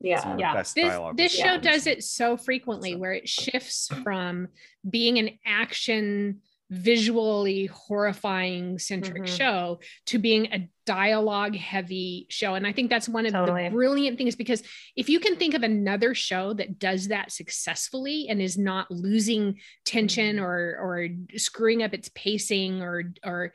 Yeah. 0.00 0.36
Yeah. 0.38 0.54
this 0.58 0.72
this 1.16 1.32
show 1.34 1.54
seen. 1.54 1.60
does 1.62 1.86
it 1.86 2.04
so 2.04 2.36
frequently 2.36 2.94
where 2.94 3.12
it 3.12 3.28
shifts 3.28 3.88
from 4.04 4.48
being 4.88 5.18
an 5.18 5.30
action 5.44 6.40
visually 6.70 7.66
horrifying 7.66 8.78
centric 8.78 9.24
Mhm. 9.24 9.36
show 9.38 9.80
to 10.06 10.18
being 10.18 10.46
a 10.52 10.68
dialogue 10.86 11.56
heavy 11.56 12.26
show 12.28 12.54
and 12.54 12.66
i 12.66 12.72
think 12.72 12.90
that's 12.90 13.08
one 13.08 13.24
of 13.26 13.32
Totally. 13.32 13.64
the 13.64 13.70
brilliant 13.70 14.18
things 14.18 14.36
because 14.36 14.62
if 14.96 15.08
you 15.08 15.18
can 15.20 15.36
think 15.36 15.54
of 15.54 15.62
another 15.62 16.14
show 16.14 16.52
that 16.54 16.78
does 16.78 17.08
that 17.08 17.32
successfully 17.32 18.26
and 18.28 18.42
is 18.42 18.58
not 18.58 18.90
losing 18.90 19.58
tension 19.84 20.36
Mm-hmm. 20.36 20.44
or 20.44 20.76
or 20.80 21.08
screwing 21.36 21.82
up 21.82 21.94
its 21.94 22.10
pacing 22.14 22.82
or 22.82 23.12
or 23.24 23.52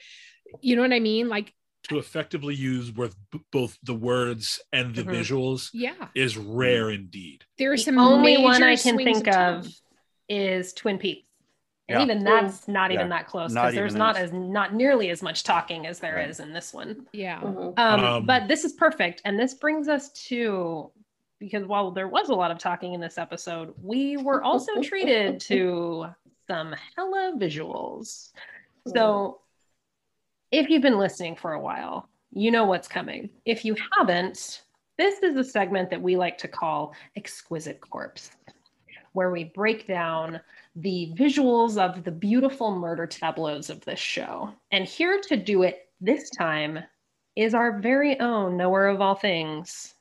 you 0.61 0.75
know 0.75 0.81
what 0.81 0.93
i 0.93 0.99
mean 0.99 1.29
like 1.29 1.53
to 1.83 1.97
effectively 1.97 2.55
use 2.55 2.91
both 2.91 3.15
both 3.51 3.77
the 3.83 3.93
words 3.93 4.59
and 4.73 4.93
the 4.95 5.03
Mhm. 5.03 5.15
visuals 5.15 5.69
yeah 5.73 6.07
is 6.15 6.37
rare 6.37 6.89
indeed. 6.91 7.45
there's 7.57 7.81
The 7.85 7.91
some 7.91 7.99
only 7.99 8.37
one 8.37 8.61
I 8.61 8.75
can 8.75 8.97
think 8.97 9.25
tone. 9.25 9.33
of 9.59 9.67
is 10.27 10.73
Twin 10.73 10.97
Peaks. 10.99 11.25
And 11.89 11.97
Yeah. 11.97 12.03
even 12.03 12.23
that's 12.23 12.67
not 12.67 12.91
even 12.91 13.09
that 13.09 13.25
close 13.25 13.51
because 13.53 13.73
there's 13.73 13.95
not 13.95 14.15
as- 14.15 14.25
as 14.29 14.33
not 14.33 14.73
nearly 14.75 15.09
as 15.09 15.23
much 15.23 15.43
talking 15.43 15.87
as 15.87 15.99
there 15.99 16.19
is 16.19 16.39
Right. 16.39 16.47
in 16.47 16.53
this 16.53 16.73
one. 16.73 17.07
yeah 17.13 17.41
Mhm. 17.41 17.73
Um, 17.79 17.99
Um, 17.99 18.25
but 18.25 18.47
this 18.47 18.63
is 18.63 18.73
perfect. 18.73 19.21
And 19.25 19.39
this 19.39 19.53
brings 19.55 19.87
us 19.89 20.09
to 20.27 20.91
because 21.39 21.65
while 21.65 21.89
there 21.91 22.07
was 22.09 22.27
a 22.29 22.35
lot 22.35 22.51
of 22.51 22.57
talking 22.57 22.93
in 22.93 22.99
this 22.99 23.17
episode, 23.17 23.73
we 23.81 24.17
were 24.17 24.43
also 24.43 24.71
treated 24.83 25.39
to 25.41 26.07
some 26.47 26.75
hella 26.95 27.33
visuals. 27.37 28.33
So 28.87 29.39
if 30.51 30.69
you've 30.69 30.81
been 30.81 30.97
listening 30.99 31.35
for 31.37 31.53
a 31.53 31.59
while, 31.59 32.09
you 32.31 32.51
know 32.51 32.65
what's 32.65 32.87
coming. 32.89 33.29
If 33.45 33.63
you 33.65 33.75
haven't, 33.97 34.63
this 34.97 35.19
is 35.23 35.37
a 35.37 35.43
segment 35.43 35.89
that 35.91 36.01
we 36.01 36.17
like 36.17 36.37
to 36.39 36.47
call 36.49 36.93
Exquisite 37.15 37.79
Corpse, 37.81 38.31
where 39.13 39.31
we 39.31 39.45
break 39.45 39.87
down 39.87 40.41
the 40.81 41.13
visuals 41.17 41.77
of 41.77 42.03
the 42.03 42.11
beautiful 42.11 42.73
murder 42.75 43.05
tableaus 43.05 43.69
of 43.69 43.81
this 43.81 43.99
show. 43.99 44.53
And 44.71 44.85
here 44.85 45.19
to 45.27 45.35
do 45.35 45.63
it 45.63 45.89
this 45.99 46.29
time 46.29 46.79
is 47.35 47.53
our 47.53 47.79
very 47.79 48.19
own 48.19 48.55
knower 48.55 48.87
of 48.87 49.01
all 49.01 49.15
things, 49.15 49.93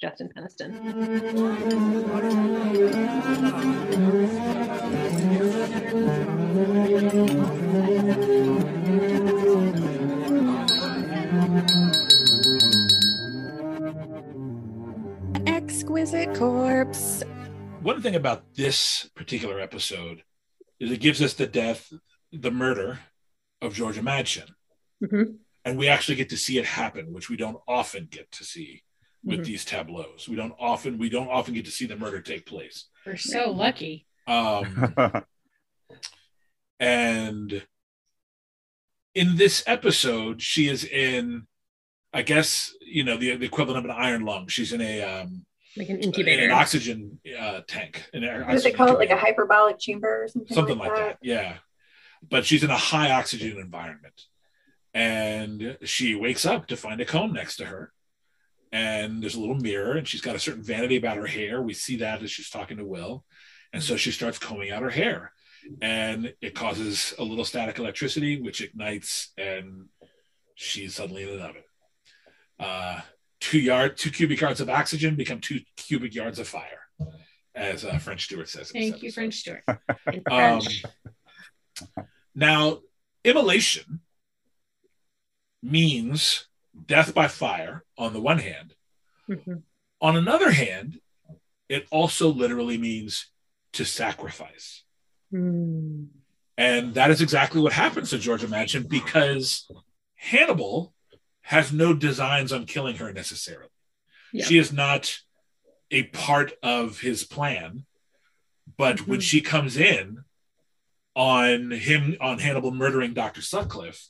Justin 0.00 0.28
Peniston. 0.36 0.74
Exquisite 15.46 16.34
corpse. 16.34 17.22
One 17.84 18.00
thing 18.00 18.14
about 18.16 18.54
this 18.54 19.10
particular 19.14 19.60
episode 19.60 20.22
is 20.80 20.90
it 20.90 21.00
gives 21.00 21.20
us 21.20 21.34
the 21.34 21.46
death, 21.46 21.92
the 22.32 22.50
murder 22.50 23.00
of 23.60 23.74
Georgia 23.74 24.00
Madchen. 24.00 24.48
Mhm. 25.02 25.36
And 25.66 25.76
we 25.76 25.88
actually 25.88 26.14
get 26.14 26.30
to 26.30 26.38
see 26.38 26.56
it 26.56 26.64
happen, 26.64 27.12
which 27.12 27.28
we 27.28 27.36
don't 27.36 27.60
often 27.68 28.06
get 28.10 28.32
to 28.32 28.44
see 28.44 28.84
with 29.22 29.40
Mhm. 29.40 29.44
these 29.44 29.66
tableaus. 29.66 30.26
We 30.26 30.34
don't 30.34 30.54
often 30.58 30.96
we 30.96 31.10
don't 31.10 31.28
often 31.28 31.52
get 31.52 31.66
to 31.66 31.70
see 31.70 31.84
the 31.84 31.96
murder 31.96 32.22
take 32.22 32.46
place. 32.46 32.86
we're 33.04 33.18
so 33.18 33.50
lucky 33.50 34.06
Um, 34.26 34.64
and 36.80 37.66
in 39.14 39.36
this 39.36 39.62
episode, 39.66 40.40
she 40.40 40.68
is 40.68 40.84
in, 40.84 41.46
I 42.14 42.22
guess 42.22 42.72
you 42.80 43.04
know 43.04 43.18
the, 43.18 43.36
the 43.36 43.44
equivalent 43.44 43.84
of 43.84 43.90
an 43.90 43.96
iron 43.96 44.24
lung. 44.24 44.48
She's 44.48 44.72
in 44.72 44.80
a 44.80 45.02
um, 45.02 45.44
like 45.76 45.88
an 45.88 45.98
incubator 46.00 46.44
an 46.44 46.50
oxygen 46.52 47.18
uh, 47.38 47.60
tank. 47.66 48.08
An 48.12 48.22
What 48.22 48.30
do 48.30 48.44
they 48.44 48.54
oxygen 48.54 48.76
call 48.76 48.88
it? 48.88 48.98
Like 48.98 49.10
a 49.10 49.16
hyperbolic 49.16 49.78
chamber 49.78 50.24
or 50.24 50.28
something? 50.28 50.54
something 50.54 50.78
like 50.78 50.94
that. 50.94 51.18
Yeah, 51.22 51.56
but 52.28 52.44
she's 52.44 52.62
in 52.64 52.70
a 52.70 52.76
high 52.76 53.10
oxygen 53.10 53.58
environment, 53.58 54.22
and 54.92 55.76
she 55.84 56.14
wakes 56.14 56.44
up 56.46 56.66
to 56.68 56.76
find 56.76 57.00
a 57.00 57.04
comb 57.04 57.32
next 57.32 57.56
to 57.56 57.66
her, 57.66 57.92
and 58.72 59.22
there's 59.22 59.34
a 59.34 59.40
little 59.40 59.56
mirror, 59.56 59.96
and 59.96 60.06
she's 60.06 60.20
got 60.20 60.36
a 60.36 60.40
certain 60.40 60.62
vanity 60.62 60.96
about 60.96 61.16
her 61.16 61.26
hair. 61.26 61.60
We 61.62 61.74
see 61.74 61.96
that 61.96 62.22
as 62.22 62.30
she's 62.30 62.50
talking 62.50 62.76
to 62.76 62.84
Will, 62.84 63.24
and 63.72 63.82
so 63.82 63.96
she 63.96 64.10
starts 64.10 64.38
combing 64.38 64.70
out 64.70 64.82
her 64.82 64.90
hair, 64.90 65.32
and 65.80 66.34
it 66.40 66.54
causes 66.54 67.14
a 67.18 67.24
little 67.24 67.44
static 67.44 67.78
electricity, 67.78 68.40
which 68.40 68.60
ignites, 68.60 69.32
and 69.36 69.86
she's 70.54 70.94
suddenly 70.94 71.24
in 71.24 71.30
an 71.30 71.40
oven. 71.40 71.62
Uh, 72.60 73.00
two 73.44 73.58
yard, 73.58 73.98
two 73.98 74.10
cubic 74.10 74.40
yards 74.40 74.62
of 74.62 74.70
oxygen 74.70 75.16
become 75.16 75.38
two 75.38 75.60
cubic 75.76 76.14
yards 76.14 76.38
of 76.38 76.48
fire, 76.48 76.80
as 77.54 77.84
uh, 77.84 77.98
French 77.98 78.24
Stewart 78.24 78.48
says. 78.48 78.70
in 78.70 78.80
this 78.80 78.90
Thank 78.90 79.02
you. 79.02 79.12
French 79.12 79.34
Stewart. 79.34 79.62
Um, 80.30 80.60
now, 82.34 82.78
immolation 83.22 84.00
means 85.62 86.46
death 86.86 87.12
by 87.12 87.28
fire 87.28 87.84
on 87.98 88.14
the 88.14 88.20
one 88.20 88.38
hand. 88.38 88.74
Mhm. 89.28 89.62
On 90.00 90.16
another 90.16 90.50
hand, 90.50 91.00
it 91.68 91.86
also 91.90 92.28
literally 92.30 92.78
means 92.78 93.26
to 93.74 93.84
sacrifice. 93.84 94.84
Mm. 95.32 96.08
And 96.56 96.94
that 96.94 97.10
is 97.10 97.20
exactly 97.20 97.60
what 97.60 97.72
happens 97.72 98.10
to 98.10 98.18
Georgia 98.18 98.46
Madchen 98.46 98.88
because 98.88 99.68
Hannibal 100.14 100.93
has 101.44 101.72
no 101.72 101.92
designs 101.94 102.52
on 102.52 102.64
killing 102.64 102.96
her 102.96 103.12
necessarily. 103.12 103.68
Yeah. 104.32 104.46
She 104.46 104.58
is 104.58 104.72
not 104.72 105.18
a 105.90 106.04
part 106.04 106.52
of 106.62 107.00
his 107.00 107.22
plan. 107.24 107.84
But 108.78 109.06
when 109.06 109.20
Mhm. 109.20 109.22
she 109.22 109.40
comes 109.42 109.76
in 109.76 110.24
on 111.14 111.70
him, 111.70 112.16
on 112.20 112.38
Hannibal 112.38 112.72
murdering 112.72 113.12
Dr. 113.12 113.42
Sutcliffe, 113.42 114.08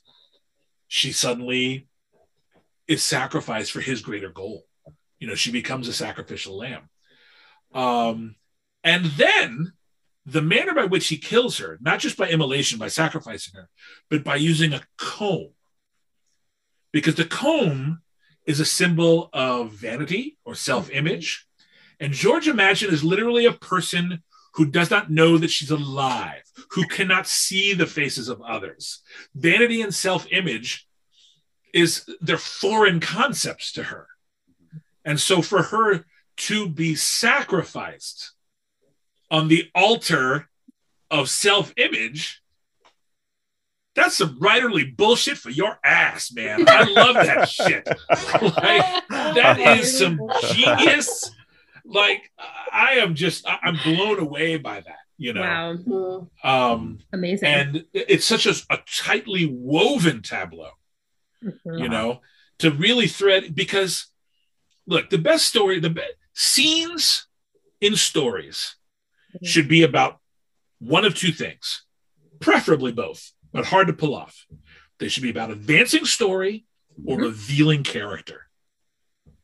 she 0.87 1.11
suddenly 1.11 1.87
is 2.87 3.03
sacrificed 3.03 3.71
for 3.71 3.81
his 3.81 4.01
greater 4.01 4.29
goal. 4.29 4.65
You 5.19 5.27
know, 5.27 5.35
she 5.35 5.51
becomes 5.51 5.87
a 5.87 5.93
sacrificial 5.93 6.57
lamb. 6.57 6.89
Um, 7.73 8.37
and 8.83 9.05
then 9.05 9.73
the 10.25 10.41
manner 10.41 10.73
by 10.73 10.85
which 10.85 11.07
he 11.09 11.17
kills 11.17 11.57
her, 11.57 11.77
not 11.81 11.99
just 11.99 12.15
by 12.15 12.29
immolation, 12.29 12.79
by 12.79 12.87
sacrificing 12.87 13.55
her, 13.55 13.69
but 14.09 14.23
by 14.23 14.37
using 14.37 14.73
a 14.73 14.87
comb. 14.97 15.54
Because 16.95 17.15
the 17.15 17.25
comb 17.25 18.01
is 18.45 18.61
a 18.61 18.65
symbol 18.65 19.29
of 19.33 19.71
vanity 19.71 20.37
or 20.45 20.55
self 20.55 20.89
image. 20.91 21.45
And 21.99 22.13
Georgia 22.13 22.53
Madchen 22.53 22.87
is 22.87 23.03
literally 23.03 23.45
a 23.45 23.51
person 23.51 24.23
who 24.53 24.65
does 24.65 24.89
not 24.89 25.11
know 25.11 25.37
that 25.37 25.49
she's 25.49 25.71
alive, 25.71 26.43
who 26.71 26.87
cannot 26.87 27.27
see 27.27 27.73
the 27.73 27.85
faces 27.85 28.29
of 28.29 28.41
others. 28.41 29.01
Vanity 29.35 29.81
and 29.81 29.93
self 29.93 30.25
image 30.31 30.87
is 31.73 32.09
they're 32.21 32.37
foreign 32.37 33.01
concepts 33.01 33.73
to 33.73 33.83
her. 33.83 34.07
And 35.03 35.19
so 35.19 35.41
for 35.41 35.63
her 35.63 36.05
to 36.47 36.69
be 36.69 36.95
sacrificed 36.95 38.31
on 39.29 39.49
the 39.49 39.69
altar 39.75 40.47
of 41.11 41.29
self 41.29 41.73
image, 41.75 42.41
that's 43.95 44.15
some 44.17 44.39
writerly 44.39 44.95
bullshit 44.95 45.37
for 45.37 45.49
your 45.49 45.79
ass, 45.83 46.31
man. 46.33 46.65
I 46.67 46.83
love 46.83 47.15
that 47.15 47.49
shit. 47.49 47.87
Like, 48.41 49.07
that 49.09 49.57
is 49.79 49.97
some 49.97 50.19
genius. 50.51 51.31
Like, 51.85 52.31
I 52.71 52.93
am 52.95 53.15
just, 53.15 53.47
I- 53.47 53.59
I'm 53.63 53.77
blown 53.83 54.19
away 54.19 54.57
by 54.57 54.81
that, 54.81 54.97
you 55.17 55.33
know? 55.33 56.27
Wow. 56.43 56.73
Um, 56.73 56.99
Amazing. 57.13 57.47
and 57.47 57.85
it's 57.93 58.25
such 58.25 58.45
a, 58.45 58.53
a 58.69 58.79
tightly 58.97 59.45
woven 59.45 60.21
tableau 60.21 60.71
Mhm. 61.43 61.79
you 61.79 61.89
know, 61.89 62.21
to 62.59 62.71
really 62.71 63.05
thread 63.07 63.53
because 63.53 64.07
look, 64.87 65.09
the 65.11 65.17
best 65.19 65.45
story, 65.45 65.79
the 65.79 65.89
best 65.91 66.13
scenes 66.33 67.27
in 67.81 67.95
stories 67.95 68.77
Mhm. 69.35 69.45
should 69.47 69.67
be 69.67 69.83
about 69.83 70.19
one 70.79 71.05
of 71.05 71.13
two 71.13 71.31
things, 71.31 71.83
preferably 72.39 72.91
both, 72.91 73.31
but 73.55 73.65
hard 73.65 73.87
to 73.87 73.93
pull 73.93 74.13
off. 74.13 74.45
They 74.99 75.07
should 75.07 75.23
be 75.23 75.29
about 75.29 75.49
advancing 75.49 76.05
story 76.05 76.65
or 77.05 77.15
mm-hmm. 77.15 77.25
revealing 77.25 77.83
character. 77.83 78.47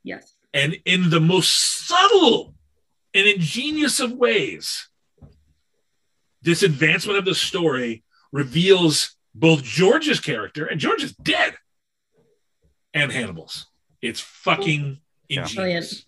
Yes. 0.03 0.35
And 0.53 0.77
in 0.85 1.09
the 1.09 1.19
most 1.19 1.87
subtle 1.87 2.53
and 3.13 3.27
ingenious 3.27 3.99
of 3.99 4.11
ways, 4.11 4.89
this 6.41 6.61
advancement 6.63 7.19
of 7.19 7.25
the 7.25 7.35
story 7.35 8.03
reveals 8.31 9.15
both 9.33 9.63
George's 9.63 10.19
character, 10.19 10.65
and 10.65 10.79
George 10.79 11.03
is 11.03 11.13
dead, 11.13 11.55
and 12.93 13.11
Hannibal's. 13.11 13.67
It's 14.01 14.19
fucking 14.19 14.99
Yeah. 15.29 15.43
ingenious. 15.43 16.05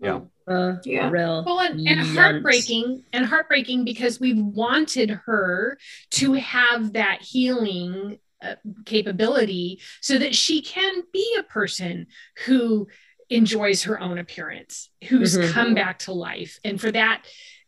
Yeah. 0.00 0.20
Uh, 0.46 0.76
Yeah. 0.84 1.10
Real. 1.10 1.44
Well, 1.44 1.60
and, 1.60 1.86
and 1.86 2.00
heartbreaking, 2.00 3.04
and 3.12 3.26
heartbreaking 3.26 3.84
because 3.84 4.18
we've 4.20 4.38
wanted 4.42 5.10
her 5.10 5.78
to 6.12 6.32
have 6.34 6.94
that 6.94 7.22
healing 7.22 8.18
uh, 8.42 8.54
capability 8.86 9.80
so 10.00 10.16
that 10.16 10.34
she 10.34 10.62
can 10.62 11.02
be 11.12 11.36
a 11.38 11.42
person 11.42 12.06
who 12.46 12.86
enjoys 13.30 13.82
her 13.82 14.00
own 14.00 14.16
appearance, 14.16 14.88
who's 15.08 15.36
Mhm. 15.36 15.50
come 15.52 15.74
back 15.74 15.98
to 16.00 16.12
life. 16.12 16.58
And 16.64 16.80
for 16.80 16.90
that 16.92 17.24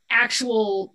actual 0.09 0.95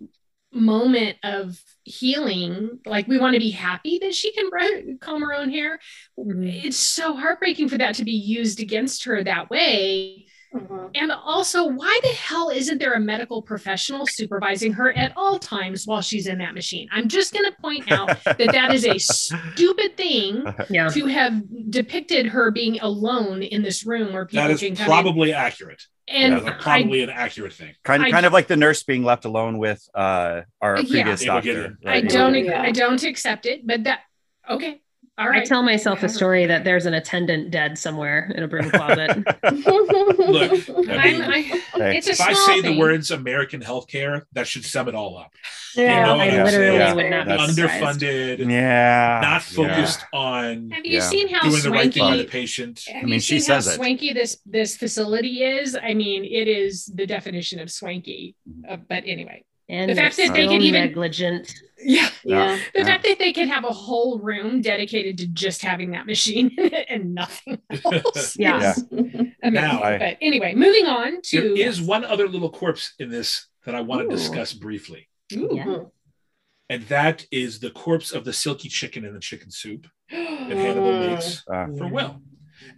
moment 0.52 1.18
of 1.22 1.62
healing, 1.84 2.78
like 2.86 3.06
we 3.06 3.18
want 3.18 3.34
to 3.34 3.40
be 3.40 3.50
happy 3.50 3.98
that 3.98 4.14
she 4.14 4.32
can 4.32 4.48
br- 4.48 4.96
comb 5.00 5.20
her 5.22 5.34
own 5.34 5.50
hair. 5.50 5.78
Mhm. 6.18 6.64
It's 6.64 6.78
so 6.78 7.14
heartbreaking 7.14 7.68
for 7.68 7.76
that 7.78 7.94
to 7.96 8.04
be 8.04 8.12
used 8.12 8.60
against 8.60 9.04
her 9.04 9.22
that 9.24 9.50
way. 9.50 10.25
Mhm. 10.60 10.90
And 10.94 11.12
also, 11.12 11.66
why 11.66 11.98
the 12.02 12.08
hell 12.08 12.50
isn't 12.50 12.78
there 12.78 12.94
a 12.94 13.00
medical 13.00 13.42
professional 13.42 14.06
supervising 14.06 14.72
her 14.74 14.92
at 14.96 15.12
all 15.16 15.38
times 15.38 15.86
while 15.86 16.00
she's 16.02 16.26
in 16.26 16.38
that 16.38 16.54
machine? 16.54 16.88
I'm 16.92 17.08
just 17.08 17.32
going 17.32 17.44
to 17.50 17.56
point 17.60 17.90
out 17.92 18.22
that 18.24 18.38
that 18.38 18.72
is 18.74 18.84
a 18.86 18.98
stupid 18.98 19.96
thing 19.96 20.44
Yeah. 20.70 20.88
to 20.88 21.06
have 21.06 21.42
depicted 21.70 22.26
her 22.26 22.50
being 22.50 22.80
alone 22.80 23.42
in 23.42 23.62
this 23.62 23.84
room 23.86 24.12
where 24.12 24.26
people 24.26 24.44
That 24.44 24.50
is 24.52 24.60
can 24.60 24.76
come 24.76 24.86
probably 24.86 25.32
accurate. 25.32 25.82
in. 26.08 26.30
That's 26.32 26.46
And 26.46 26.60
probably 26.60 27.02
an 27.02 27.10
accurate 27.10 27.52
thing. 27.52 27.74
kind 27.84 28.02
I- 28.02 28.10
kind 28.10 28.26
of 28.26 28.32
like 28.32 28.46
the 28.46 28.56
nurse 28.56 28.82
being 28.84 29.02
left 29.04 29.24
alone 29.24 29.58
with 29.58 29.82
uh, 29.94 30.42
our 30.60 30.78
Yeah. 30.78 30.88
previous 30.90 31.24
doctor. 31.24 31.52
Gideon. 31.52 31.78
I, 31.84 31.94
I 31.96 32.00
don't, 32.02 32.34
Yeah. 32.34 32.62
I 32.62 32.70
don't 32.70 33.02
accept 33.02 33.44
it, 33.46 33.66
but 33.66 33.84
that, 33.84 34.00
okay. 34.48 34.80
All 35.18 35.30
I 35.30 35.42
tell 35.44 35.62
myself 35.62 36.02
a 36.02 36.10
story 36.10 36.44
that 36.44 36.62
there's 36.64 36.84
an 36.84 36.92
attendant 36.92 37.50
dead 37.50 37.78
somewhere 37.78 38.30
in 38.34 38.42
a 38.42 38.48
broom 38.48 38.68
closet. 38.70 39.16
Look, 39.44 40.68
I 40.90 40.94
I'm, 40.94 41.20
mean, 41.20 41.62
I, 41.74 41.88
it's 41.94 42.06
if 42.06 42.20
I 42.20 42.34
say 42.34 42.60
thing. 42.60 42.74
the 42.74 42.78
words 42.78 43.10
American 43.10 43.62
healthcare, 43.62 44.22
that 44.32 44.46
should 44.46 44.64
sum 44.66 44.88
it 44.88 44.94
all 44.94 45.16
up. 45.16 45.32
Yeah, 45.74 46.04
know 46.04 46.14
I 46.20 46.26
I'm 46.26 46.44
literally 46.44 46.78
saying? 46.78 46.96
would 46.96 47.10
not 47.10 47.24
be 47.24 47.30
That's- 47.30 47.54
surprised. 47.54 48.00
Underfunded, 48.02 48.50
Yeah. 48.50 49.20
not 49.22 49.42
focused 49.42 50.04
on 50.12 50.70
Have 50.70 50.84
you 50.84 50.92
Yeah. 50.98 51.00
seen 51.00 51.28
how 51.28 51.48
doing 51.48 51.62
the 51.62 51.70
right 51.70 51.92
thing 51.94 52.02
by 52.02 52.10
the 52.10 52.16
swanky? 52.24 52.30
patient. 52.30 52.84
Have 52.88 53.04
mean, 53.04 53.20
she 53.20 53.40
seen 53.40 53.54
how 53.54 53.60
says 53.60 53.78
it. 53.78 54.14
this 54.14 54.38
this 54.44 54.76
facility 54.76 55.42
is? 55.44 55.76
I 55.82 55.94
mean, 55.94 56.24
it 56.24 56.46
is 56.48 56.86
the 56.94 57.06
definition 57.06 57.58
of 57.60 57.70
swanky. 57.70 58.34
Uh, 58.68 58.76
but 58.76 59.04
anyway, 59.06 59.44
And 59.68 59.90
The 59.90 59.94
fact 59.96 60.16
that 60.18 60.24
still 60.24 60.34
they 60.36 60.46
could 60.46 60.62
even- 60.62 60.80
negligent. 60.82 61.54
Yeah. 61.78 62.08
yeah. 62.24 62.58
The 62.74 62.80
Yeah. 62.80 62.84
fact 62.84 63.04
that 63.04 63.18
they 63.18 63.32
can 63.32 63.48
have 63.48 63.64
a 63.64 63.72
whole 63.72 64.18
room 64.18 64.60
dedicated 64.60 65.18
to 65.18 65.26
just 65.28 65.62
having 65.62 65.90
that 65.92 66.06
machine 66.06 66.56
and 66.88 67.14
nothing 67.14 67.58
else. 67.84 68.36
Yeah. 68.38 68.74
amazing. 68.92 69.34
Now- 69.42 69.80
but 69.98 70.16
anyway, 70.20 70.54
moving 70.54 70.86
on 70.86 71.20
to 71.26 71.58
is 71.58 71.80
one 71.80 72.04
other 72.04 72.28
little 72.28 72.50
corpse 72.50 72.94
in 72.98 73.10
this 73.10 73.46
that 73.64 73.74
I 73.74 73.80
want 73.80 74.02
Ooh. 74.02 74.10
to 74.10 74.16
discuss 74.16 74.52
briefly, 74.52 75.08
Ooh. 75.34 75.48
Yeah. 75.52 75.78
and 76.70 76.82
that 76.84 77.26
is 77.32 77.58
the 77.60 77.70
corpse 77.70 78.12
of 78.12 78.24
the 78.24 78.32
silky 78.32 78.68
chicken 78.68 79.04
in 79.04 79.12
the 79.12 79.20
chicken 79.20 79.50
soup 79.50 79.86
that 80.10 80.56
Hannibal 80.56 80.98
makes 81.10 81.42
Uh, 81.48 81.66
for 81.76 81.88
Will. 81.88 82.22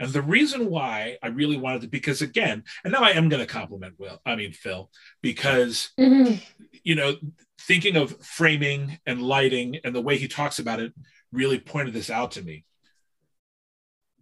And 0.01 0.11
the 0.12 0.22
reason 0.22 0.70
why 0.70 1.18
I 1.22 1.28
really 1.28 1.57
wanted 1.57 1.82
to, 1.82 1.88
because 1.88 2.20
again, 2.20 2.64
and 2.84 2.92
now 2.92 3.01
I 3.03 3.11
am 3.11 3.28
going 3.28 3.40
to 3.40 3.46
compliment 3.46 3.94
Will, 3.99 4.20
I 4.26 4.34
mean, 4.34 4.53
Phil, 4.53 4.90
because, 5.22 5.90
Mhm. 5.99 6.40
you 6.82 6.94
know, 6.96 7.16
thinking 7.61 7.96
of 7.96 8.16
framing 8.24 8.98
and 9.06 9.22
lighting 9.22 9.78
and 9.84 9.94
the 9.94 10.00
way 10.00 10.16
he 10.18 10.28
talks 10.28 10.59
about 10.59 10.80
it 10.80 10.92
really 11.32 11.59
pointed 11.59 11.92
this 11.94 12.11
out 12.11 12.30
to 12.32 12.42
me. 12.42 12.64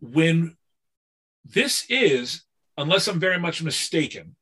When 0.01 0.57
this 1.45 1.84
is, 1.89 2.45
unless 2.76 3.09
I'm 3.09 3.20
very 3.20 3.39
much 3.39 3.62
mistaken, 3.62 4.37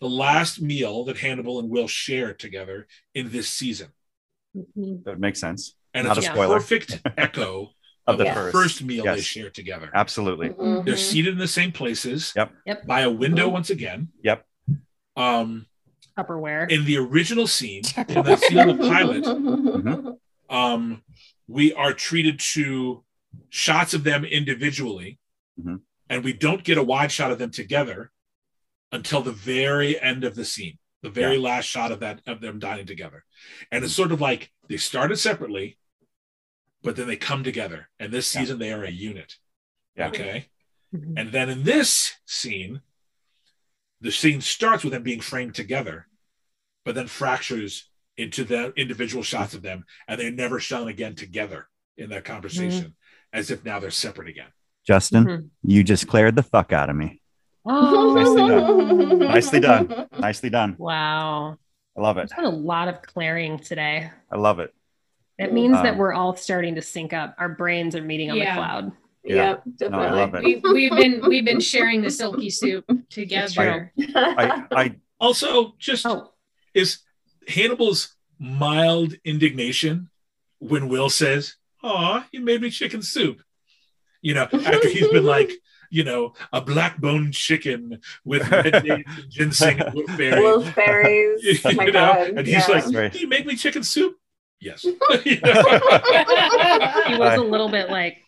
the 0.00 0.08
last 0.08 0.60
meal 0.60 1.04
that 1.04 1.18
Hannibal 1.18 1.58
and 1.58 1.68
Will 1.68 1.86
share 1.88 2.32
together 2.34 2.86
in 3.14 3.30
this 3.30 3.48
season. 3.48 3.88
Mhm. 4.56 5.04
that 5.04 5.20
makes 5.20 5.38
sense. 5.38 5.76
And 5.94 6.08
Not 6.08 6.18
it's 6.18 6.26
a 6.26 6.30
a 6.30 6.32
spoiler. 6.34 6.56
perfect 6.56 7.00
echo 7.16 7.70
Of 8.06 8.14
of 8.14 8.18
the 8.18 8.24
the 8.24 8.32
first. 8.32 8.52
first 8.52 8.82
meal 8.82 9.04
they 9.04 9.20
share 9.20 9.48
together. 9.50 9.90
Absolutely. 9.94 10.48
Mhm. 10.48 10.84
They're 10.84 10.96
seated 10.96 11.34
in 11.34 11.38
the 11.38 11.46
same 11.46 11.70
places. 11.70 12.32
Yep. 12.34 12.52
Yep. 12.66 12.86
By 12.86 13.02
a 13.02 13.10
window 13.10 13.48
once 13.48 13.70
again. 13.70 14.08
Yep. 14.24 14.44
Um, 15.16 15.66
Tupperware. 16.18 16.70
in 16.70 16.84
the 16.84 16.96
original 16.96 17.46
scene, 17.46 17.82
in 18.08 18.22
that 18.24 18.40
scene 18.48 18.58
of 18.68 18.78
the 18.78 18.88
pilot, 18.88 19.24
Mhm. 19.24 20.18
um, 20.48 21.02
we 21.46 21.72
are 21.72 21.92
treated 21.92 22.38
to 22.54 23.04
shots 23.48 23.94
of 23.94 24.04
them 24.04 24.24
individually, 24.24 25.18
Mhm. 25.60 25.80
and 26.08 26.24
we 26.24 26.32
don't 26.32 26.64
get 26.64 26.78
a 26.78 26.82
wide 26.82 27.12
shot 27.12 27.30
of 27.32 27.38
them 27.38 27.50
together 27.50 28.10
until 28.92 29.22
the 29.22 29.32
very 29.32 30.00
end 30.00 30.24
of 30.24 30.34
the 30.34 30.44
scene, 30.44 30.78
the 31.02 31.10
very 31.10 31.38
last 31.38 31.66
shot 31.66 31.92
of 31.92 32.00
that 32.00 32.20
of 32.26 32.40
them 32.40 32.58
dining 32.58 32.86
together. 32.86 33.24
And 33.70 33.84
it's 33.84 33.94
sort 33.94 34.12
of 34.12 34.20
like 34.20 34.50
they 34.68 34.76
started 34.76 35.16
separately, 35.16 35.78
but 36.82 36.96
then 36.96 37.06
they 37.06 37.16
come 37.16 37.44
together. 37.44 37.88
And 37.98 38.12
this 38.12 38.34
Yeah. 38.34 38.40
season 38.40 38.58
they 38.58 38.72
are 38.72 38.84
a 38.84 38.90
unit. 38.90 39.36
Yeah. 39.96 40.08
Okay. 40.08 40.48
Mhm. 40.94 41.14
And 41.16 41.32
then 41.32 41.48
in 41.48 41.62
this 41.62 42.14
scene, 42.24 42.82
the 44.00 44.10
scene 44.12 44.40
starts 44.40 44.82
with 44.84 44.92
them 44.92 45.02
being 45.02 45.20
framed 45.20 45.54
together, 45.54 46.06
but 46.84 46.94
then 46.94 47.06
fractures 47.06 47.88
into 48.16 48.44
the 48.44 48.72
individual 48.76 49.22
shots 49.22 49.54
of 49.54 49.62
them, 49.62 49.84
and 50.08 50.20
they're 50.20 50.30
never 50.30 50.58
shown 50.60 50.88
again 50.88 51.14
together 51.14 51.68
in 51.96 52.10
that 52.10 52.24
conversation, 52.24 52.94
as 53.32 53.50
if 53.50 53.64
now 53.64 53.78
they're 53.78 53.90
separate 53.90 54.28
again. 54.28 54.48
Justin, 54.86 55.24
Mhm. 55.24 55.48
you 55.62 55.84
just 55.84 56.06
cleared 56.08 56.34
the 56.36 56.42
fuck 56.42 56.72
out 56.72 56.88
of 56.90 56.96
me. 56.96 57.20
Oh, 57.66 58.14
Nicely 59.20 59.60
done. 59.60 60.08
Nicely 60.18 60.50
done. 60.50 60.76
wow. 60.78 61.56
I 61.96 62.00
love 62.00 62.16
it. 62.18 62.28
There's 62.30 62.36
been 62.36 62.44
a 62.44 62.56
lot 62.56 62.88
of 62.88 63.02
clearing 63.02 63.58
today. 63.58 64.10
I 64.32 64.36
love 64.36 64.60
it. 64.60 64.72
It 65.38 65.52
means 65.52 65.74
that 65.74 65.92
Um, 65.94 65.98
we're 65.98 66.12
all 66.12 66.36
starting 66.36 66.74
to 66.76 66.82
sync 66.82 67.12
up. 67.12 67.34
Our 67.38 67.48
brains 67.50 67.94
are 67.96 68.02
meeting 68.02 68.30
on 68.30 68.36
Yeah. 68.38 68.54
the 68.54 68.60
cloud. 68.60 68.92
Yeah. 69.24 69.34
Yep, 69.34 69.62
No, 69.90 69.98
I 69.98 70.02
definitely. 70.08 70.18
love 70.18 70.34
it. 70.34 70.44
We've, 70.44 70.62
we've 70.62 70.90
been 70.92 71.28
we've 71.28 71.44
been 71.44 71.60
sharing 71.60 72.00
the 72.02 72.10
silky 72.10 72.50
soup 72.50 72.84
together. 73.10 73.92
I, 74.16 74.64
I 74.70 74.94
Also, 75.18 75.74
just 75.78 76.06
Oh, 76.06 76.32
is 76.74 76.98
Hannibal's 77.48 78.14
mild 78.38 79.14
indignation 79.24 80.08
when 80.58 80.88
Will 80.88 81.10
says, 81.10 81.56
"Aw, 81.82 82.26
you 82.32 82.40
made 82.40 82.62
me 82.62 82.70
chicken 82.70 83.02
soup." 83.02 83.42
You 84.22 84.34
know, 84.34 84.48
after 84.52 84.88
he's 84.88 85.08
been 85.08 85.24
like, 85.24 85.50
you 85.90 86.04
know, 86.04 86.34
a 86.52 86.60
black 86.60 86.98
bone 87.00 87.32
chicken 87.32 88.00
with 88.24 88.48
red 88.50 88.72
dates 88.84 89.10
and 89.18 89.30
ginseng 89.30 89.80
and 89.80 89.94
wolfberry. 89.94 90.40
Wolfberries. 90.40 91.60
Oh 91.64 91.72
my 91.74 91.84
you 91.86 91.92
know, 91.92 92.12
God. 92.14 92.28
and 92.38 92.46
he's 92.46 92.66
yeah. 92.68 92.74
like, 92.74 92.94
Right. 92.94 93.14
"You 93.20 93.26
make 93.28 93.44
me 93.46 93.56
chicken 93.56 93.82
soup." 93.82 94.16
Yes. 94.60 94.84
You 94.84 94.98
he 95.24 95.40
was 97.18 97.38
a 97.38 97.42
little 97.42 97.68
bit 97.70 97.88
like, 97.90 98.18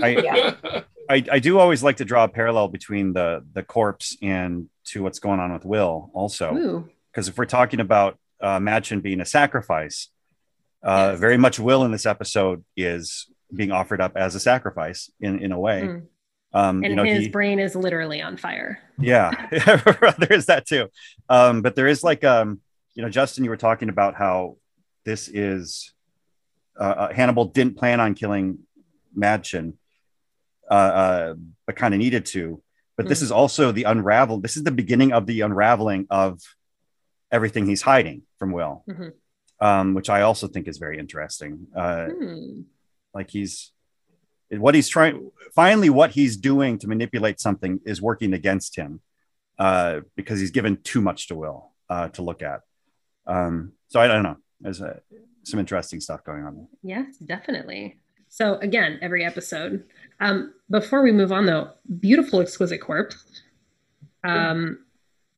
I, 0.00 0.08
Yeah. 0.24 0.82
I, 1.08 1.24
I 1.32 1.38
do 1.40 1.58
always 1.58 1.82
like 1.82 1.96
to 1.96 2.04
draw 2.04 2.24
a 2.24 2.28
parallel 2.28 2.68
between 2.68 3.12
the 3.12 3.44
the 3.52 3.64
corpse 3.64 4.16
and 4.22 4.68
to 4.86 5.02
what's 5.02 5.18
going 5.18 5.40
on 5.40 5.52
with 5.52 5.64
Will 5.64 6.10
also 6.14 6.88
because 7.10 7.26
if 7.28 7.36
we're 7.36 7.46
talking 7.46 7.80
about 7.80 8.18
uh, 8.40 8.58
Madchen 8.58 9.02
being 9.02 9.20
a 9.20 9.24
sacrifice, 9.24 10.08
uh, 10.84 11.10
Yes. 11.10 11.20
very 11.20 11.36
much 11.36 11.58
Will 11.58 11.84
in 11.84 11.90
this 11.90 12.06
episode 12.06 12.64
is 12.76 13.28
being 13.54 13.72
offered 13.72 14.00
up 14.00 14.16
as 14.16 14.34
a 14.36 14.40
sacrifice 14.40 15.10
in 15.20 15.40
in 15.40 15.52
a 15.52 15.58
way. 15.58 15.82
Mm. 15.82 16.06
Um, 16.52 16.76
and 16.84 16.86
you 16.86 16.96
know, 16.96 17.04
his 17.04 17.24
he, 17.24 17.28
brain 17.28 17.58
is 17.60 17.76
literally 17.76 18.22
on 18.22 18.36
fire. 18.36 18.80
yeah, 18.98 19.30
there 19.50 20.32
is 20.32 20.46
that 20.46 20.66
too. 20.66 20.88
Um, 21.28 21.62
but 21.62 21.76
there 21.76 21.86
is 21.86 22.02
like, 22.02 22.24
um, 22.24 22.60
you 22.94 23.02
know, 23.02 23.08
Justin, 23.08 23.44
you 23.44 23.50
were 23.50 23.56
talking 23.56 23.88
about 23.88 24.14
how 24.14 24.56
this 25.04 25.28
is 25.28 25.92
uh, 26.78 26.82
uh, 26.82 27.12
Hannibal 27.12 27.46
didn't 27.46 27.76
plan 27.76 28.00
on 28.00 28.14
killing 28.14 28.60
Madchen, 29.16 29.74
uh, 30.70 30.74
uh, 30.74 31.34
but 31.66 31.76
kind 31.76 31.94
of 31.94 31.98
needed 31.98 32.26
to. 32.26 32.62
But 32.96 33.08
this 33.08 33.20
Mm. 33.20 33.22
is 33.22 33.32
also 33.32 33.72
the 33.72 33.84
unravel. 33.84 34.40
This 34.40 34.56
is 34.56 34.64
the 34.64 34.70
beginning 34.70 35.12
of 35.12 35.26
the 35.26 35.40
unraveling 35.40 36.06
of 36.10 36.40
everything 37.32 37.66
he's 37.66 37.82
hiding 37.82 38.22
from 38.38 38.52
Will, 38.52 38.84
Mhm. 38.88 39.12
um, 39.60 39.94
which 39.94 40.10
I 40.10 40.20
also 40.22 40.46
think 40.48 40.68
is 40.68 40.78
very 40.78 40.98
interesting. 40.98 41.68
Uh, 41.74 42.08
Hmm. 42.08 42.62
like 43.14 43.30
he's 43.30 43.72
what 44.50 44.74
he's 44.74 44.88
trying 44.88 45.30
finally 45.54 45.88
what 45.90 46.10
he's 46.10 46.36
doing 46.36 46.76
to 46.78 46.88
manipulate 46.88 47.38
something 47.40 47.80
is 47.86 48.02
working 48.02 48.32
against 48.34 48.74
him 48.76 49.00
uh, 49.60 50.00
because 50.16 50.40
he's 50.40 50.50
given 50.50 50.76
too 50.82 51.00
much 51.00 51.28
to 51.28 51.34
will 51.36 51.70
uh, 51.88 52.08
to 52.08 52.20
look 52.22 52.42
at 52.42 52.60
um, 53.26 53.72
so 53.88 54.00
I, 54.00 54.08
don't 54.08 54.24
know 54.24 54.36
there's 54.60 54.82
uh 54.82 54.98
some 55.44 55.60
interesting 55.60 56.00
stuff 56.00 56.24
going 56.24 56.42
on 56.44 56.54
There. 56.56 56.66
Yes, 56.82 57.16
definitely. 57.18 57.98
So 58.30 58.54
again, 58.60 58.98
every 59.02 59.24
episode. 59.24 59.84
Um, 60.20 60.54
before 60.70 61.02
we 61.02 61.12
move 61.12 61.32
on, 61.32 61.46
though, 61.46 61.70
beautiful, 61.98 62.40
exquisite 62.40 62.80
corpse. 62.80 63.42
Um, 64.24 64.84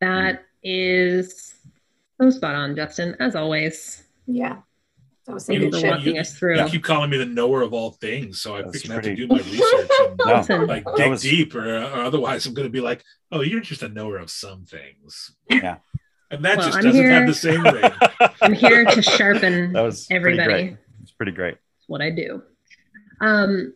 that 0.01 0.45
is 0.63 1.55
so 2.21 2.31
spot 2.31 2.55
on, 2.55 2.77
Justin, 2.77 3.17
as 3.19 3.35
always. 3.35 4.05
yeah. 4.27 4.59
That 5.27 5.35
was 5.35 5.45
some 5.47 5.55
You 5.55 5.61
Thank 5.61 5.65
you 5.67 5.71
good 5.71 5.81
for 5.81 5.87
shit. 5.87 5.97
walking 5.99 6.19
us 6.19 6.37
through. 6.37 6.59
You 6.61 6.67
keep 6.69 6.83
calling 6.83 7.09
me 7.09 7.17
the 7.17 7.25
knower 7.27 7.63
of 7.63 7.73
all 7.73 7.93
things, 7.93 8.41
so 8.43 8.57
I'm 8.57 8.65
That's 8.65 8.83
gonna 8.83 8.95
have 8.95 9.05
to 9.05 9.15
do 9.15 9.29
my 9.29 9.37
research 9.37 9.91
and 10.01 10.19
No, 10.59 10.65
like 10.67 10.85
dig 10.97 11.11
was- 11.11 11.23
deep, 11.23 11.55
or, 11.55 11.77
or 11.79 12.01
otherwise 12.03 12.45
I'm 12.45 12.55
going 12.55 12.67
to 12.67 12.73
be 12.73 12.81
like, 12.81 13.05
"Oh, 13.31 13.41
you're 13.41 13.61
just 13.61 13.85
a 13.85 13.89
knower 13.89 14.17
of 14.19 14.31
some 14.31 14.65
things." 14.65 15.31
Yeah. 15.49 15.77
and 16.33 16.45
that 16.45 16.57
Well, 16.59 16.67
just 16.67 16.79
I'm 16.79 16.83
doesn't 16.85 17.01
here- 17.01 17.13
have 17.13 17.29
the 17.29 17.35
same 17.35 17.63
ring. 17.63 17.93
I'm 18.43 18.53
here 18.53 18.85
to 18.85 19.01
sharpen 19.01 19.73
that 19.75 19.83
was 19.83 20.07
pretty 20.07 20.17
everybody. 20.41 20.63
great. 20.71 20.77
it's 21.05 21.13
pretty 21.13 21.33
great 21.33 21.55
That's 21.55 21.89
what 21.89 22.03
I 22.03 22.11
do. 22.11 22.43
Um, 23.23 23.73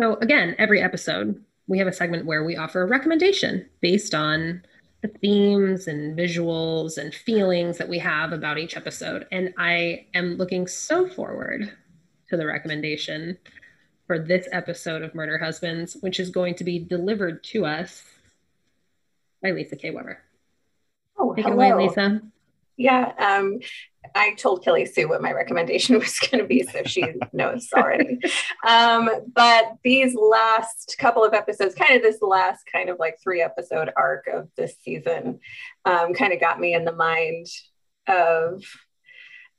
so 0.00 0.16
again, 0.16 0.56
every 0.58 0.82
episode 0.82 1.42
we 1.68 1.78
have 1.78 1.86
a 1.86 1.92
segment 1.92 2.26
where 2.26 2.44
we 2.44 2.56
offer 2.56 2.82
a 2.82 2.86
recommendation 2.86 3.68
based 3.80 4.14
on 4.14 4.62
the 5.02 5.08
themes 5.08 5.86
and 5.88 6.16
visuals 6.16 6.96
and 6.96 7.14
feelings 7.14 7.78
that 7.78 7.88
we 7.88 7.98
have 7.98 8.32
about 8.32 8.58
each 8.58 8.76
episode. 8.76 9.26
And 9.30 9.52
I 9.58 10.06
am 10.14 10.36
looking 10.36 10.66
so 10.66 11.08
forward 11.08 11.72
to 12.28 12.36
the 12.36 12.46
recommendation 12.46 13.38
for 14.06 14.18
this 14.18 14.48
episode 14.52 15.02
of 15.02 15.14
Murder 15.14 15.38
Husbands, 15.38 15.96
which 16.00 16.20
is 16.20 16.30
going 16.30 16.54
to 16.56 16.64
be 16.64 16.78
delivered 16.78 17.42
to 17.44 17.66
us 17.66 18.04
by 19.42 19.50
Lisa 19.50 19.76
K. 19.76 19.90
Weber. 19.90 20.18
Oh, 21.18 21.34
Take 21.34 21.46
it 21.46 21.50
hello. 21.50 21.72
away, 21.72 21.88
Lisa. 21.88 22.22
Yeah. 22.76 23.12
Um, 23.18 23.58
I 24.14 24.34
told 24.34 24.64
Kelly 24.64 24.86
Sue 24.86 25.08
what 25.08 25.22
my 25.22 25.32
recommendation 25.32 25.98
was 25.98 26.18
going 26.18 26.42
to 26.42 26.46
be, 26.46 26.62
so 26.62 26.82
she 26.84 27.04
knows 27.32 27.68
already. 27.74 28.18
Um, 28.66 29.10
but 29.34 29.76
these 29.84 30.14
last 30.14 30.96
couple 30.98 31.24
of 31.24 31.34
episodes, 31.34 31.74
kind 31.74 31.96
of 31.96 32.02
this 32.02 32.22
last 32.22 32.64
kind 32.70 32.88
of 32.88 32.98
like 32.98 33.18
three 33.22 33.42
episode 33.42 33.90
arc 33.96 34.26
of 34.32 34.48
this 34.56 34.76
season, 34.82 35.40
um, 35.84 36.14
kind 36.14 36.32
of 36.32 36.40
got 36.40 36.60
me 36.60 36.74
in 36.74 36.84
the 36.84 36.92
mind 36.92 37.46
of 38.08 38.62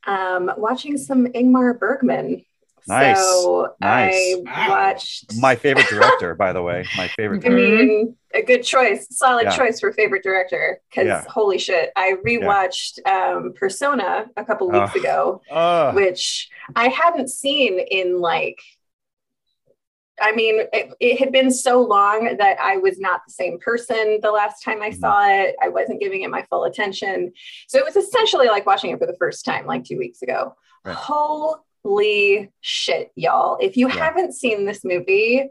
um, 0.05 0.51
watching 0.57 0.97
some 0.97 1.27
Ingmar 1.27 1.77
Bergman. 1.77 2.43
Nice. 2.87 3.17
So 3.17 3.73
Nice. 3.81 4.35
I 4.35 4.67
Wow. 4.67 4.69
watched 4.69 5.35
my 5.35 5.55
favorite 5.55 5.87
director 5.89 6.35
by 6.35 6.53
the 6.53 6.61
way 6.61 6.87
my 6.95 7.07
favorite 7.09 7.45
I 7.45 7.49
mean, 7.49 8.15
a 8.33 8.41
good 8.41 8.63
choice, 8.63 9.07
solid 9.11 9.43
Yeah. 9.43 9.57
choice 9.57 9.79
for 9.79 9.91
favorite 9.91 10.23
director. 10.23 10.79
Because 10.89 11.07
Yeah. 11.07 11.23
holy 11.27 11.57
shit, 11.57 11.91
I 11.95 12.13
rewatched 12.25 12.99
um, 13.05 13.53
Persona 13.53 14.27
a 14.37 14.45
couple 14.45 14.69
weeks 14.69 14.91
Ugh. 14.91 14.97
ago, 14.97 15.41
uh, 15.51 15.91
which 15.93 16.49
I 16.75 16.87
hadn't 16.89 17.29
seen 17.29 17.79
in 17.79 18.19
like. 18.19 18.59
I 20.19 20.31
mean, 20.31 20.61
it, 20.73 20.89
it 20.99 21.19
had 21.19 21.31
been 21.31 21.51
so 21.51 21.79
long 21.79 22.37
that 22.37 22.57
I 22.59 22.77
was 22.77 22.99
not 22.99 23.21
the 23.27 23.31
same 23.31 23.59
person 23.59 24.17
the 24.23 24.31
last 24.31 24.63
time 24.63 24.81
I 24.81 24.89
Mhm. 24.89 24.99
saw 24.99 25.27
it. 25.29 25.55
I 25.61 25.69
wasn't 25.69 25.99
giving 25.99 26.23
it 26.23 26.31
my 26.31 26.41
full 26.49 26.63
attention. 26.63 27.31
So 27.67 27.77
it 27.77 27.85
was 27.85 27.95
essentially 27.95 28.47
like 28.47 28.65
watching 28.65 28.89
it 28.89 28.97
for 28.97 29.05
the 29.05 29.15
first 29.19 29.45
time, 29.45 29.67
like 29.67 29.83
two 29.83 29.97
weeks 29.99 30.23
ago. 30.23 30.55
Right. 30.83 30.95
Holy 31.91 32.51
shit, 32.59 33.11
y'all. 33.15 33.57
If 33.61 33.77
you 33.77 33.87
Yeah. 33.87 33.95
haven't 33.95 34.33
seen 34.33 34.65
this 34.65 34.83
movie, 34.83 35.47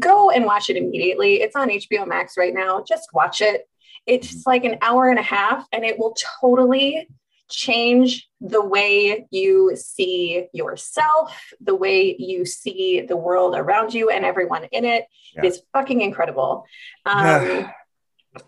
go 0.00 0.30
and 0.30 0.44
watch 0.44 0.68
it 0.68 0.76
immediately. 0.76 1.40
It's 1.42 1.54
on 1.54 1.70
HBO 1.70 2.04
Max 2.04 2.36
right 2.36 2.52
now. 2.52 2.82
Just 2.82 3.10
watch 3.14 3.40
it. 3.40 3.68
It's 4.04 4.34
Mhm. 4.34 4.46
like 4.46 4.64
an 4.64 4.78
hour 4.82 5.08
and 5.08 5.18
a 5.18 5.22
half, 5.22 5.64
and 5.70 5.84
it 5.84 5.96
will 5.96 6.16
totally 6.40 7.08
change 7.48 8.28
the 8.40 8.60
way 8.64 9.28
you 9.30 9.76
see 9.76 10.48
yourself, 10.52 11.52
the 11.60 11.76
way 11.76 12.16
you 12.18 12.44
see 12.44 13.02
the 13.02 13.16
world 13.16 13.54
around 13.54 13.94
you 13.94 14.10
and 14.10 14.24
everyone 14.24 14.64
in 14.72 14.84
it. 14.84 15.06
Yeah. 15.36 15.42
It's 15.44 15.60
fucking 15.72 16.00
incredible. 16.00 16.66
Um, 17.06 17.70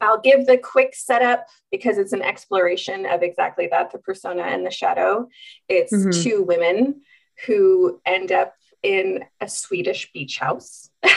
I'll 0.03 0.21
give 0.21 0.45
the 0.47 0.59
quick 0.59 0.95
setup 0.95 1.47
because 1.71 1.97
it's 1.99 2.13
an 2.13 2.21
exploration 2.21 3.07
of 3.07 3.23
exactly 3.23 3.69
that 3.69 3.91
the 3.93 3.99
persona 3.99 4.43
and 4.43 4.67
the 4.67 4.71
shadow. 4.73 5.29
It's 5.69 5.93
Mhm. 5.95 6.23
two 6.23 6.43
women 6.43 7.03
who 7.47 8.01
end 8.05 8.33
up 8.33 8.55
in 8.83 9.25
a 9.41 9.49
Swedish 9.49 10.13
beach 10.13 10.39
house. 10.39 10.91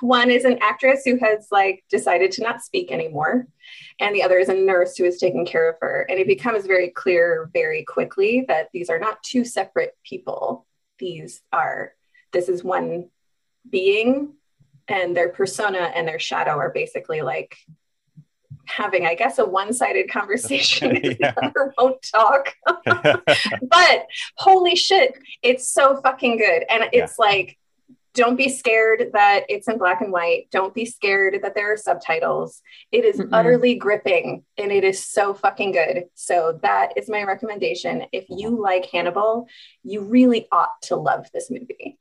One 0.00 0.30
is 0.30 0.44
an 0.44 0.58
actress 0.60 1.02
who 1.04 1.18
has 1.18 1.48
like 1.50 1.84
decided 1.90 2.32
to 2.32 2.42
not 2.42 2.62
speak 2.62 2.90
anymore, 2.90 3.46
and 4.00 4.14
the 4.14 4.22
other 4.22 4.38
is 4.38 4.48
a 4.48 4.54
nurse 4.54 4.96
who 4.96 5.04
is 5.04 5.18
taking 5.18 5.46
care 5.46 5.70
of 5.70 5.76
her. 5.80 6.06
And 6.08 6.18
it 6.18 6.26
becomes 6.26 6.66
very 6.66 6.90
clear 6.90 7.50
very 7.52 7.84
quickly 7.84 8.44
that 8.48 8.68
these 8.72 8.90
are 8.90 8.98
not 8.98 9.22
two 9.22 9.44
separate 9.44 9.96
people. 10.04 10.66
These 10.98 11.42
are 11.52 11.92
this 12.32 12.48
is 12.48 12.64
one 12.64 13.08
being 13.68 14.34
and 14.88 15.16
their 15.16 15.28
persona 15.28 15.90
and 15.94 16.06
their 16.06 16.18
shadow 16.18 16.52
are 16.52 16.70
basically 16.70 17.22
like 17.22 17.56
having, 18.66 19.06
I 19.06 19.14
guess, 19.14 19.38
a 19.38 19.44
one 19.44 19.72
sided 19.72 20.10
conversation. 20.10 20.96
Yeah. 21.20 21.32
the 21.32 21.46
other 21.46 21.74
won't 21.78 22.02
talk. 22.02 22.54
but 22.84 24.06
holy 24.36 24.76
shit, 24.76 25.14
it's 25.42 25.68
so 25.68 26.00
fucking 26.02 26.38
good. 26.38 26.64
And 26.68 26.84
it's 26.92 27.18
like 27.18 27.56
don't 28.16 28.36
be 28.36 28.48
scared 28.48 29.10
that 29.12 29.44
it's 29.48 29.68
in 29.68 29.76
black 29.78 30.00
and 30.00 30.10
white. 30.10 30.48
Don't 30.50 30.74
be 30.74 30.86
scared 30.86 31.38
that 31.42 31.54
there 31.54 31.70
are 31.72 31.76
subtitles. 31.76 32.62
It 32.90 33.04
is 33.04 33.18
Mm-mm. 33.18 33.28
utterly 33.30 33.74
gripping 33.76 34.42
and 34.56 34.72
it 34.72 34.82
is 34.84 35.04
so 35.04 35.34
fucking 35.34 35.72
good. 35.72 36.04
So 36.14 36.58
that 36.62 36.94
is 36.96 37.08
my 37.10 37.22
recommendation. 37.22 38.06
If 38.12 38.24
you 38.30 38.48
like 38.60 38.86
Hannibal, 38.86 39.46
you 39.84 40.00
really 40.00 40.48
ought 40.50 40.80
to 40.84 40.96
love 40.96 41.26
this 41.34 41.50
movie. 41.50 41.96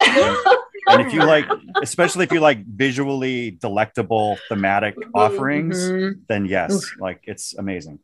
And 0.87 1.01
if 1.01 1.13
you 1.13 1.19
like, 1.19 1.45
especially 1.81 2.23
if 2.23 2.31
you 2.31 2.39
like 2.39 2.65
visually 2.65 3.51
delectable 3.51 4.37
thematic 4.49 4.95
Mhm. 4.95 5.09
offerings, 5.13 5.77
Mhm. 5.91 6.19
then 6.29 6.45
yes, 6.45 6.71
Oof. 6.73 6.95
like 6.99 7.19
it's 7.23 7.55
amazing. 7.57 7.99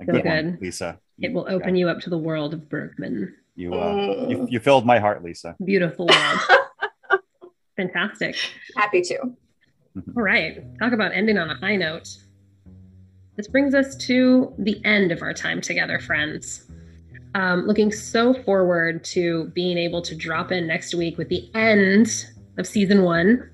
A 0.00 0.04
So 0.06 0.12
good 0.12 0.24
one. 0.24 0.58
Lisa. 0.60 1.00
It 1.20 1.32
will 1.32 1.46
open 1.48 1.74
you 1.76 1.88
up 1.88 2.00
to 2.00 2.10
the 2.10 2.18
world 2.18 2.52
of 2.54 2.68
Bergman. 2.68 3.34
You, 3.54 3.72
uh, 3.74 3.94
Mm. 3.94 4.30
you, 4.30 4.46
you 4.50 4.60
filled 4.60 4.84
my 4.84 4.98
heart, 4.98 5.24
Lisa. 5.24 5.56
Beautiful 5.64 6.06
world. 6.06 6.40
Fantastic. 7.76 8.36
Happy 8.76 9.02
to. 9.02 9.18
All 9.18 10.22
right. 10.22 10.62
Talk 10.78 10.92
about 10.92 11.12
ending 11.12 11.38
on 11.38 11.50
a 11.50 11.56
high 11.56 11.76
note. 11.76 12.08
This 13.36 13.48
brings 13.48 13.74
us 13.74 13.94
to 14.06 14.54
the 14.58 14.82
end 14.84 15.12
of 15.12 15.22
our 15.22 15.34
time 15.34 15.60
together, 15.60 15.98
friends. 15.98 16.70
Um, 17.34 17.66
looking 17.66 17.92
so 17.92 18.32
forward 18.32 19.04
to 19.04 19.48
being 19.54 19.76
able 19.76 20.00
to 20.02 20.14
drop 20.14 20.52
in 20.52 20.66
next 20.66 20.94
week 20.94 21.18
with 21.18 21.28
the 21.28 21.50
end 21.54 22.26
of 22.56 22.66
season 22.66 23.02
one 23.02 23.50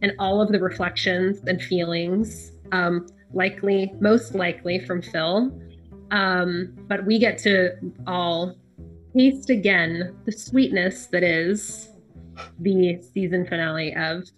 and 0.00 0.12
all 0.18 0.40
of 0.40 0.52
the 0.52 0.58
reflections 0.58 1.40
and 1.46 1.60
feelings, 1.60 2.52
um, 2.72 3.06
likely, 3.34 3.92
most 4.00 4.34
likely 4.34 4.78
from 4.78 5.02
Phil. 5.02 5.52
Um, 6.10 6.74
but 6.88 7.04
we 7.04 7.18
get 7.18 7.36
to 7.38 7.72
all 8.06 8.56
taste 9.14 9.50
again 9.50 10.16
the 10.24 10.32
sweetness 10.32 11.06
that 11.08 11.22
is 11.22 11.90
the 12.58 13.00
season 13.14 13.46
finale 13.46 13.94
of 13.94 14.28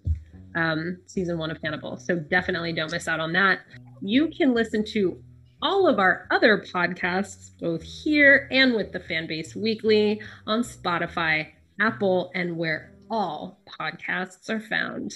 um, 0.55 0.99
season 1.07 1.39
one 1.39 1.51
of 1.51 1.59
Hannibal. 1.63 1.97
So 1.97 2.17
definitely 2.17 2.73
don't 2.73 2.91
miss 2.91 3.09
out 3.09 3.21
on 3.21 3.33
that. 3.33 3.61
You 4.01 4.29
can 4.29 4.55
listen 4.55 4.85
to 4.87 5.23
all 5.63 5.87
of 5.87 5.99
our 5.99 6.27
other 6.31 6.59
podcasts, 6.59 7.51
both 7.61 7.83
here 7.83 8.49
and 8.51 8.75
with 8.75 8.93
the 8.93 9.01
Fanbase 9.01 9.55
Weekly, 9.55 10.21
on 10.47 10.63
Spotify, 10.63 11.53
Apple, 11.81 12.33
and 12.35 12.57
where 12.57 12.93
all 13.11 13.61
podcasts 13.81 14.51
are 14.51 14.61
found. 14.61 15.15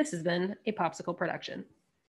This 0.00 0.12
has 0.12 0.22
been 0.22 0.56
a 0.64 0.72
POPSKL 0.72 1.14
production. 1.14 1.62